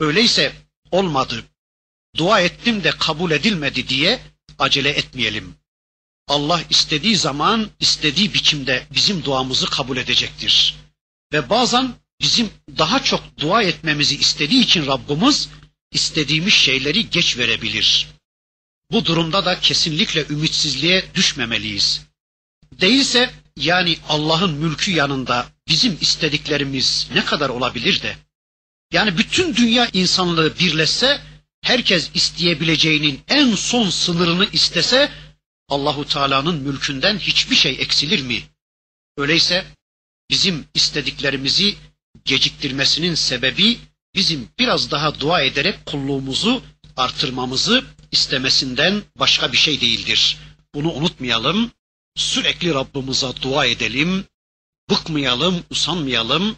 Öyleyse 0.00 0.52
olmadı, 0.90 1.44
dua 2.16 2.40
ettim 2.40 2.84
de 2.84 2.90
kabul 2.90 3.30
edilmedi 3.30 3.88
diye 3.88 4.20
acele 4.58 4.88
etmeyelim. 4.90 5.61
Allah 6.32 6.60
istediği 6.70 7.16
zaman, 7.16 7.70
istediği 7.80 8.34
biçimde 8.34 8.86
bizim 8.94 9.24
duamızı 9.24 9.66
kabul 9.66 9.96
edecektir. 9.96 10.74
Ve 11.32 11.50
bazen 11.50 11.94
bizim 12.20 12.50
daha 12.78 13.02
çok 13.04 13.22
dua 13.38 13.62
etmemizi 13.62 14.16
istediği 14.16 14.60
için 14.62 14.86
Rabbimiz 14.86 15.48
istediğimiz 15.90 16.52
şeyleri 16.52 17.10
geç 17.10 17.38
verebilir. 17.38 18.08
Bu 18.90 19.04
durumda 19.04 19.44
da 19.44 19.60
kesinlikle 19.60 20.26
ümitsizliğe 20.30 21.04
düşmemeliyiz. 21.14 22.00
Değilse 22.80 23.30
yani 23.56 23.96
Allah'ın 24.08 24.52
mülkü 24.52 24.90
yanında 24.92 25.46
bizim 25.68 25.98
istediklerimiz 26.00 27.08
ne 27.14 27.24
kadar 27.24 27.48
olabilir 27.48 28.02
de? 28.02 28.16
Yani 28.92 29.18
bütün 29.18 29.56
dünya 29.56 29.88
insanlığı 29.92 30.58
birleşse, 30.58 31.20
herkes 31.62 32.10
isteyebileceğinin 32.14 33.20
en 33.28 33.54
son 33.54 33.90
sınırını 33.90 34.48
istese, 34.52 35.12
Allahu 35.72 36.04
Teala'nın 36.08 36.62
mülkünden 36.62 37.18
hiçbir 37.18 37.56
şey 37.56 37.72
eksilir 37.72 38.22
mi? 38.22 38.42
Öyleyse 39.16 39.64
bizim 40.30 40.66
istediklerimizi 40.74 41.76
geciktirmesinin 42.24 43.14
sebebi 43.14 43.78
bizim 44.14 44.48
biraz 44.58 44.90
daha 44.90 45.20
dua 45.20 45.42
ederek 45.42 45.86
kulluğumuzu 45.86 46.62
artırmamızı 46.96 47.84
istemesinden 48.12 49.02
başka 49.18 49.52
bir 49.52 49.56
şey 49.56 49.80
değildir. 49.80 50.38
Bunu 50.74 50.92
unutmayalım. 50.92 51.70
Sürekli 52.16 52.74
Rabbimize 52.74 53.26
dua 53.42 53.66
edelim. 53.66 54.24
Bıkmayalım, 54.90 55.62
usanmayalım. 55.70 56.56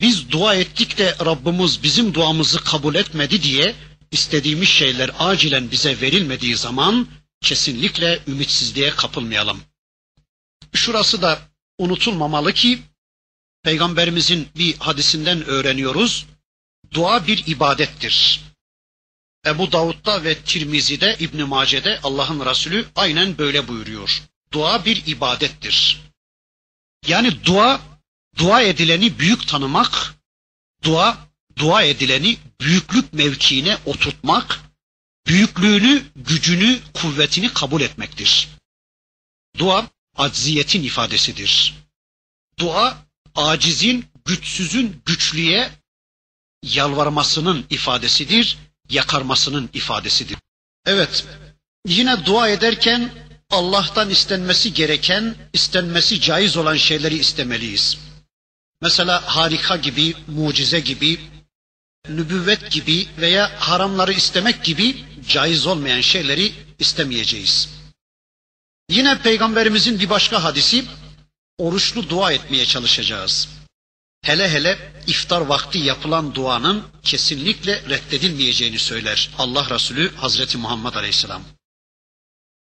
Biz 0.00 0.30
dua 0.30 0.54
ettik 0.54 0.98
de 0.98 1.16
Rabbimiz 1.24 1.82
bizim 1.82 2.14
duamızı 2.14 2.64
kabul 2.64 2.94
etmedi 2.94 3.42
diye 3.42 3.74
istediğimiz 4.10 4.68
şeyler 4.68 5.10
acilen 5.18 5.70
bize 5.70 6.00
verilmediği 6.00 6.56
zaman 6.56 7.08
kesinlikle 7.40 8.20
ümitsizliğe 8.26 8.90
kapılmayalım. 8.90 9.62
Şurası 10.74 11.22
da 11.22 11.38
unutulmamalı 11.78 12.52
ki 12.52 12.82
Peygamberimizin 13.62 14.48
bir 14.56 14.76
hadisinden 14.76 15.44
öğreniyoruz. 15.44 16.26
Dua 16.92 17.26
bir 17.26 17.46
ibadettir. 17.46 18.40
Ebu 19.46 19.72
Davud'da 19.72 20.24
ve 20.24 20.34
Tirmizi'de, 20.38 21.16
İbn 21.20 21.42
Mace'de 21.42 22.00
Allah'ın 22.02 22.46
Resulü 22.46 22.86
aynen 22.96 23.38
böyle 23.38 23.68
buyuruyor. 23.68 24.22
Dua 24.52 24.84
bir 24.84 25.06
ibadettir. 25.06 26.00
Yani 27.06 27.44
dua, 27.44 27.80
dua 28.38 28.62
edileni 28.62 29.18
büyük 29.18 29.48
tanımak, 29.48 30.14
dua, 30.82 31.28
dua 31.56 31.82
edileni 31.82 32.36
büyüklük 32.60 33.12
mevkiine 33.12 33.78
oturtmak, 33.86 34.60
büyüklüğünü, 35.26 36.02
gücünü, 36.16 36.80
kuvvetini 36.94 37.52
kabul 37.52 37.80
etmektir. 37.80 38.48
Dua, 39.58 39.90
acziyetin 40.16 40.82
ifadesidir. 40.82 41.74
Dua, 42.58 42.98
acizin, 43.34 44.06
güçsüzün 44.24 45.02
güçlüye 45.06 45.70
yalvarmasının 46.62 47.66
ifadesidir, 47.70 48.58
yakarmasının 48.90 49.70
ifadesidir. 49.72 50.38
Evet, 50.86 51.24
yine 51.86 52.26
dua 52.26 52.48
ederken 52.48 53.10
Allah'tan 53.50 54.10
istenmesi 54.10 54.74
gereken, 54.74 55.34
istenmesi 55.52 56.20
caiz 56.20 56.56
olan 56.56 56.76
şeyleri 56.76 57.16
istemeliyiz. 57.16 57.98
Mesela 58.82 59.36
harika 59.36 59.76
gibi, 59.76 60.14
mucize 60.26 60.80
gibi, 60.80 61.20
nübüvvet 62.08 62.70
gibi 62.70 63.08
veya 63.18 63.52
haramları 63.58 64.12
istemek 64.12 64.64
gibi 64.64 65.04
caiz 65.28 65.66
olmayan 65.66 66.00
şeyleri 66.00 66.52
istemeyeceğiz. 66.78 67.68
Yine 68.90 69.22
peygamberimizin 69.22 70.00
bir 70.00 70.10
başka 70.10 70.44
hadisi 70.44 70.84
oruçlu 71.58 72.08
dua 72.08 72.32
etmeye 72.32 72.64
çalışacağız. 72.64 73.48
Hele 74.22 74.50
hele 74.50 74.92
iftar 75.06 75.40
vakti 75.40 75.78
yapılan 75.78 76.34
duanın 76.34 76.84
kesinlikle 77.02 77.82
reddedilmeyeceğini 77.88 78.78
söyler 78.78 79.30
Allah 79.38 79.70
Resulü 79.70 80.14
Hazreti 80.14 80.58
Muhammed 80.58 80.94
Aleyhisselam. 80.94 81.42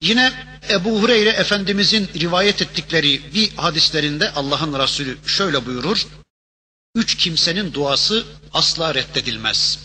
Yine 0.02 0.32
Ebu 0.70 1.02
Hureyre 1.02 1.30
Efendimizin 1.30 2.08
rivayet 2.20 2.62
ettikleri 2.62 3.34
bir 3.34 3.54
hadislerinde 3.56 4.30
Allah'ın 4.30 4.78
Resulü 4.78 5.18
şöyle 5.26 5.66
buyurur. 5.66 6.06
Üç 6.94 7.14
kimsenin 7.14 7.72
duası 7.72 8.26
asla 8.52 8.94
reddedilmez. 8.94 9.78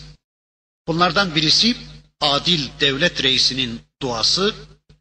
Bunlardan 0.86 1.34
birisi 1.34 1.76
adil 2.20 2.68
devlet 2.80 3.22
reisinin 3.22 3.80
duası, 4.02 4.54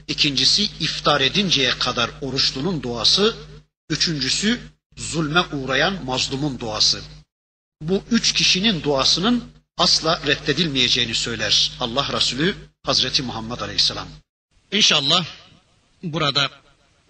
ikincisi 0.08 0.64
iftar 0.64 1.22
edinceye 1.22 1.72
kadar 1.80 2.12
oruçlunun 2.22 2.84
duası, 2.84 3.36
üçüncüsü 3.90 4.60
zulme 4.98 5.42
uğrayan 5.42 6.06
mazlumun 6.06 6.60
duası. 6.60 7.02
Bu 7.82 8.04
üç 8.12 8.34
kişinin 8.34 8.84
duasının 8.84 9.44
asla 9.78 10.22
reddedilmeyeceğini 10.28 11.16
söyler 11.16 11.72
Allah 11.80 12.14
Resulü 12.14 12.56
Hazreti 12.84 13.24
Muhammed 13.24 13.60
Aleyhisselam. 13.60 14.08
İnşallah 14.72 15.26
burada 16.04 16.52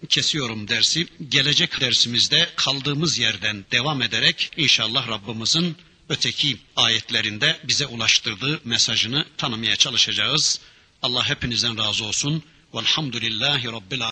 kesiyorum 0.08 0.68
dersi. 0.68 1.08
Gelecek 1.28 1.80
dersimizde 1.80 2.48
kaldığımız 2.56 3.18
yerden 3.18 3.64
devam 3.72 4.02
ederek 4.02 4.50
inşallah 4.56 5.08
Rabbimizin 5.08 5.76
öteki 6.08 6.58
ayetlerinde 6.76 7.60
bize 7.64 7.86
ulaştırdığı 7.86 8.60
mesajını 8.64 9.26
tanımaya 9.36 9.76
çalışacağız. 9.76 10.60
Allah 11.02 11.28
hepinizden 11.28 11.78
razı 11.78 12.04
olsun. 12.04 12.42
Velhamdülillahi 12.74 13.66
Rabbil 13.66 14.00